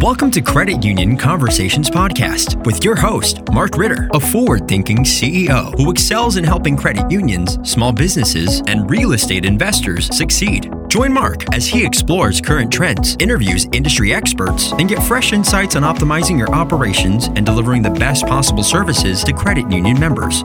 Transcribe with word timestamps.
Welcome 0.00 0.30
to 0.30 0.40
Credit 0.40 0.82
Union 0.82 1.14
Conversations 1.14 1.90
Podcast 1.90 2.64
with 2.64 2.82
your 2.82 2.96
host, 2.96 3.46
Mark 3.52 3.76
Ritter, 3.76 4.08
a 4.14 4.18
forward 4.18 4.66
thinking 4.66 5.04
CEO 5.04 5.76
who 5.76 5.90
excels 5.90 6.38
in 6.38 6.44
helping 6.44 6.74
credit 6.74 7.10
unions, 7.10 7.58
small 7.70 7.92
businesses, 7.92 8.62
and 8.66 8.88
real 8.88 9.12
estate 9.12 9.44
investors 9.44 10.06
succeed. 10.16 10.72
Join 10.88 11.12
Mark 11.12 11.54
as 11.54 11.66
he 11.66 11.84
explores 11.84 12.40
current 12.40 12.72
trends, 12.72 13.14
interviews 13.20 13.66
industry 13.72 14.14
experts, 14.14 14.72
and 14.72 14.88
get 14.88 15.02
fresh 15.02 15.34
insights 15.34 15.76
on 15.76 15.82
optimizing 15.82 16.38
your 16.38 16.50
operations 16.54 17.26
and 17.26 17.44
delivering 17.44 17.82
the 17.82 17.90
best 17.90 18.26
possible 18.26 18.62
services 18.62 19.22
to 19.24 19.34
credit 19.34 19.70
union 19.70 20.00
members. 20.00 20.42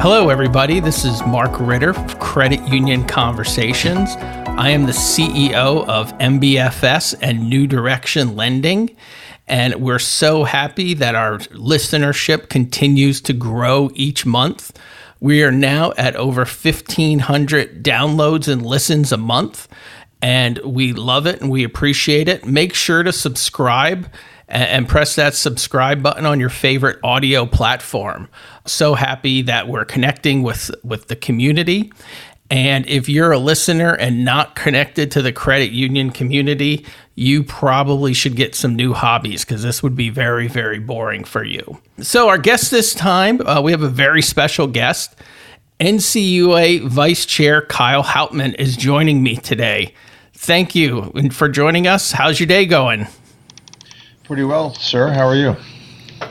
Hello, 0.00 0.28
everybody. 0.28 0.80
This 0.80 1.04
is 1.04 1.24
Mark 1.24 1.60
Ritter 1.60 1.90
of 1.90 2.18
Credit 2.18 2.60
Union 2.68 3.04
Conversations. 3.04 4.16
I 4.58 4.70
am 4.70 4.86
the 4.86 4.92
CEO 4.92 5.86
of 5.86 6.18
MBFS 6.18 7.14
and 7.22 7.48
New 7.48 7.68
Direction 7.68 8.34
Lending. 8.34 8.96
And 9.46 9.76
we're 9.76 10.00
so 10.00 10.42
happy 10.42 10.94
that 10.94 11.14
our 11.14 11.38
listenership 11.38 12.48
continues 12.48 13.20
to 13.20 13.32
grow 13.32 13.88
each 13.94 14.26
month. 14.26 14.76
We 15.20 15.44
are 15.44 15.52
now 15.52 15.92
at 15.96 16.16
over 16.16 16.40
1,500 16.40 17.84
downloads 17.84 18.48
and 18.52 18.66
listens 18.66 19.12
a 19.12 19.16
month. 19.16 19.68
And 20.20 20.58
we 20.64 20.92
love 20.92 21.28
it 21.28 21.40
and 21.40 21.52
we 21.52 21.62
appreciate 21.62 22.28
it. 22.28 22.44
Make 22.44 22.74
sure 22.74 23.04
to 23.04 23.12
subscribe 23.12 24.10
and 24.48 24.88
press 24.88 25.14
that 25.16 25.34
subscribe 25.34 26.02
button 26.02 26.24
on 26.24 26.40
your 26.40 26.48
favorite 26.48 26.98
audio 27.04 27.44
platform. 27.46 28.28
So 28.66 28.94
happy 28.94 29.42
that 29.42 29.68
we're 29.68 29.84
connecting 29.84 30.42
with, 30.42 30.70
with 30.82 31.08
the 31.08 31.16
community. 31.16 31.92
And 32.50 32.86
if 32.88 33.08
you're 33.08 33.32
a 33.32 33.38
listener 33.38 33.92
and 33.92 34.24
not 34.24 34.56
connected 34.56 35.10
to 35.12 35.22
the 35.22 35.32
credit 35.32 35.70
union 35.70 36.10
community, 36.10 36.86
you 37.14 37.42
probably 37.42 38.14
should 38.14 38.36
get 38.36 38.54
some 38.54 38.74
new 38.74 38.94
hobbies 38.94 39.44
because 39.44 39.62
this 39.62 39.82
would 39.82 39.94
be 39.94 40.08
very, 40.08 40.48
very 40.48 40.78
boring 40.78 41.24
for 41.24 41.44
you. 41.44 41.78
So, 41.98 42.28
our 42.28 42.38
guest 42.38 42.70
this 42.70 42.94
time, 42.94 43.46
uh, 43.46 43.60
we 43.60 43.72
have 43.72 43.82
a 43.82 43.88
very 43.88 44.22
special 44.22 44.66
guest. 44.66 45.14
NCUA 45.80 46.88
Vice 46.88 47.26
Chair 47.26 47.62
Kyle 47.62 48.02
Hauptman 48.02 48.54
is 48.54 48.76
joining 48.76 49.22
me 49.22 49.36
today. 49.36 49.94
Thank 50.32 50.74
you 50.74 51.12
for 51.30 51.48
joining 51.48 51.86
us. 51.86 52.12
How's 52.12 52.40
your 52.40 52.46
day 52.46 52.64
going? 52.64 53.06
Pretty 54.24 54.44
well, 54.44 54.74
sir. 54.74 55.08
How 55.08 55.26
are 55.26 55.36
you? 55.36 55.56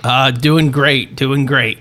Uh, 0.04 0.31
doing 0.31 0.72
great, 0.72 1.16
doing 1.16 1.46
great. 1.46 1.80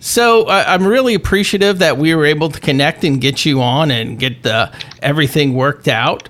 So 0.00 0.44
uh, 0.44 0.64
I'm 0.66 0.86
really 0.86 1.14
appreciative 1.14 1.78
that 1.78 1.98
we 1.98 2.14
were 2.14 2.24
able 2.24 2.48
to 2.48 2.58
connect 2.58 3.04
and 3.04 3.20
get 3.20 3.44
you 3.44 3.60
on 3.60 3.90
and 3.90 4.18
get 4.18 4.42
the, 4.42 4.72
everything 5.02 5.54
worked 5.54 5.88
out. 5.88 6.28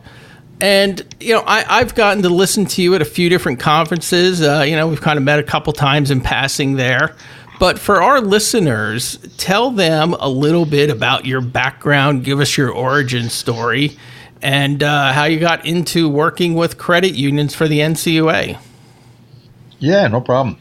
And 0.61 1.03
you 1.21 1.33
know, 1.33 1.43
I, 1.47 1.79
have 1.79 1.95
gotten 1.95 2.23
to 2.25 2.29
listen 2.29 2.67
to 2.67 2.83
you 2.83 2.95
at 2.95 3.01
a 3.01 3.07
few 3.07 3.29
different 3.29 3.61
conferences. 3.61 4.43
Uh, 4.43 4.65
you 4.67 4.77
know, 4.77 4.89
we've 4.89 5.01
kind 5.01 5.17
of 5.17 5.23
met 5.23 5.39
a 5.39 5.43
couple 5.43 5.73
times 5.73 6.11
in 6.11 6.21
passing 6.21 6.75
there. 6.77 7.17
But 7.59 7.79
for 7.79 8.03
our 8.03 8.21
listeners, 8.21 9.19
tell 9.37 9.71
them 9.71 10.15
a 10.15 10.29
little 10.29 10.67
bit 10.67 10.91
about 10.91 11.25
your 11.25 11.41
background. 11.41 12.25
Give 12.25 12.41
us 12.41 12.57
your 12.57 12.71
origin 12.71 13.31
story 13.31 13.97
and 14.43 14.83
uh, 14.83 15.13
how 15.13 15.25
you 15.25 15.39
got 15.39 15.65
into 15.65 16.09
working 16.09 16.55
with 16.55 16.79
credit 16.79 17.15
unions 17.15 17.55
for 17.55 17.69
the 17.69 17.79
NCUA. 17.79 18.59
Yeah, 19.79 20.09
no 20.09 20.21
problem. 20.21 20.59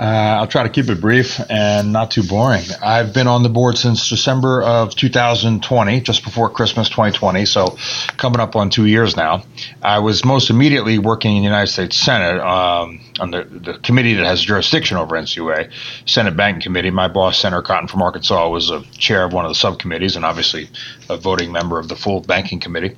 Uh, 0.00 0.38
I'll 0.40 0.46
try 0.46 0.62
to 0.62 0.70
keep 0.70 0.88
it 0.88 0.98
brief 0.98 1.38
and 1.50 1.92
not 1.92 2.10
too 2.10 2.22
boring. 2.22 2.62
I've 2.82 3.12
been 3.12 3.26
on 3.26 3.42
the 3.42 3.50
board 3.50 3.76
since 3.76 4.08
December 4.08 4.62
of 4.62 4.96
2020, 4.96 6.00
just 6.00 6.24
before 6.24 6.48
Christmas 6.48 6.88
2020, 6.88 7.44
so 7.44 7.76
coming 8.16 8.40
up 8.40 8.56
on 8.56 8.70
two 8.70 8.86
years 8.86 9.14
now. 9.14 9.42
I 9.82 9.98
was 9.98 10.24
most 10.24 10.48
immediately 10.48 10.98
working 10.98 11.36
in 11.36 11.42
the 11.42 11.48
United 11.48 11.70
States 11.70 11.98
Senate 11.98 12.40
um, 12.40 13.00
on 13.20 13.30
the, 13.30 13.44
the, 13.44 13.78
committee 13.80 14.14
that 14.14 14.24
has 14.24 14.40
jurisdiction 14.40 14.96
over 14.96 15.16
NCUA, 15.16 15.70
Senate 16.06 16.34
Banking 16.34 16.62
Committee. 16.62 16.90
My 16.90 17.08
boss, 17.08 17.36
Senator 17.36 17.60
Cotton 17.60 17.86
from 17.86 18.00
Arkansas, 18.00 18.48
was 18.48 18.70
a 18.70 18.80
chair 18.96 19.24
of 19.24 19.34
one 19.34 19.44
of 19.44 19.50
the 19.50 19.54
subcommittees 19.54 20.16
and 20.16 20.24
obviously 20.24 20.70
a 21.10 21.18
voting 21.18 21.52
member 21.52 21.78
of 21.78 21.88
the 21.88 21.96
full 21.96 22.22
Banking 22.22 22.60
Committee. 22.60 22.96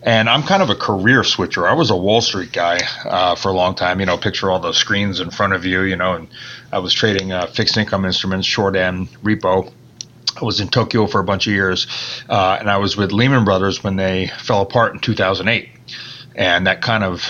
And 0.00 0.28
I'm 0.28 0.44
kind 0.44 0.62
of 0.62 0.70
a 0.70 0.76
career 0.76 1.24
switcher. 1.24 1.66
I 1.66 1.72
was 1.72 1.90
a 1.90 1.96
Wall 1.96 2.20
Street 2.20 2.52
guy 2.52 2.78
uh, 3.04 3.34
for 3.34 3.48
a 3.48 3.52
long 3.52 3.74
time. 3.74 3.98
You 3.98 4.06
know, 4.06 4.16
picture 4.16 4.48
all 4.48 4.60
those 4.60 4.76
screens 4.76 5.18
in 5.18 5.30
front 5.30 5.52
of 5.52 5.64
you, 5.64 5.80
you 5.80 5.96
know, 5.96 6.12
and 6.12 6.28
I 6.72 6.78
was 6.78 6.92
trading 6.92 7.32
uh, 7.32 7.46
fixed 7.46 7.76
income 7.76 8.04
instruments, 8.04 8.46
short 8.46 8.76
end, 8.76 9.08
repo. 9.22 9.72
I 10.40 10.44
was 10.44 10.60
in 10.60 10.68
Tokyo 10.68 11.06
for 11.06 11.20
a 11.20 11.24
bunch 11.24 11.46
of 11.46 11.52
years, 11.52 11.86
uh, 12.28 12.56
and 12.60 12.70
I 12.70 12.76
was 12.76 12.96
with 12.96 13.12
Lehman 13.12 13.44
Brothers 13.44 13.82
when 13.82 13.96
they 13.96 14.26
fell 14.38 14.60
apart 14.60 14.92
in 14.92 15.00
2008, 15.00 15.68
and 16.34 16.66
that 16.66 16.82
kind 16.82 17.04
of 17.04 17.22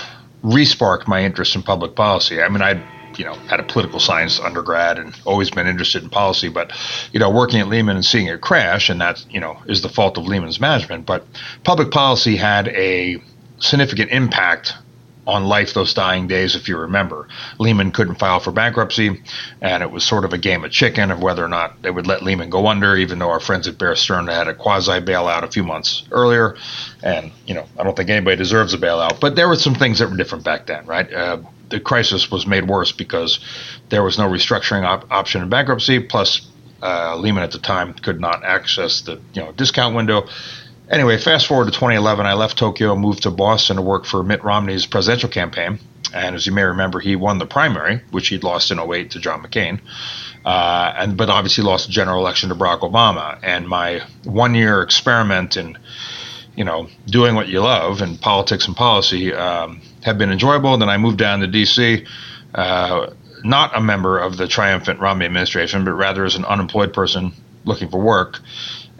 resparked 0.43 1.07
my 1.07 1.23
interest 1.23 1.55
in 1.55 1.63
public 1.63 1.95
policy. 1.95 2.41
I 2.41 2.49
mean, 2.49 2.61
I 2.61 2.83
you 3.17 3.25
know 3.25 3.33
had 3.33 3.59
a 3.59 3.63
political 3.63 3.99
science 3.99 4.39
undergrad 4.39 4.99
and 4.99 5.19
always 5.25 5.49
been 5.49 5.65
interested 5.65 6.03
in 6.03 6.09
policy 6.09 6.49
but 6.49 6.71
you 7.11 7.19
know 7.19 7.29
working 7.29 7.59
at 7.59 7.67
lehman 7.67 7.95
and 7.95 8.05
seeing 8.05 8.27
it 8.27 8.41
crash 8.41 8.89
and 8.89 9.01
that 9.01 9.25
you 9.31 9.39
know 9.39 9.57
is 9.65 9.81
the 9.81 9.89
fault 9.89 10.17
of 10.17 10.27
lehman's 10.27 10.59
management 10.59 11.05
but 11.05 11.25
public 11.63 11.89
policy 11.89 12.35
had 12.35 12.67
a 12.67 13.17
significant 13.59 14.11
impact 14.11 14.73
on 15.27 15.43
life 15.43 15.73
those 15.73 15.93
dying 15.93 16.27
days, 16.27 16.55
if 16.55 16.69
you 16.69 16.77
remember. 16.77 17.27
Lehman 17.59 17.91
couldn't 17.91 18.15
file 18.15 18.39
for 18.39 18.51
bankruptcy, 18.51 19.21
and 19.61 19.83
it 19.83 19.91
was 19.91 20.03
sort 20.03 20.23
of 20.23 20.33
a 20.33 20.37
game 20.37 20.63
of 20.63 20.71
chicken 20.71 21.11
of 21.11 21.21
whether 21.21 21.43
or 21.43 21.49
not 21.49 21.81
they 21.81 21.91
would 21.91 22.07
let 22.07 22.23
Lehman 22.23 22.49
go 22.49 22.67
under, 22.67 22.95
even 22.95 23.19
though 23.19 23.29
our 23.29 23.41
friends 23.41 23.67
at 23.67 23.77
Bear 23.77 23.95
Stearns 23.95 24.29
had 24.29 24.47
a 24.47 24.55
quasi 24.55 24.99
bailout 25.01 25.43
a 25.43 25.51
few 25.51 25.63
months 25.63 26.03
earlier. 26.11 26.55
And, 27.03 27.31
you 27.45 27.53
know, 27.53 27.65
I 27.77 27.83
don't 27.83 27.95
think 27.95 28.09
anybody 28.09 28.37
deserves 28.37 28.73
a 28.73 28.77
bailout, 28.77 29.19
but 29.19 29.35
there 29.35 29.49
were 29.49 29.57
some 29.57 29.75
things 29.75 29.99
that 29.99 30.09
were 30.09 30.17
different 30.17 30.45
back 30.45 30.65
then, 30.65 30.85
right? 30.85 31.11
Uh, 31.11 31.41
the 31.69 31.81
crisis 31.81 32.31
was 32.31 32.47
made 32.47 32.65
worse 32.65 32.93
because 32.93 33.39
there 33.89 34.03
was 34.03 34.17
no 34.17 34.29
restructuring 34.29 34.83
op- 34.83 35.11
option 35.11 35.41
in 35.41 35.49
bankruptcy, 35.49 35.99
plus 35.99 36.47
uh, 36.81 37.17
Lehman 37.17 37.43
at 37.43 37.51
the 37.51 37.59
time 37.59 37.93
could 37.93 38.21
not 38.21 38.43
access 38.43 39.01
the 39.01 39.19
you 39.33 39.41
know 39.41 39.51
discount 39.51 39.95
window 39.95 40.27
Anyway, 40.89 41.17
fast 41.17 41.47
forward 41.47 41.65
to 41.65 41.71
2011, 41.71 42.25
I 42.25 42.33
left 42.33 42.57
Tokyo 42.57 42.93
and 42.93 43.01
moved 43.01 43.23
to 43.23 43.31
Boston 43.31 43.75
to 43.75 43.81
work 43.81 44.05
for 44.05 44.23
Mitt 44.23 44.43
Romney's 44.43 44.85
presidential 44.85 45.29
campaign. 45.29 45.79
And 46.13 46.35
as 46.35 46.45
you 46.45 46.53
may 46.53 46.63
remember, 46.63 46.99
he 47.01 47.17
won 47.17 47.39
the 47.39 47.45
primary, 47.45 48.01
which 48.11 48.29
he'd 48.29 48.43
lost 48.43 48.71
in 48.71 48.79
08 48.79 49.11
to 49.11 49.19
John 49.19 49.43
McCain. 49.43 49.81
Uh, 50.45 50.93
and 50.95 51.17
but 51.17 51.29
obviously 51.29 51.65
lost 51.65 51.87
the 51.87 51.91
general 51.91 52.19
election 52.19 52.47
to 52.49 52.55
Barack 52.55 52.79
Obama. 52.79 53.37
And 53.43 53.67
my 53.67 54.01
one-year 54.23 54.81
experiment 54.81 55.57
in, 55.57 55.77
you 56.55 56.63
know, 56.63 56.87
doing 57.05 57.35
what 57.35 57.49
you 57.49 57.59
love 57.59 58.01
in 58.01 58.17
politics 58.17 58.65
and 58.67 58.75
policy 58.75 59.33
um, 59.33 59.81
have 60.03 60.17
been 60.17 60.31
enjoyable. 60.31 60.77
Then 60.77 60.89
I 60.89 60.97
moved 60.97 61.17
down 61.17 61.41
to 61.41 61.47
D.C. 61.47 62.05
Uh, 62.55 63.07
not 63.43 63.75
a 63.75 63.81
member 63.81 64.19
of 64.19 64.37
the 64.37 64.47
triumphant 64.47 65.01
Romney 65.01 65.25
administration, 65.25 65.83
but 65.83 65.91
rather 65.91 66.23
as 66.23 66.35
an 66.35 66.45
unemployed 66.45 66.93
person 66.93 67.33
looking 67.65 67.89
for 67.89 67.99
work. 67.99 68.39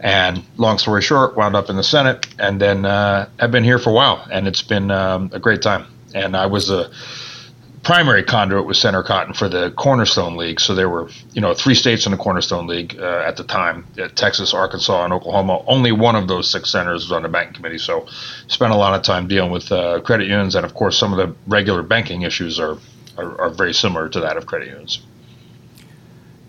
And 0.00 0.44
long 0.56 0.78
story 0.78 1.02
short, 1.02 1.36
wound 1.36 1.56
up 1.56 1.70
in 1.70 1.76
the 1.76 1.82
Senate, 1.82 2.26
and 2.38 2.60
then 2.60 2.84
uh, 2.84 3.28
I've 3.40 3.50
been 3.50 3.64
here 3.64 3.78
for 3.78 3.90
a 3.90 3.92
while, 3.92 4.24
and 4.30 4.46
it's 4.46 4.62
been 4.62 4.90
um, 4.92 5.30
a 5.32 5.40
great 5.40 5.60
time. 5.60 5.86
And 6.14 6.36
I 6.36 6.46
was 6.46 6.70
a 6.70 6.90
primary 7.82 8.22
conduit 8.22 8.66
with 8.66 8.76
Senator 8.76 9.02
Cotton 9.02 9.34
for 9.34 9.48
the 9.48 9.70
Cornerstone 9.72 10.36
League. 10.36 10.60
So 10.60 10.74
there 10.74 10.88
were, 10.88 11.08
you 11.32 11.40
know, 11.40 11.54
three 11.54 11.74
states 11.74 12.06
in 12.06 12.12
the 12.12 12.18
Cornerstone 12.18 12.66
League 12.66 12.96
uh, 12.98 13.24
at 13.26 13.36
the 13.36 13.44
time: 13.44 13.86
uh, 13.98 14.08
Texas, 14.14 14.54
Arkansas, 14.54 15.04
and 15.04 15.12
Oklahoma. 15.12 15.64
Only 15.66 15.90
one 15.90 16.14
of 16.14 16.28
those 16.28 16.48
six 16.48 16.70
senators 16.70 17.04
was 17.04 17.12
on 17.12 17.22
the 17.22 17.28
banking 17.28 17.54
committee. 17.54 17.78
So 17.78 18.06
spent 18.46 18.72
a 18.72 18.76
lot 18.76 18.94
of 18.94 19.02
time 19.02 19.26
dealing 19.26 19.50
with 19.50 19.72
uh, 19.72 20.00
credit 20.02 20.28
unions, 20.28 20.54
and 20.54 20.64
of 20.64 20.74
course, 20.74 20.96
some 20.96 21.12
of 21.12 21.18
the 21.18 21.34
regular 21.48 21.82
banking 21.82 22.22
issues 22.22 22.60
are, 22.60 22.78
are, 23.16 23.40
are 23.40 23.50
very 23.50 23.74
similar 23.74 24.08
to 24.10 24.20
that 24.20 24.36
of 24.36 24.46
credit 24.46 24.68
unions. 24.68 25.00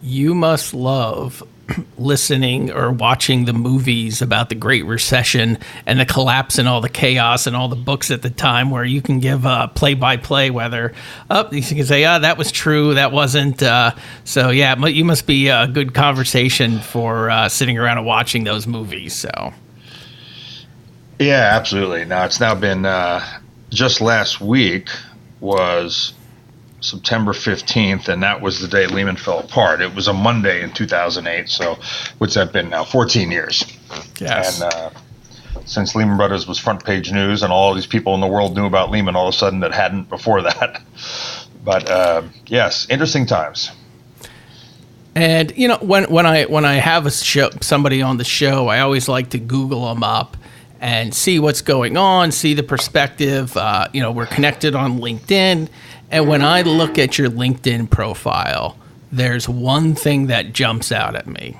You 0.01 0.35
must 0.35 0.73
love 0.73 1.43
listening 1.97 2.71
or 2.71 2.91
watching 2.91 3.45
the 3.45 3.53
movies 3.53 4.21
about 4.21 4.49
the 4.49 4.55
Great 4.55 4.85
Recession 4.85 5.57
and 5.85 5.99
the 5.99 6.05
collapse 6.05 6.57
and 6.57 6.67
all 6.67 6.81
the 6.81 6.89
chaos 6.89 7.47
and 7.47 7.55
all 7.55 7.67
the 7.67 7.75
books 7.75 8.11
at 8.11 8.21
the 8.21 8.29
time, 8.29 8.69
where 8.69 8.83
you 8.83 9.01
can 9.01 9.19
give 9.19 9.45
a 9.45 9.71
play 9.73 9.93
by 9.93 10.17
play 10.17 10.49
whether 10.49 10.93
up 11.29 11.49
oh, 11.51 11.55
you 11.55 11.61
can 11.61 11.85
say, 11.85 12.03
"Ah, 12.05 12.19
that 12.19 12.37
was 12.37 12.51
true, 12.51 12.93
that 12.95 13.11
wasn't." 13.11 13.61
Uh, 13.61 13.91
so 14.23 14.49
yeah, 14.49 14.75
you 14.85 15.05
must 15.05 15.27
be 15.27 15.47
a 15.47 15.67
good 15.67 15.93
conversation 15.93 16.79
for 16.79 17.29
uh, 17.29 17.49
sitting 17.49 17.77
around 17.77 17.97
and 17.97 18.07
watching 18.07 18.43
those 18.43 18.67
movies. 18.67 19.13
So 19.13 19.53
yeah, 21.19 21.49
absolutely. 21.53 22.05
Now 22.05 22.25
it's 22.25 22.39
now 22.39 22.55
been 22.55 22.85
uh, 22.85 23.23
just 23.69 24.01
last 24.01 24.41
week 24.41 24.89
was 25.41 26.13
September 26.81 27.33
15th, 27.33 28.07
and 28.07 28.23
that 28.23 28.41
was 28.41 28.59
the 28.59 28.67
day 28.67 28.87
Lehman 28.87 29.15
fell 29.15 29.39
apart. 29.39 29.81
It 29.81 29.93
was 29.93 30.07
a 30.07 30.13
Monday 30.13 30.61
in 30.61 30.71
2008, 30.71 31.49
so 31.49 31.77
what's 32.17 32.35
that 32.35 32.53
been 32.53 32.69
now? 32.69 32.83
14 32.83 33.31
years. 33.31 33.65
Yes. 34.19 34.61
And 34.61 34.73
uh, 34.73 34.89
since 35.65 35.95
Lehman 35.95 36.17
Brothers 36.17 36.47
was 36.47 36.57
front 36.57 36.83
page 36.83 37.11
news, 37.11 37.43
and 37.43 37.51
all 37.51 37.73
these 37.73 37.87
people 37.87 38.15
in 38.15 38.21
the 38.21 38.27
world 38.27 38.55
knew 38.55 38.65
about 38.65 38.91
Lehman 38.91 39.15
all 39.15 39.27
of 39.27 39.33
a 39.33 39.37
sudden 39.37 39.59
that 39.61 39.73
hadn't 39.73 40.09
before 40.09 40.41
that. 40.41 40.81
But 41.61 41.89
uh, 41.89 42.21
yes, 42.47 42.87
interesting 42.89 43.25
times. 43.25 43.69
And 45.13 45.51
you 45.57 45.67
know, 45.67 45.77
when 45.81 46.05
when 46.05 46.25
I 46.25 46.45
when 46.45 46.63
I 46.63 46.75
have 46.75 47.05
a 47.05 47.11
show, 47.11 47.49
somebody 47.61 48.01
on 48.01 48.15
the 48.15 48.23
show, 48.23 48.69
I 48.69 48.79
always 48.79 49.09
like 49.09 49.31
to 49.31 49.39
Google 49.39 49.93
them 49.93 50.01
up 50.01 50.37
and 50.79 51.13
see 51.13 51.37
what's 51.37 51.61
going 51.61 51.97
on, 51.97 52.31
see 52.31 52.53
the 52.53 52.63
perspective. 52.63 53.55
Uh, 53.57 53.87
you 53.93 54.01
know, 54.01 54.11
we're 54.11 54.25
connected 54.25 54.73
on 54.73 54.99
LinkedIn 54.99 55.67
And 56.11 56.27
when 56.27 56.41
I 56.41 56.63
look 56.63 56.97
at 56.97 57.17
your 57.17 57.29
LinkedIn 57.29 57.89
profile, 57.89 58.77
there's 59.11 59.47
one 59.47 59.95
thing 59.95 60.27
that 60.27 60.53
jumps 60.53 60.91
out 60.91 61.15
at 61.15 61.27
me. 61.27 61.57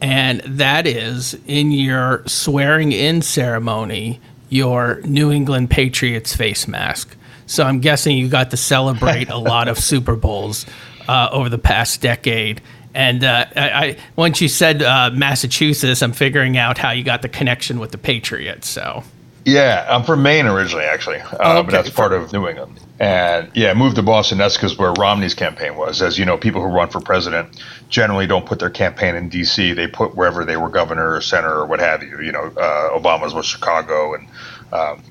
And 0.00 0.40
that 0.40 0.86
is 0.86 1.36
in 1.46 1.72
your 1.72 2.22
swearing 2.26 2.92
in 2.92 3.22
ceremony, 3.22 4.20
your 4.48 5.00
New 5.02 5.32
England 5.32 5.70
Patriots 5.70 6.36
face 6.36 6.68
mask. 6.68 7.16
So 7.46 7.64
I'm 7.64 7.80
guessing 7.80 8.16
you 8.16 8.28
got 8.28 8.50
to 8.50 8.56
celebrate 8.56 9.28
a 9.30 9.38
lot 9.38 9.68
of 9.68 9.78
Super 9.78 10.14
Bowls 10.14 10.66
uh, 11.08 11.30
over 11.32 11.48
the 11.48 11.58
past 11.58 12.00
decade. 12.00 12.60
And 12.94 13.24
uh, 13.24 13.46
I, 13.56 13.70
I, 13.70 13.96
once 14.16 14.40
you 14.40 14.48
said 14.48 14.82
uh, 14.82 15.10
Massachusetts, 15.12 16.02
I'm 16.02 16.12
figuring 16.12 16.56
out 16.56 16.78
how 16.78 16.90
you 16.90 17.02
got 17.02 17.22
the 17.22 17.28
connection 17.28 17.80
with 17.80 17.90
the 17.90 17.98
Patriots. 17.98 18.68
So 18.68 19.02
yeah, 19.48 19.86
I'm 19.88 20.04
from 20.04 20.22
Maine 20.22 20.46
originally, 20.46 20.84
actually, 20.84 21.20
uh, 21.20 21.58
okay. 21.58 21.62
but 21.62 21.70
that's 21.70 21.90
part 21.90 22.12
of 22.12 22.32
New 22.32 22.46
England. 22.48 22.80
And 23.00 23.50
yeah, 23.54 23.74
moved 23.74 23.96
to 23.96 24.02
Boston. 24.02 24.38
That's 24.38 24.56
because 24.56 24.76
where 24.76 24.92
Romney's 24.92 25.34
campaign 25.34 25.76
was. 25.76 26.02
As 26.02 26.18
you 26.18 26.24
know, 26.24 26.36
people 26.36 26.60
who 26.60 26.68
run 26.68 26.90
for 26.90 27.00
president 27.00 27.62
generally 27.88 28.26
don't 28.26 28.44
put 28.44 28.58
their 28.58 28.70
campaign 28.70 29.14
in 29.14 29.28
D.C. 29.28 29.72
They 29.72 29.86
put 29.86 30.16
wherever 30.16 30.44
they 30.44 30.56
were 30.56 30.68
governor 30.68 31.14
or 31.14 31.20
senator 31.20 31.54
or 31.54 31.66
what 31.66 31.80
have 31.80 32.02
you. 32.02 32.20
You 32.20 32.32
know, 32.32 32.44
uh, 32.44 32.98
Obama's 32.98 33.34
was 33.34 33.46
Chicago 33.46 34.14
and 34.14 34.28
um, 34.72 35.02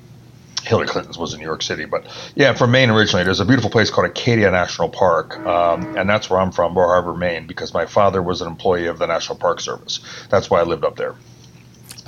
Hillary 0.62 0.86
Clinton's 0.86 1.16
was 1.16 1.32
in 1.32 1.40
New 1.40 1.46
York 1.46 1.62
City. 1.62 1.86
But 1.86 2.06
yeah, 2.34 2.52
from 2.52 2.70
Maine 2.70 2.90
originally. 2.90 3.24
There's 3.24 3.40
a 3.40 3.44
beautiful 3.44 3.70
place 3.70 3.90
called 3.90 4.06
Acadia 4.06 4.50
National 4.50 4.88
Park, 4.88 5.38
um, 5.40 5.96
and 5.96 6.08
that's 6.08 6.28
where 6.28 6.40
I'm 6.40 6.52
from, 6.52 6.74
Bar 6.74 6.86
Harbor, 6.88 7.14
Maine, 7.14 7.46
because 7.46 7.72
my 7.72 7.86
father 7.86 8.22
was 8.22 8.40
an 8.42 8.48
employee 8.48 8.86
of 8.86 8.98
the 8.98 9.06
National 9.06 9.38
Park 9.38 9.60
Service. 9.60 10.00
That's 10.28 10.50
why 10.50 10.60
I 10.60 10.64
lived 10.64 10.84
up 10.84 10.96
there. 10.96 11.14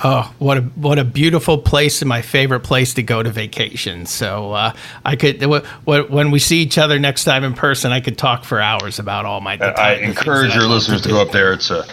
Oh, 0.03 0.33
what 0.39 0.57
a 0.57 0.61
what 0.61 0.97
a 0.97 1.03
beautiful 1.03 1.59
place 1.59 2.01
and 2.01 2.09
my 2.09 2.21
favorite 2.21 2.61
place 2.61 2.95
to 2.95 3.03
go 3.03 3.21
to 3.21 3.29
vacation. 3.29 4.05
So 4.07 4.53
uh, 4.53 4.73
I 5.05 5.15
could 5.15 5.39
w- 5.39 5.63
w- 5.85 6.07
when 6.07 6.31
we 6.31 6.39
see 6.39 6.61
each 6.61 6.77
other 6.77 6.97
next 6.97 7.23
time 7.23 7.43
in 7.43 7.53
person, 7.53 7.91
I 7.91 7.99
could 7.99 8.17
talk 8.17 8.43
for 8.43 8.59
hours 8.59 8.97
about 8.97 9.25
all 9.25 9.41
my. 9.41 9.57
I 9.57 9.95
encourage 9.95 10.55
your 10.55 10.67
listeners 10.67 11.01
to, 11.01 11.09
to 11.09 11.13
go 11.13 11.21
up 11.21 11.31
there. 11.31 11.53
It's 11.53 11.69
a 11.69 11.85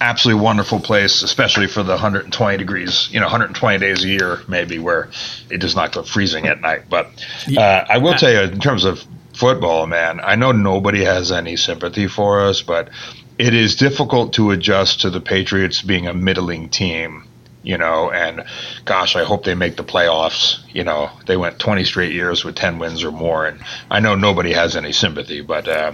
absolutely 0.00 0.42
wonderful 0.42 0.78
place, 0.78 1.22
especially 1.22 1.66
for 1.66 1.82
the 1.82 1.92
120 1.92 2.56
degrees, 2.58 3.08
you 3.10 3.18
know, 3.18 3.26
120 3.26 3.78
days 3.78 4.04
a 4.04 4.08
year, 4.08 4.40
maybe 4.46 4.78
where 4.78 5.10
it 5.50 5.58
does 5.58 5.74
not 5.74 5.92
go 5.92 6.04
freezing 6.04 6.46
at 6.46 6.60
night. 6.60 6.82
But 6.88 7.26
uh, 7.56 7.84
I 7.88 7.98
will 7.98 8.14
tell 8.14 8.32
you, 8.32 8.40
in 8.40 8.60
terms 8.60 8.84
of 8.84 9.04
football, 9.34 9.88
man, 9.88 10.20
I 10.22 10.36
know 10.36 10.52
nobody 10.52 11.02
has 11.04 11.32
any 11.32 11.56
sympathy 11.56 12.06
for 12.06 12.42
us, 12.42 12.62
but 12.62 12.90
it 13.38 13.54
is 13.54 13.74
difficult 13.74 14.34
to 14.34 14.52
adjust 14.52 15.00
to 15.00 15.10
the 15.10 15.20
Patriots 15.20 15.82
being 15.82 16.06
a 16.06 16.14
middling 16.14 16.68
team 16.68 17.24
you 17.68 17.76
know, 17.76 18.10
and 18.10 18.44
gosh, 18.86 19.14
I 19.14 19.24
hope 19.24 19.44
they 19.44 19.54
make 19.54 19.76
the 19.76 19.84
playoffs. 19.84 20.58
You 20.72 20.84
know, 20.84 21.10
they 21.26 21.36
went 21.36 21.58
20 21.58 21.84
straight 21.84 22.14
years 22.14 22.42
with 22.42 22.54
10 22.54 22.78
wins 22.78 23.04
or 23.04 23.12
more, 23.12 23.46
and 23.46 23.60
I 23.90 24.00
know 24.00 24.14
nobody 24.14 24.54
has 24.54 24.74
any 24.74 24.90
sympathy, 24.90 25.42
but 25.42 25.68
uh, 25.68 25.92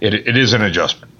it, 0.00 0.14
it 0.14 0.36
is 0.36 0.52
an 0.52 0.62
adjustment. 0.62 1.12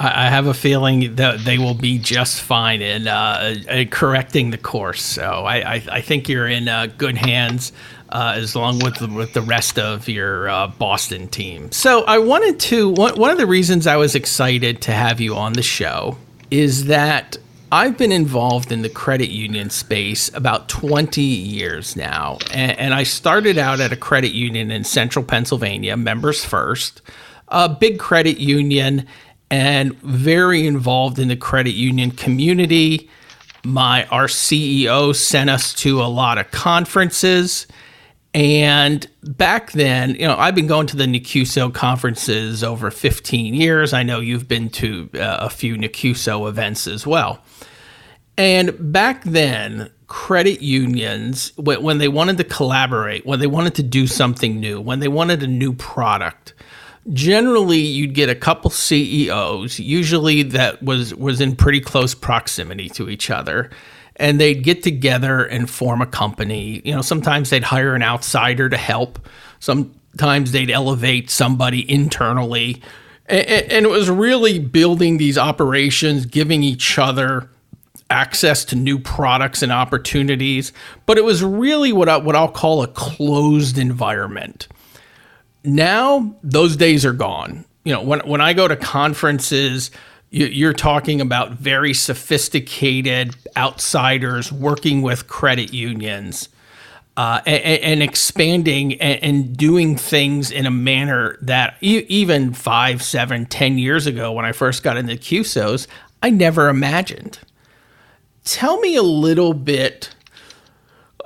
I 0.00 0.30
have 0.30 0.46
a 0.46 0.54
feeling 0.54 1.16
that 1.16 1.40
they 1.40 1.58
will 1.58 1.74
be 1.74 1.98
just 1.98 2.40
fine 2.40 2.80
in 2.80 3.08
uh, 3.08 3.56
uh, 3.68 3.84
correcting 3.90 4.50
the 4.50 4.56
course. 4.56 5.02
So 5.02 5.24
I, 5.24 5.74
I, 5.74 5.82
I 5.90 6.00
think 6.00 6.28
you're 6.28 6.46
in 6.46 6.68
uh, 6.68 6.86
good 6.96 7.16
hands. 7.18 7.72
Uh, 8.10 8.32
as 8.36 8.56
long 8.56 8.78
with 8.78 8.94
the, 8.94 9.06
with 9.06 9.34
the 9.34 9.42
rest 9.42 9.78
of 9.78 10.08
your 10.08 10.48
uh, 10.48 10.66
Boston 10.66 11.28
team. 11.28 11.70
So 11.72 12.04
I 12.04 12.16
wanted 12.16 12.58
to 12.60 12.88
one, 12.88 13.18
one 13.20 13.30
of 13.30 13.36
the 13.36 13.46
reasons 13.46 13.86
I 13.86 13.96
was 13.96 14.14
excited 14.14 14.80
to 14.80 14.92
have 14.92 15.20
you 15.20 15.36
on 15.36 15.52
the 15.52 15.62
show 15.62 16.16
is 16.50 16.86
that 16.86 17.36
I've 17.70 17.98
been 17.98 18.12
involved 18.12 18.72
in 18.72 18.80
the 18.80 18.88
credit 18.88 19.28
union 19.28 19.68
space 19.68 20.32
about 20.34 20.70
20 20.70 21.20
years 21.20 21.96
now. 21.96 22.38
And, 22.50 22.78
and, 22.78 22.94
I 22.94 23.02
started 23.02 23.58
out 23.58 23.78
at 23.78 23.92
a 23.92 23.96
credit 23.96 24.32
union 24.32 24.70
in 24.70 24.84
central 24.84 25.22
Pennsylvania, 25.22 25.96
Members 25.96 26.42
First, 26.42 27.02
a 27.48 27.68
big 27.68 27.98
credit 27.98 28.38
union, 28.38 29.06
and 29.50 29.94
very 30.00 30.66
involved 30.66 31.18
in 31.18 31.28
the 31.28 31.36
credit 31.36 31.74
union 31.74 32.10
community. 32.10 33.10
My 33.64 34.06
our 34.06 34.28
CEO 34.28 35.14
sent 35.14 35.50
us 35.50 35.74
to 35.74 36.00
a 36.00 36.08
lot 36.08 36.38
of 36.38 36.50
conferences. 36.50 37.66
And 38.34 39.08
back 39.22 39.72
then, 39.72 40.10
you 40.10 40.26
know, 40.26 40.36
I've 40.36 40.54
been 40.54 40.66
going 40.66 40.86
to 40.88 40.96
the 40.96 41.06
NACUSO 41.06 41.72
conferences 41.72 42.62
over 42.62 42.90
15 42.90 43.54
years. 43.54 43.92
I 43.92 44.02
know 44.02 44.20
you've 44.20 44.46
been 44.46 44.68
to 44.70 45.08
uh, 45.14 45.38
a 45.40 45.50
few 45.50 45.76
NACUSO 45.76 46.48
events 46.48 46.86
as 46.86 47.06
well. 47.06 47.42
And 48.36 48.92
back 48.92 49.24
then, 49.24 49.90
credit 50.06 50.62
unions, 50.62 51.52
when 51.56 51.98
they 51.98 52.08
wanted 52.08 52.36
to 52.38 52.44
collaborate, 52.44 53.26
when 53.26 53.40
they 53.40 53.46
wanted 53.46 53.74
to 53.76 53.82
do 53.82 54.06
something 54.06 54.60
new, 54.60 54.80
when 54.80 55.00
they 55.00 55.08
wanted 55.08 55.42
a 55.42 55.46
new 55.46 55.72
product, 55.72 56.54
generally 57.12 57.78
you'd 57.78 58.14
get 58.14 58.28
a 58.28 58.34
couple 58.34 58.70
CEOs, 58.70 59.78
usually 59.78 60.42
that 60.44 60.82
was 60.82 61.14
was 61.14 61.40
in 61.40 61.56
pretty 61.56 61.80
close 61.80 62.14
proximity 62.14 62.88
to 62.90 63.08
each 63.08 63.30
other, 63.30 63.70
and 64.18 64.40
they'd 64.40 64.62
get 64.62 64.82
together 64.82 65.44
and 65.44 65.70
form 65.70 66.02
a 66.02 66.06
company. 66.06 66.82
You 66.84 66.94
know, 66.94 67.02
sometimes 67.02 67.50
they'd 67.50 67.62
hire 67.62 67.94
an 67.94 68.02
outsider 68.02 68.68
to 68.68 68.76
help. 68.76 69.18
Sometimes 69.60 70.52
they'd 70.52 70.70
elevate 70.70 71.30
somebody 71.30 71.90
internally. 71.90 72.82
And, 73.26 73.84
it 73.84 73.90
was 73.90 74.08
really 74.08 74.58
building 74.58 75.18
these 75.18 75.36
operations, 75.36 76.24
giving 76.24 76.62
each 76.62 76.98
other 76.98 77.50
access 78.10 78.64
to 78.64 78.76
new 78.76 78.98
products 78.98 79.62
and 79.62 79.70
opportunities, 79.70 80.72
but 81.04 81.18
it 81.18 81.24
was 81.24 81.44
really 81.44 81.92
what 81.92 82.08
I, 82.08 82.16
what 82.16 82.34
I'll 82.34 82.50
call 82.50 82.82
a 82.82 82.88
closed 82.88 83.76
environment. 83.76 84.66
Now 85.62 86.34
those 86.42 86.76
days 86.76 87.04
are 87.04 87.12
gone. 87.12 87.66
You 87.84 87.92
know, 87.94 88.02
when 88.02 88.20
when 88.20 88.40
I 88.40 88.52
go 88.52 88.68
to 88.68 88.76
conferences, 88.76 89.90
you're 90.30 90.72
talking 90.72 91.20
about 91.20 91.52
very 91.52 91.94
sophisticated 91.94 93.34
outsiders 93.56 94.52
working 94.52 95.02
with 95.02 95.26
credit 95.26 95.72
unions. 95.72 96.48
Uh, 97.16 97.40
and, 97.46 97.82
and, 97.82 98.02
expanding 98.02 98.92
and, 99.00 99.24
and, 99.24 99.56
doing 99.56 99.96
things 99.96 100.52
in 100.52 100.66
a 100.66 100.70
manner 100.70 101.36
that 101.42 101.76
e- 101.80 102.06
even 102.06 102.52
five, 102.52 103.02
seven, 103.02 103.44
ten 103.44 103.76
years 103.76 104.06
ago, 104.06 104.30
when 104.30 104.44
I 104.44 104.52
first 104.52 104.84
got 104.84 104.96
into 104.96 105.14
CUSOs, 105.14 105.88
I 106.22 106.30
never 106.30 106.68
imagined. 106.68 107.40
Tell 108.44 108.78
me 108.78 108.94
a 108.94 109.02
little 109.02 109.52
bit 109.52 110.14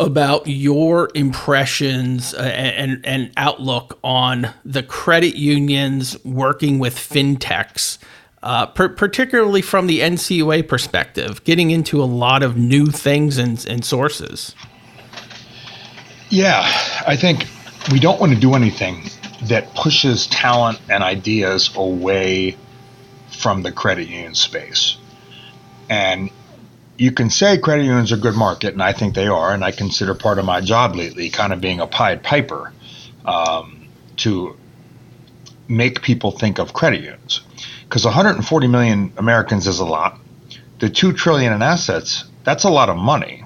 about 0.00 0.46
your 0.46 1.10
impressions 1.14 2.34
uh, 2.34 2.38
and, 2.38 3.04
and 3.04 3.30
outlook 3.36 3.98
on 4.02 4.48
the 4.64 4.82
credit 4.82 5.36
unions 5.36 6.16
working 6.24 6.78
with 6.78 6.96
fintechs, 6.96 7.98
uh, 8.42 8.66
per- 8.66 8.88
particularly 8.88 9.62
from 9.62 9.86
the 9.86 10.00
NCUA 10.00 10.68
perspective, 10.68 11.42
getting 11.44 11.70
into 11.70 12.02
a 12.02 12.06
lot 12.06 12.42
of 12.42 12.56
new 12.56 12.86
things 12.86 13.38
and, 13.38 13.64
and 13.68 13.84
sources. 13.84 14.54
Yeah, 16.28 16.62
I 17.06 17.16
think 17.16 17.46
we 17.90 18.00
don't 18.00 18.20
want 18.20 18.32
to 18.32 18.38
do 18.38 18.54
anything 18.54 19.10
that 19.42 19.74
pushes 19.74 20.26
talent 20.26 20.80
and 20.88 21.02
ideas 21.02 21.70
away 21.76 22.56
from 23.28 23.62
the 23.62 23.72
credit 23.72 24.08
union 24.08 24.34
space. 24.34 24.96
And 25.88 26.30
you 26.96 27.12
can 27.12 27.30
say 27.30 27.58
credit 27.58 27.84
unions 27.84 28.12
are 28.12 28.16
a 28.16 28.18
good 28.18 28.36
market, 28.36 28.72
and 28.72 28.82
I 28.82 28.92
think 28.92 29.14
they 29.14 29.26
are, 29.26 29.52
and 29.52 29.64
I 29.64 29.72
consider 29.72 30.14
part 30.14 30.38
of 30.38 30.44
my 30.44 30.60
job 30.60 30.94
lately 30.94 31.28
kind 31.30 31.52
of 31.52 31.60
being 31.60 31.80
a 31.80 31.86
Pied 31.86 32.22
Piper 32.22 32.72
um, 33.24 33.86
to 34.18 34.56
make 35.68 36.02
people 36.02 36.30
think 36.30 36.58
of 36.58 36.72
credit 36.72 37.02
unions. 37.02 37.40
Because 37.92 38.06
140 38.06 38.68
million 38.68 39.12
Americans 39.18 39.66
is 39.66 39.78
a 39.78 39.84
lot. 39.84 40.18
The 40.78 40.88
2 40.88 41.12
trillion 41.12 41.52
in 41.52 41.60
assets, 41.60 42.24
that's 42.42 42.64
a 42.64 42.70
lot 42.70 42.88
of 42.88 42.96
money. 42.96 43.44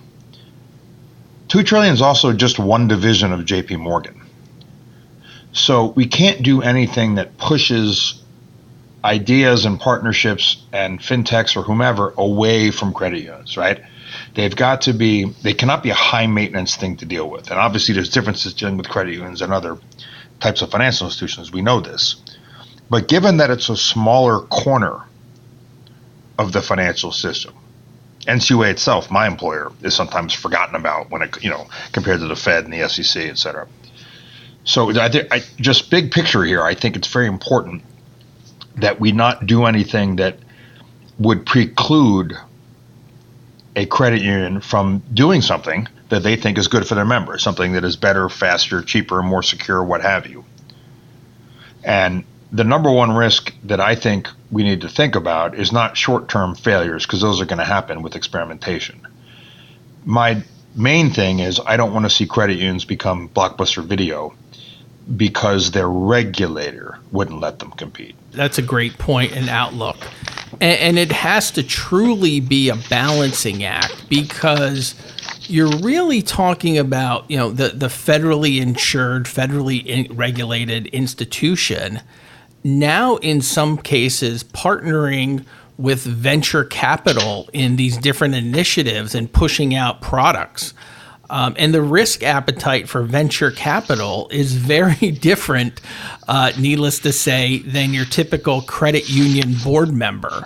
2 1.49 1.65
trillion 1.65 1.93
is 1.93 2.01
also 2.01 2.33
just 2.33 2.57
one 2.57 2.87
division 2.87 3.33
of 3.33 3.41
JP 3.41 3.81
Morgan. 3.81 4.23
So 5.51 5.87
we 5.87 6.07
can't 6.07 6.45
do 6.45 6.63
anything 6.63 7.17
that 7.17 7.39
pushes 7.39 8.23
ideas 9.03 9.65
and 9.65 9.81
partnerships 9.81 10.65
and 10.73 11.01
fintechs 11.01 11.57
or 11.57 11.63
whomever 11.63 12.15
away 12.17 12.71
from 12.71 12.95
credit 12.95 13.23
unions, 13.23 13.57
right? 13.57 13.83
They've 14.35 14.55
got 14.55 14.83
to 14.83 14.93
be, 14.93 15.25
they 15.43 15.55
cannot 15.55 15.83
be 15.83 15.91
a 15.91 15.95
high 15.95 16.29
maintenance 16.29 16.77
thing 16.77 16.99
to 16.99 17.05
deal 17.05 17.29
with. 17.29 17.51
And 17.51 17.59
obviously, 17.59 17.97
there's 17.97 18.11
differences 18.11 18.55
dealing 18.55 18.77
with 18.77 18.89
credit 18.89 19.15
unions 19.15 19.43
and 19.43 19.53
other 19.53 19.77
types 20.39 20.63
of 20.63 20.71
financial 20.71 21.09
institutions. 21.09 21.51
We 21.51 21.63
know 21.63 21.81
this. 21.81 22.15
But 22.89 23.09
given 23.09 23.39
that 23.39 23.51
it's 23.51 23.69
a 23.69 23.77
smaller 23.77 24.41
corner 24.41 25.03
of 26.39 26.53
the 26.53 26.63
financial 26.63 27.13
system, 27.13 27.55
NCUA 28.27 28.71
itself, 28.71 29.11
my 29.11 29.27
employer, 29.27 29.73
is 29.83 29.95
sometimes 29.95 30.33
forgotten 30.33 30.75
about 30.75 31.11
when 31.11 31.23
it, 31.23 31.43
you 31.43 31.51
know, 31.51 31.67
compared 31.93 32.21
to 32.21 32.27
the 32.27 32.37
Fed 32.37 32.65
and 32.65 32.73
the 32.73 32.89
SEC, 32.89 33.25
et 33.25 33.39
cetera. 33.39 33.67
So 34.65 34.91
I, 34.91 35.43
just 35.57 35.91
big 35.91 36.11
picture 36.11 36.45
here, 36.45 36.63
I 36.63 36.75
think 36.75 36.97
it's 36.97 37.07
very 37.09 37.29
important 37.29 37.83
that 38.77 38.99
we 38.99 39.13
not 39.13 39.47
do 39.47 39.65
anything 39.65 40.17
that 40.17 40.39
would 41.19 41.47
preclude 41.47 42.37
a 43.77 43.87
credit 43.87 44.23
union 44.23 44.61
from 44.61 45.03
doing 45.13 45.41
something 45.41 45.87
that 46.09 46.23
they 46.23 46.37
think 46.37 46.59
is 46.59 46.69
good 46.69 46.87
for 46.87 46.95
their 46.95 47.05
members, 47.05 47.43
something 47.43 47.73
that 47.73 47.85
is 47.85 47.97
better, 47.97 48.29
faster, 48.29 48.83
cheaper, 48.83 49.23
more 49.23 49.43
secure, 49.43 49.83
what 49.83 50.03
have 50.03 50.27
you. 50.27 50.45
And 51.85 52.25
the 52.53 52.65
number 52.65 52.91
one 52.91 53.13
risk 53.13 53.53
that 53.65 53.81
I 53.81 53.95
think 53.95 54.29
we 54.51 54.63
need 54.63 54.81
to 54.83 54.89
think 54.89 55.15
about 55.15 55.55
is 55.55 55.73
not 55.73 55.97
short 55.97 56.29
term 56.29 56.55
failures, 56.55 57.05
because 57.07 57.21
those 57.21 57.41
are 57.41 57.47
going 57.47 57.59
to 57.59 57.65
happen 57.65 58.03
with 58.03 58.15
experimentation. 58.15 59.07
My 60.05 60.43
main 60.75 61.11
thing 61.11 61.41
is 61.41 61.61
I 61.67 61.77
don't 61.77 61.93
want 61.93 62.05
to 62.05 62.11
see 62.11 62.27
credit 62.27 62.55
unions 62.55 62.85
become 62.85 63.29
blockbuster 63.31 63.85
video 63.85 64.35
because 65.17 65.71
their 65.71 65.89
regulator 65.89 66.99
wouldn't 67.13 67.41
let 67.41 67.61
them 67.61 67.71
compete. 67.73 68.15
That's 68.33 68.59
a 68.59 68.63
great 68.63 68.99
point 68.99 69.33
and 69.37 69.49
outlook. 69.49 69.97
And, 70.61 70.79
and 70.81 70.99
it 70.99 71.13
has 71.13 71.51
to 71.53 71.63
truly 71.63 72.41
be 72.41 72.69
a 72.69 72.77
balancing 72.77 73.65
act 73.65 74.09
because 74.09 74.95
you're 75.49 75.77
really 75.79 76.23
talking 76.23 76.79
about 76.79 77.29
you 77.31 77.37
know 77.37 77.51
the 77.51 77.69
the 77.69 77.87
federally 77.87 78.61
insured, 78.61 79.25
federally 79.25 79.85
in 79.85 80.17
regulated 80.17 80.87
institution 80.89 82.01
now 82.67 83.17
in 83.17 83.41
some 83.41 83.79
cases 83.79 84.43
partnering 84.43 85.45
with 85.79 86.03
venture 86.03 86.65
capital 86.65 87.49
in 87.53 87.77
these 87.77 87.97
different 87.99 88.35
initiatives 88.35 89.15
and 89.15 89.33
pushing 89.33 89.75
out 89.75 90.01
products. 90.01 90.75
Um, 91.29 91.55
and 91.59 91.75
the 91.75 91.83
risk 91.83 92.23
appetite 92.23 92.89
for 92.89 93.03
venture 93.03 93.51
capital 93.51 94.29
is 94.31 94.55
very 94.55 95.11
different, 95.21 95.81
uh, 96.29 96.53
needless 96.59 97.01
to 97.01 97.13
say, 97.13 97.59
than 97.59 97.93
your 97.93 98.05
typical 98.05 98.63
credit 98.63 99.09
union 99.09 99.55
board 99.63 99.93
member. 99.93 100.45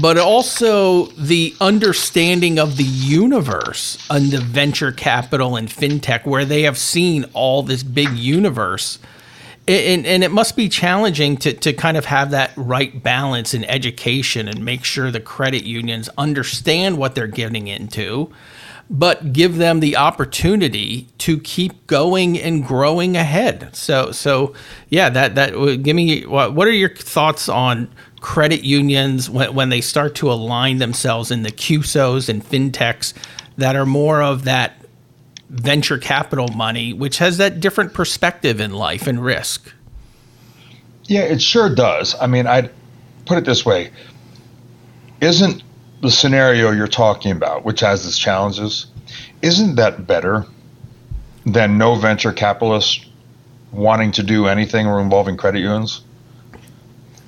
But 0.00 0.18
also 0.18 1.06
the 1.06 1.54
understanding 1.60 2.58
of 2.58 2.76
the 2.76 2.84
universe 2.84 3.98
the 4.08 4.40
venture 4.40 4.92
capital 4.92 5.56
and 5.56 5.68
fintech, 5.68 6.24
where 6.24 6.44
they 6.44 6.62
have 6.62 6.78
seen 6.78 7.24
all 7.32 7.62
this 7.62 7.82
big 7.82 8.10
universe 8.10 8.98
and, 9.70 10.06
and 10.06 10.24
it 10.24 10.30
must 10.30 10.56
be 10.56 10.68
challenging 10.68 11.36
to, 11.38 11.52
to 11.52 11.72
kind 11.72 11.96
of 11.96 12.04
have 12.06 12.30
that 12.32 12.52
right 12.56 13.02
balance 13.02 13.54
in 13.54 13.64
education 13.64 14.48
and 14.48 14.64
make 14.64 14.84
sure 14.84 15.10
the 15.10 15.20
credit 15.20 15.64
unions 15.64 16.08
understand 16.18 16.98
what 16.98 17.14
they're 17.14 17.26
getting 17.26 17.68
into 17.68 18.32
but 18.90 19.32
give 19.32 19.56
them 19.56 19.78
the 19.78 19.96
opportunity 19.96 21.06
to 21.18 21.38
keep 21.38 21.86
going 21.86 22.36
and 22.36 22.66
growing 22.66 23.16
ahead. 23.16 23.74
So, 23.74 24.10
so 24.10 24.52
yeah, 24.88 25.08
that 25.10 25.36
that 25.36 25.52
give 25.84 25.94
me 25.94 26.26
what, 26.26 26.54
what 26.54 26.66
are 26.66 26.72
your 26.72 26.92
thoughts 26.92 27.48
on 27.48 27.88
credit 28.20 28.64
unions 28.64 29.30
when, 29.30 29.54
when 29.54 29.68
they 29.68 29.80
start 29.80 30.16
to 30.16 30.30
align 30.30 30.78
themselves 30.78 31.30
in 31.30 31.44
the 31.44 31.52
CUSOs 31.52 32.28
and 32.28 32.44
fintechs 32.44 33.14
that 33.56 33.76
are 33.76 33.86
more 33.86 34.22
of 34.22 34.42
that 34.44 34.79
venture 35.50 35.98
capital 35.98 36.48
money, 36.48 36.92
which 36.92 37.18
has 37.18 37.38
that 37.38 37.60
different 37.60 37.92
perspective 37.92 38.60
in 38.60 38.72
life 38.72 39.06
and 39.06 39.22
risk. 39.22 39.72
Yeah, 41.04 41.22
it 41.22 41.42
sure 41.42 41.74
does. 41.74 42.14
I 42.20 42.28
mean, 42.28 42.46
I'd 42.46 42.70
put 43.26 43.36
it 43.36 43.44
this 43.44 43.66
way 43.66 43.90
Isn't 45.20 45.62
the 46.02 46.10
scenario 46.10 46.70
you're 46.70 46.86
talking 46.86 47.32
about, 47.32 47.64
which 47.64 47.80
has 47.80 48.06
its 48.06 48.16
challenges, 48.16 48.86
isn't 49.42 49.74
that 49.74 50.06
better 50.06 50.46
than 51.44 51.76
no 51.76 51.96
venture 51.96 52.32
capitalists 52.32 53.04
wanting 53.72 54.12
to 54.12 54.22
do 54.22 54.46
anything 54.46 54.86
or 54.86 55.00
involving 55.00 55.36
credit 55.36 55.60
unions? 55.60 56.02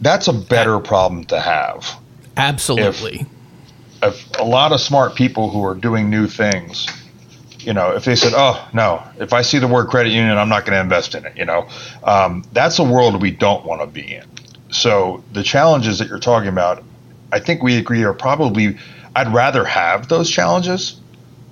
That's 0.00 0.28
a 0.28 0.32
better 0.32 0.78
problem 0.78 1.24
to 1.24 1.40
have. 1.40 1.96
Absolutely. 2.36 3.26
If, 4.02 4.26
if 4.30 4.38
a 4.38 4.44
lot 4.44 4.72
of 4.72 4.80
smart 4.80 5.16
people 5.16 5.50
who 5.50 5.64
are 5.64 5.74
doing 5.74 6.08
new 6.08 6.26
things 6.26 6.86
you 7.64 7.72
know, 7.72 7.92
if 7.92 8.04
they 8.04 8.16
said, 8.16 8.32
"Oh 8.34 8.68
no, 8.72 9.02
if 9.18 9.32
I 9.32 9.42
see 9.42 9.58
the 9.58 9.68
word 9.68 9.88
credit 9.88 10.10
union, 10.10 10.36
I'm 10.36 10.48
not 10.48 10.64
going 10.64 10.74
to 10.74 10.80
invest 10.80 11.14
in 11.14 11.24
it," 11.26 11.36
you 11.36 11.44
know, 11.44 11.68
um, 12.04 12.44
that's 12.52 12.78
a 12.78 12.84
world 12.84 13.20
we 13.20 13.30
don't 13.30 13.64
want 13.64 13.80
to 13.80 13.86
be 13.86 14.14
in. 14.14 14.26
So 14.70 15.22
the 15.32 15.42
challenges 15.42 15.98
that 15.98 16.08
you're 16.08 16.18
talking 16.18 16.48
about, 16.48 16.82
I 17.30 17.38
think 17.40 17.62
we 17.62 17.76
agree 17.76 18.02
are 18.04 18.14
probably. 18.14 18.78
I'd 19.14 19.32
rather 19.32 19.64
have 19.64 20.08
those 20.08 20.30
challenges 20.30 20.98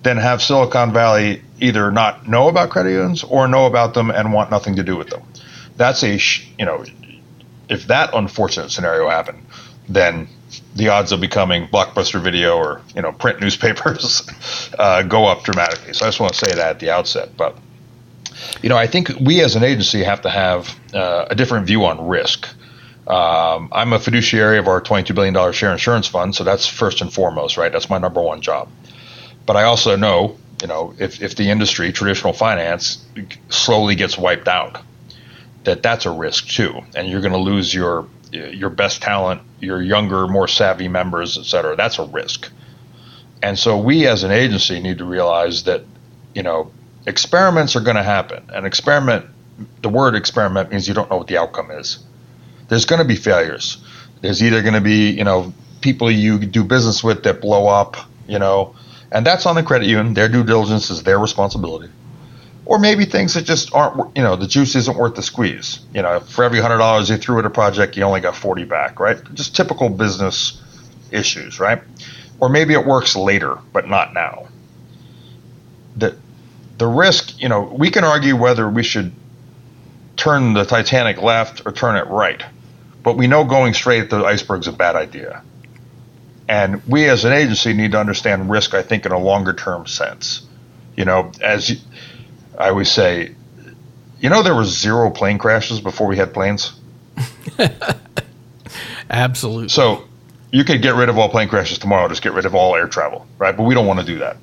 than 0.03 0.17
have 0.17 0.41
Silicon 0.41 0.93
Valley 0.93 1.43
either 1.61 1.91
not 1.91 2.27
know 2.27 2.49
about 2.49 2.71
credit 2.71 2.93
unions 2.93 3.23
or 3.23 3.47
know 3.49 3.67
about 3.67 3.93
them 3.93 4.11
and 4.11 4.33
want 4.33 4.51
nothing 4.51 4.77
to 4.77 4.83
do 4.83 4.97
with 4.97 5.11
them. 5.11 5.23
That's 5.77 6.03
a 6.03 6.19
you 6.59 6.65
know, 6.65 6.85
if 7.69 7.87
that 7.89 8.15
unfortunate 8.15 8.71
scenario 8.71 9.09
happened, 9.09 9.45
then 9.89 10.29
the 10.75 10.89
odds 10.89 11.13
of 11.13 11.21
becoming 11.21 11.67
blockbuster 11.69 12.21
video 12.21 12.57
or 12.57 12.81
you 12.95 13.03
know 13.03 13.13
print 13.13 13.41
newspapers 13.41 14.29
uh, 14.79 15.03
go 15.03 15.27
up 15.27 15.43
dramatically. 15.45 15.93
So 15.93 16.07
I 16.07 16.09
just 16.09 16.21
want 16.21 16.33
to 16.35 16.39
say 16.39 16.55
that 16.55 16.71
at 16.71 16.79
the 16.81 16.91
outset. 16.91 17.37
But 17.37 17.57
you 18.63 18.69
know, 18.69 18.77
I 18.77 18.87
think 18.87 19.11
we 19.21 19.43
as 19.43 19.57
an 19.57 19.65
agency 19.65 20.03
have 20.03 20.23
to 20.23 20.31
have 20.31 20.79
uh, 20.95 21.27
a 21.31 21.35
different 21.35 21.67
view 21.67 21.85
on 21.85 22.07
risk. 22.07 22.49
Um, 23.07 23.71
I'm 23.73 23.93
a 23.93 23.99
fiduciary 23.99 24.59
of 24.59 24.69
our 24.69 24.81
$22 24.81 25.15
billion 25.15 25.53
share 25.53 25.73
insurance 25.73 26.07
fund, 26.07 26.35
so 26.35 26.45
that's 26.45 26.67
first 26.67 27.01
and 27.01 27.13
foremost, 27.13 27.57
right? 27.57 27.73
That's 27.73 27.91
my 27.91 27.99
number 27.99 28.23
one 28.23 28.41
job. 28.41 28.69
But 29.47 29.57
I 29.57 29.65
also 29.65 29.97
know, 29.97 30.37
you 30.63 30.69
know, 30.69 30.95
if, 30.99 31.21
if 31.21 31.35
the 31.35 31.51
industry, 31.51 31.93
traditional 31.93 32.33
finance, 32.33 33.05
slowly 33.49 33.97
gets 33.97 34.17
wiped 34.17 34.47
out, 34.47 34.81
that 35.65 35.83
that's 35.83 36.07
a 36.07 36.11
risk 36.11 36.49
too, 36.49 36.83
and 36.95 37.09
you're 37.09 37.21
going 37.21 37.33
to 37.33 37.39
lose 37.39 37.75
your 37.75 38.07
your 38.33 38.71
best 38.71 39.03
talent, 39.03 39.43
your 39.61 39.83
younger, 39.83 40.27
more 40.27 40.49
savvy 40.49 40.89
members, 40.89 41.39
et 41.39 41.45
cetera. 41.45 41.77
That's 41.77 41.99
a 41.99 42.05
risk. 42.05 42.51
And 43.43 43.59
so 43.59 43.79
we 43.79 44.07
as 44.07 44.23
an 44.23 44.31
agency 44.31 44.81
need 44.81 44.99
to 44.99 45.05
realize 45.05 45.65
that, 45.65 45.85
you 46.35 46.43
know, 46.43 46.71
experiments 47.07 47.77
are 47.77 47.81
going 47.81 47.97
to 47.97 48.03
happen. 48.03 48.45
An 48.51 48.65
experiment, 48.65 49.27
the 49.83 49.89
word 49.89 50.15
experiment 50.15 50.71
means 50.71 50.87
you 50.87 50.95
don't 50.95 51.11
know 51.11 51.17
what 51.17 51.27
the 51.27 51.39
outcome 51.39 51.71
is. 51.71 51.99
There's 52.69 52.85
going 52.85 53.01
to 53.01 53.09
be 53.09 53.17
failures. 53.17 53.79
There's 54.21 54.43
either 54.43 54.63
going 54.63 54.75
to 54.75 54.81
be, 54.81 55.11
you 55.11 55.25
know, 55.25 55.53
people 55.81 56.11
you 56.11 56.39
do 56.39 56.63
business 56.63 57.03
with 57.03 57.23
that 57.25 57.41
blow 57.41 57.67
up, 57.67 57.97
you 58.29 58.39
know, 58.39 58.75
and 59.11 59.27
that's 59.27 59.47
on 59.47 59.55
the 59.57 59.63
credit 59.63 59.89
union. 59.89 60.15
Their 60.15 60.29
due 60.29 60.45
diligence 60.45 60.91
is 60.91 61.03
their 61.03 61.19
responsibility 61.19 61.91
or 62.71 62.79
maybe 62.79 63.05
things 63.05 63.35
that 63.35 63.43
just 63.43 63.75
aren't 63.75 64.17
you 64.17 64.23
know 64.23 64.37
the 64.37 64.47
juice 64.47 64.77
isn't 64.77 64.97
worth 64.97 65.17
the 65.17 65.23
squeeze. 65.23 65.81
You 65.93 66.03
know 66.03 66.21
for 66.21 66.45
every 66.45 66.61
hundred 66.61 66.79
dollars 66.79 67.11
you 67.11 67.17
threw 67.17 67.41
at 67.41 67.45
a 67.45 67.51
project 67.51 67.97
you 67.97 68.05
only 68.05 68.21
got 68.21 68.37
40 68.37 68.65
back 68.65 69.01
right? 69.01 69.19
Just 69.35 69.57
typical 69.57 69.89
business 69.89 70.63
issues 71.11 71.59
right? 71.59 71.83
Or 72.39 72.49
maybe 72.49 72.75
it 72.75 72.87
works 72.87 73.17
later 73.17 73.59
but 73.73 73.89
not 73.89 74.15
now. 74.15 74.47
The 75.97 76.17
the 76.79 76.87
risk 76.87 77.43
you 77.43 77.49
know 77.49 77.63
we 77.63 77.91
can 77.91 78.05
argue 78.05 78.37
whether 78.37 78.69
we 78.71 78.85
should 78.85 79.13
turn 80.17 80.53
the 80.53 80.65
titanic 80.65 81.21
left 81.21 81.63
or 81.67 81.73
turn 81.73 81.97
it 81.97 82.07
right 82.07 82.41
but 83.03 83.17
we 83.17 83.27
know 83.27 83.43
going 83.43 83.75
straight 83.75 84.05
at 84.05 84.11
the 84.11 84.25
iceberg 84.25 84.61
is 84.61 84.69
a 84.69 84.73
bad 84.73 84.95
idea. 84.95 85.43
And 86.49 86.85
we 86.87 87.09
as 87.09 87.25
an 87.25 87.33
agency 87.33 87.73
need 87.73 87.93
to 87.93 87.99
understand 87.99 88.49
risk 88.49 88.75
i 88.75 88.83
think 88.83 89.07
in 89.07 89.11
a 89.11 89.19
longer 89.19 89.55
term 89.55 89.89
sense. 89.89 90.47
You 90.97 91.05
know 91.05 91.33
as 91.43 91.83
I 92.59 92.69
always 92.69 92.91
say, 92.91 93.35
you 94.21 94.29
know, 94.29 94.43
there 94.43 94.55
were 94.55 94.65
zero 94.65 95.11
plane 95.11 95.39
crashes 95.39 95.81
before 95.81 96.07
we 96.07 96.17
had 96.17 96.35
planes. 96.35 96.73
Absolutely. 99.11 99.69
So 99.69 100.05
you 100.53 100.65
could 100.65 100.83
get 100.83 100.95
rid 100.95 101.09
of 101.09 101.19
all 101.19 101.29
plane 101.29 101.49
crashes 101.49 101.79
tomorrow, 101.79 102.09
just 102.09 102.23
get 102.23 102.33
rid 102.33 102.45
of 102.47 102.55
all 102.55 102.75
air 102.75 102.89
travel, 102.89 103.27
right? 103.39 103.57
But 103.57 103.65
we 103.65 103.75
don't 103.75 103.87
want 103.87 104.01
to 104.01 104.07
do 104.07 104.19
that. 104.19 104.37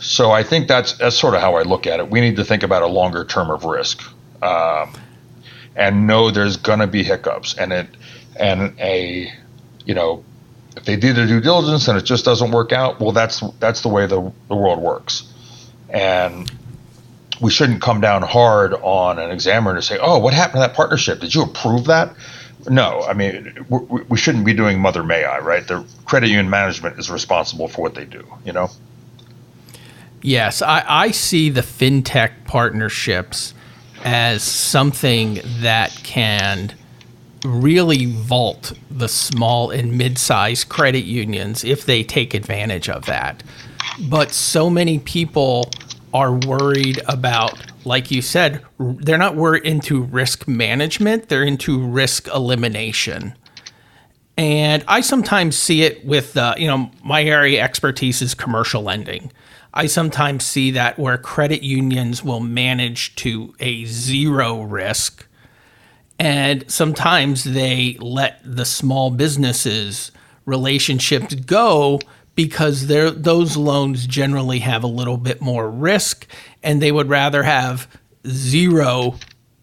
So 0.00 0.30
I 0.30 0.42
think 0.42 0.68
that's 0.68 0.92
that's 0.92 1.16
sort 1.16 1.34
of 1.34 1.40
how 1.40 1.56
I 1.56 1.62
look 1.62 1.86
at 1.86 1.98
it. 1.98 2.08
We 2.08 2.20
need 2.20 2.36
to 2.36 2.44
think 2.44 2.62
about 2.62 2.82
a 2.82 2.86
longer 2.86 3.24
term 3.24 3.50
of 3.50 3.64
risk, 3.64 4.02
um, 4.42 4.92
and 5.74 6.06
know 6.06 6.30
there's 6.30 6.56
going 6.56 6.78
to 6.78 6.86
be 6.86 7.02
hiccups, 7.02 7.54
and 7.54 7.72
it 7.72 7.88
and 8.36 8.78
a 8.78 9.32
you 9.84 9.94
know 9.94 10.24
if 10.76 10.84
they 10.84 10.96
did 10.96 11.16
their 11.16 11.26
due 11.26 11.40
diligence 11.40 11.88
and 11.88 11.98
it 11.98 12.02
just 12.02 12.24
doesn't 12.24 12.52
work 12.52 12.72
out, 12.72 13.00
well, 13.00 13.10
that's 13.10 13.42
that's 13.58 13.80
the 13.80 13.88
way 13.88 14.06
the 14.06 14.32
the 14.46 14.54
world 14.54 14.80
works, 14.80 15.24
and 15.90 16.50
we 17.40 17.50
shouldn't 17.50 17.82
come 17.82 18.00
down 18.00 18.22
hard 18.22 18.74
on 18.74 19.18
an 19.18 19.30
examiner 19.30 19.76
to 19.76 19.82
say, 19.82 19.98
"Oh, 20.00 20.18
what 20.18 20.34
happened 20.34 20.62
to 20.62 20.68
that 20.68 20.74
partnership? 20.74 21.20
Did 21.20 21.34
you 21.34 21.42
approve 21.42 21.84
that?" 21.86 22.14
No, 22.68 23.02
I 23.02 23.12
mean 23.12 23.66
we, 23.68 24.02
we 24.02 24.18
shouldn't 24.18 24.44
be 24.44 24.54
doing 24.54 24.80
Mother 24.80 25.02
May 25.02 25.24
I, 25.24 25.38
right? 25.38 25.66
The 25.66 25.84
credit 26.04 26.28
union 26.28 26.50
management 26.50 26.98
is 26.98 27.10
responsible 27.10 27.68
for 27.68 27.82
what 27.82 27.94
they 27.94 28.04
do. 28.04 28.26
You 28.44 28.52
know. 28.52 28.70
Yes, 30.20 30.62
I, 30.62 30.84
I 30.86 31.10
see 31.12 31.48
the 31.48 31.60
fintech 31.60 32.32
partnerships 32.44 33.54
as 34.04 34.42
something 34.42 35.40
that 35.60 35.92
can 36.02 36.74
really 37.44 38.06
vault 38.06 38.72
the 38.90 39.08
small 39.08 39.70
and 39.70 39.96
mid-sized 39.96 40.68
credit 40.68 41.04
unions 41.04 41.64
if 41.64 41.86
they 41.86 42.02
take 42.02 42.34
advantage 42.34 42.88
of 42.88 43.06
that. 43.06 43.42
But 44.08 44.32
so 44.32 44.68
many 44.68 44.98
people 44.98 45.70
are 46.14 46.32
worried 46.32 47.00
about, 47.08 47.60
like 47.84 48.10
you 48.10 48.22
said, 48.22 48.64
they're 48.78 49.18
not 49.18 49.36
worried 49.36 49.64
into 49.64 50.02
risk 50.02 50.48
management, 50.48 51.28
they're 51.28 51.44
into 51.44 51.80
risk 51.86 52.28
elimination. 52.28 53.34
And 54.36 54.84
I 54.88 55.00
sometimes 55.00 55.58
see 55.58 55.82
it 55.82 56.04
with, 56.04 56.36
uh, 56.36 56.54
you 56.56 56.66
know, 56.66 56.90
my 57.04 57.24
area 57.24 57.62
expertise 57.62 58.22
is 58.22 58.34
commercial 58.34 58.82
lending. 58.82 59.32
I 59.74 59.86
sometimes 59.86 60.44
see 60.44 60.70
that 60.72 60.98
where 60.98 61.18
credit 61.18 61.62
unions 61.62 62.24
will 62.24 62.40
manage 62.40 63.14
to 63.16 63.54
a 63.60 63.84
zero 63.84 64.62
risk 64.62 65.26
And 66.18 66.68
sometimes 66.70 67.44
they 67.44 67.96
let 68.00 68.40
the 68.44 68.64
small 68.64 69.10
businesses 69.10 70.10
relationships 70.46 71.34
go 71.34 72.00
because 72.38 72.86
those 72.86 73.56
loans 73.56 74.06
generally 74.06 74.60
have 74.60 74.84
a 74.84 74.86
little 74.86 75.16
bit 75.16 75.40
more 75.40 75.68
risk 75.68 76.24
and 76.62 76.80
they 76.80 76.92
would 76.92 77.08
rather 77.08 77.42
have 77.42 77.88
zero 78.28 79.16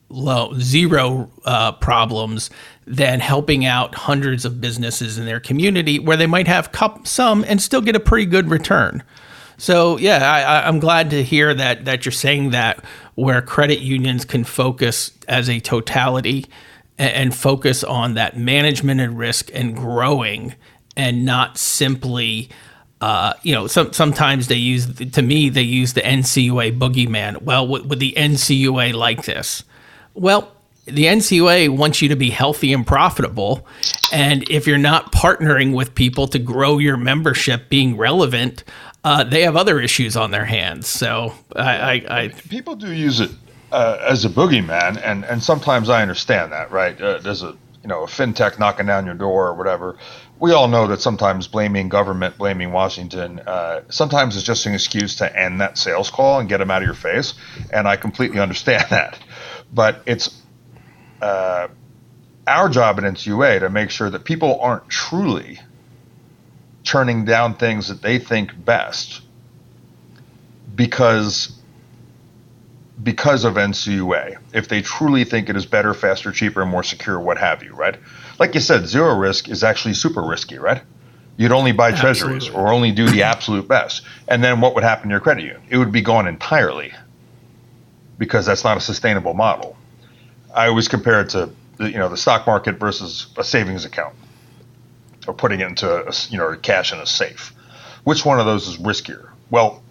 low 0.09 0.51
zero 0.59 1.31
uh, 1.45 1.71
problems 1.71 2.49
than 2.85 3.21
helping 3.21 3.63
out 3.63 3.95
hundreds 3.95 4.43
of 4.43 4.59
businesses 4.59 5.17
in 5.17 5.23
their 5.23 5.39
community 5.39 5.99
where 5.99 6.17
they 6.17 6.27
might 6.27 6.49
have 6.49 6.69
some 7.05 7.45
and 7.47 7.61
still 7.61 7.79
get 7.79 7.95
a 7.95 7.99
pretty 7.99 8.25
good 8.25 8.49
return. 8.49 9.01
So 9.57 9.97
yeah, 9.97 10.29
I, 10.29 10.67
I'm 10.67 10.79
glad 10.79 11.11
to 11.11 11.23
hear 11.23 11.53
that 11.53 11.85
that 11.85 12.03
you're 12.03 12.11
saying 12.11 12.49
that 12.49 12.83
where 13.13 13.41
credit 13.41 13.79
unions 13.79 14.25
can 14.25 14.43
focus 14.43 15.11
as 15.29 15.49
a 15.49 15.61
totality 15.61 16.45
and, 16.97 17.13
and 17.13 17.35
focus 17.35 17.85
on 17.85 18.15
that 18.15 18.37
management 18.37 18.99
and 18.99 19.17
risk 19.17 19.49
and 19.53 19.77
growing 19.77 20.55
and 20.97 21.25
not 21.25 21.57
simply 21.57 22.49
uh, 23.01 23.33
you 23.43 23.53
know, 23.53 23.67
some, 23.67 23.93
sometimes 23.93 24.47
they 24.47 24.55
use, 24.55 24.87
to 24.95 25.21
me, 25.21 25.49
they 25.49 25.61
use 25.61 25.93
the 25.93 26.01
NCUA 26.01 26.79
boogeyman. 26.79 27.41
Well, 27.41 27.67
would, 27.67 27.89
would 27.89 27.99
the 27.99 28.13
NCUA 28.13 28.93
like 28.93 29.25
this? 29.25 29.63
Well, 30.13 30.51
the 30.85 31.05
NCUA 31.05 31.75
wants 31.75 32.01
you 32.01 32.09
to 32.09 32.15
be 32.15 32.29
healthy 32.29 32.71
and 32.71 32.85
profitable. 32.85 33.67
And 34.13 34.49
if 34.49 34.67
you're 34.67 34.77
not 34.77 35.11
partnering 35.11 35.75
with 35.75 35.95
people 35.95 36.27
to 36.27 36.39
grow 36.39 36.77
your 36.77 36.95
membership 36.95 37.69
being 37.69 37.97
relevant, 37.97 38.63
uh, 39.03 39.23
they 39.23 39.41
have 39.41 39.55
other 39.55 39.79
issues 39.79 40.15
on 40.15 40.31
their 40.31 40.45
hands. 40.45 40.87
So 40.87 41.33
I, 41.55 41.61
I, 41.61 42.21
I 42.21 42.27
people 42.49 42.75
do 42.75 42.91
use 42.91 43.19
it 43.19 43.31
uh, 43.71 43.97
as 44.01 44.25
a 44.25 44.29
boogeyman, 44.29 45.01
and 45.03 45.25
and 45.25 45.43
sometimes 45.43 45.89
I 45.89 46.01
understand 46.01 46.51
that, 46.51 46.71
right? 46.71 46.99
Uh, 46.99 47.19
there's 47.19 47.43
a 47.43 47.55
you 47.83 47.89
know 47.89 48.03
a 48.03 48.07
fintech 48.07 48.57
knocking 48.57 48.85
down 48.85 49.05
your 49.05 49.15
door 49.15 49.47
or 49.47 49.53
whatever. 49.53 49.97
We 50.39 50.51
all 50.51 50.67
know 50.67 50.87
that 50.87 51.01
sometimes 51.01 51.47
blaming 51.47 51.87
government, 51.87 52.37
blaming 52.37 52.71
Washington, 52.71 53.39
uh, 53.39 53.81
sometimes 53.89 54.35
is 54.35 54.43
just 54.43 54.65
an 54.65 54.73
excuse 54.73 55.15
to 55.17 55.39
end 55.39 55.61
that 55.61 55.77
sales 55.77 56.09
call 56.09 56.39
and 56.39 56.49
get 56.49 56.57
them 56.57 56.69
out 56.69 56.81
of 56.81 56.85
your 56.85 56.93
face, 56.95 57.35
and 57.71 57.87
I 57.87 57.95
completely 57.95 58.39
understand 58.41 58.85
that. 58.89 59.17
But 59.73 60.01
it's 60.05 60.41
uh, 61.21 61.69
our 62.47 62.69
job 62.69 62.99
at 62.99 63.05
NCUA 63.05 63.61
to 63.61 63.69
make 63.69 63.89
sure 63.89 64.09
that 64.09 64.25
people 64.25 64.59
aren't 64.59 64.89
truly 64.89 65.59
turning 66.83 67.25
down 67.25 67.55
things 67.55 67.87
that 67.87 68.01
they 68.01 68.19
think 68.19 68.51
best 68.63 69.21
because 70.75 71.51
because 73.01 73.43
of 73.43 73.55
NCUA. 73.55 74.37
If 74.53 74.69
they 74.69 74.81
truly 74.81 75.25
think 75.25 75.49
it 75.49 75.57
is 75.57 75.65
better, 75.65 75.93
faster, 75.93 76.31
cheaper, 76.31 76.61
and 76.61 76.71
more 76.71 76.83
secure, 76.83 77.19
what 77.19 77.37
have 77.37 77.61
you, 77.61 77.73
right? 77.73 77.95
Like 78.39 78.53
you 78.53 78.61
said, 78.61 78.87
zero 78.87 79.15
risk 79.15 79.49
is 79.49 79.63
actually 79.63 79.93
super 79.93 80.21
risky, 80.21 80.57
right? 80.57 80.81
You'd 81.37 81.51
only 81.51 81.71
buy 81.71 81.91
treasuries 81.91 82.45
Absolutely. 82.47 82.61
or 82.61 82.73
only 82.73 82.91
do 82.91 83.09
the 83.09 83.23
absolute 83.23 83.67
best. 83.67 84.03
And 84.27 84.43
then 84.43 84.61
what 84.61 84.73
would 84.75 84.83
happen 84.83 85.09
to 85.09 85.13
your 85.13 85.19
credit 85.19 85.43
union? 85.43 85.61
It 85.69 85.77
would 85.77 85.91
be 85.91 86.01
gone 86.01 86.27
entirely 86.27 86.93
because 88.17 88.45
that's 88.45 88.63
not 88.63 88.77
a 88.77 88.81
sustainable 88.81 89.33
model. 89.33 89.75
I 90.53 90.67
always 90.67 90.87
compare 90.87 91.21
it 91.21 91.29
to 91.31 91.49
you 91.79 91.97
know 91.97 92.07
the 92.07 92.17
stock 92.17 92.47
market 92.47 92.79
versus 92.79 93.27
a 93.37 93.43
savings 93.43 93.83
account 93.83 94.15
or 95.27 95.33
putting 95.33 95.59
it 95.59 95.67
into 95.67 96.07
a, 96.07 96.13
you 96.29 96.37
know 96.37 96.55
cash 96.55 96.93
in 96.93 96.99
a 96.99 97.05
safe. 97.05 97.53
Which 98.05 98.25
one 98.25 98.39
of 98.39 98.45
those 98.45 98.67
is 98.67 98.77
riskier? 98.77 99.29
Well, 99.49 99.83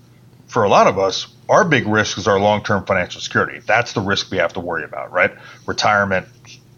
for 0.47 0.65
a 0.65 0.69
lot 0.69 0.87
of 0.87 0.99
us, 0.99 1.27
our 1.49 1.65
big 1.65 1.87
risk 1.87 2.17
is 2.17 2.27
our 2.27 2.39
long-term 2.39 2.87
financial 2.87 3.21
security. 3.21 3.61
That's 3.67 3.93
the 3.93 4.01
risk 4.01 4.31
we 4.31 4.39
have 4.39 4.53
to 4.55 4.61
worry 4.61 4.85
about, 4.85 5.13
right? 5.13 5.33
Retirement, 5.67 6.27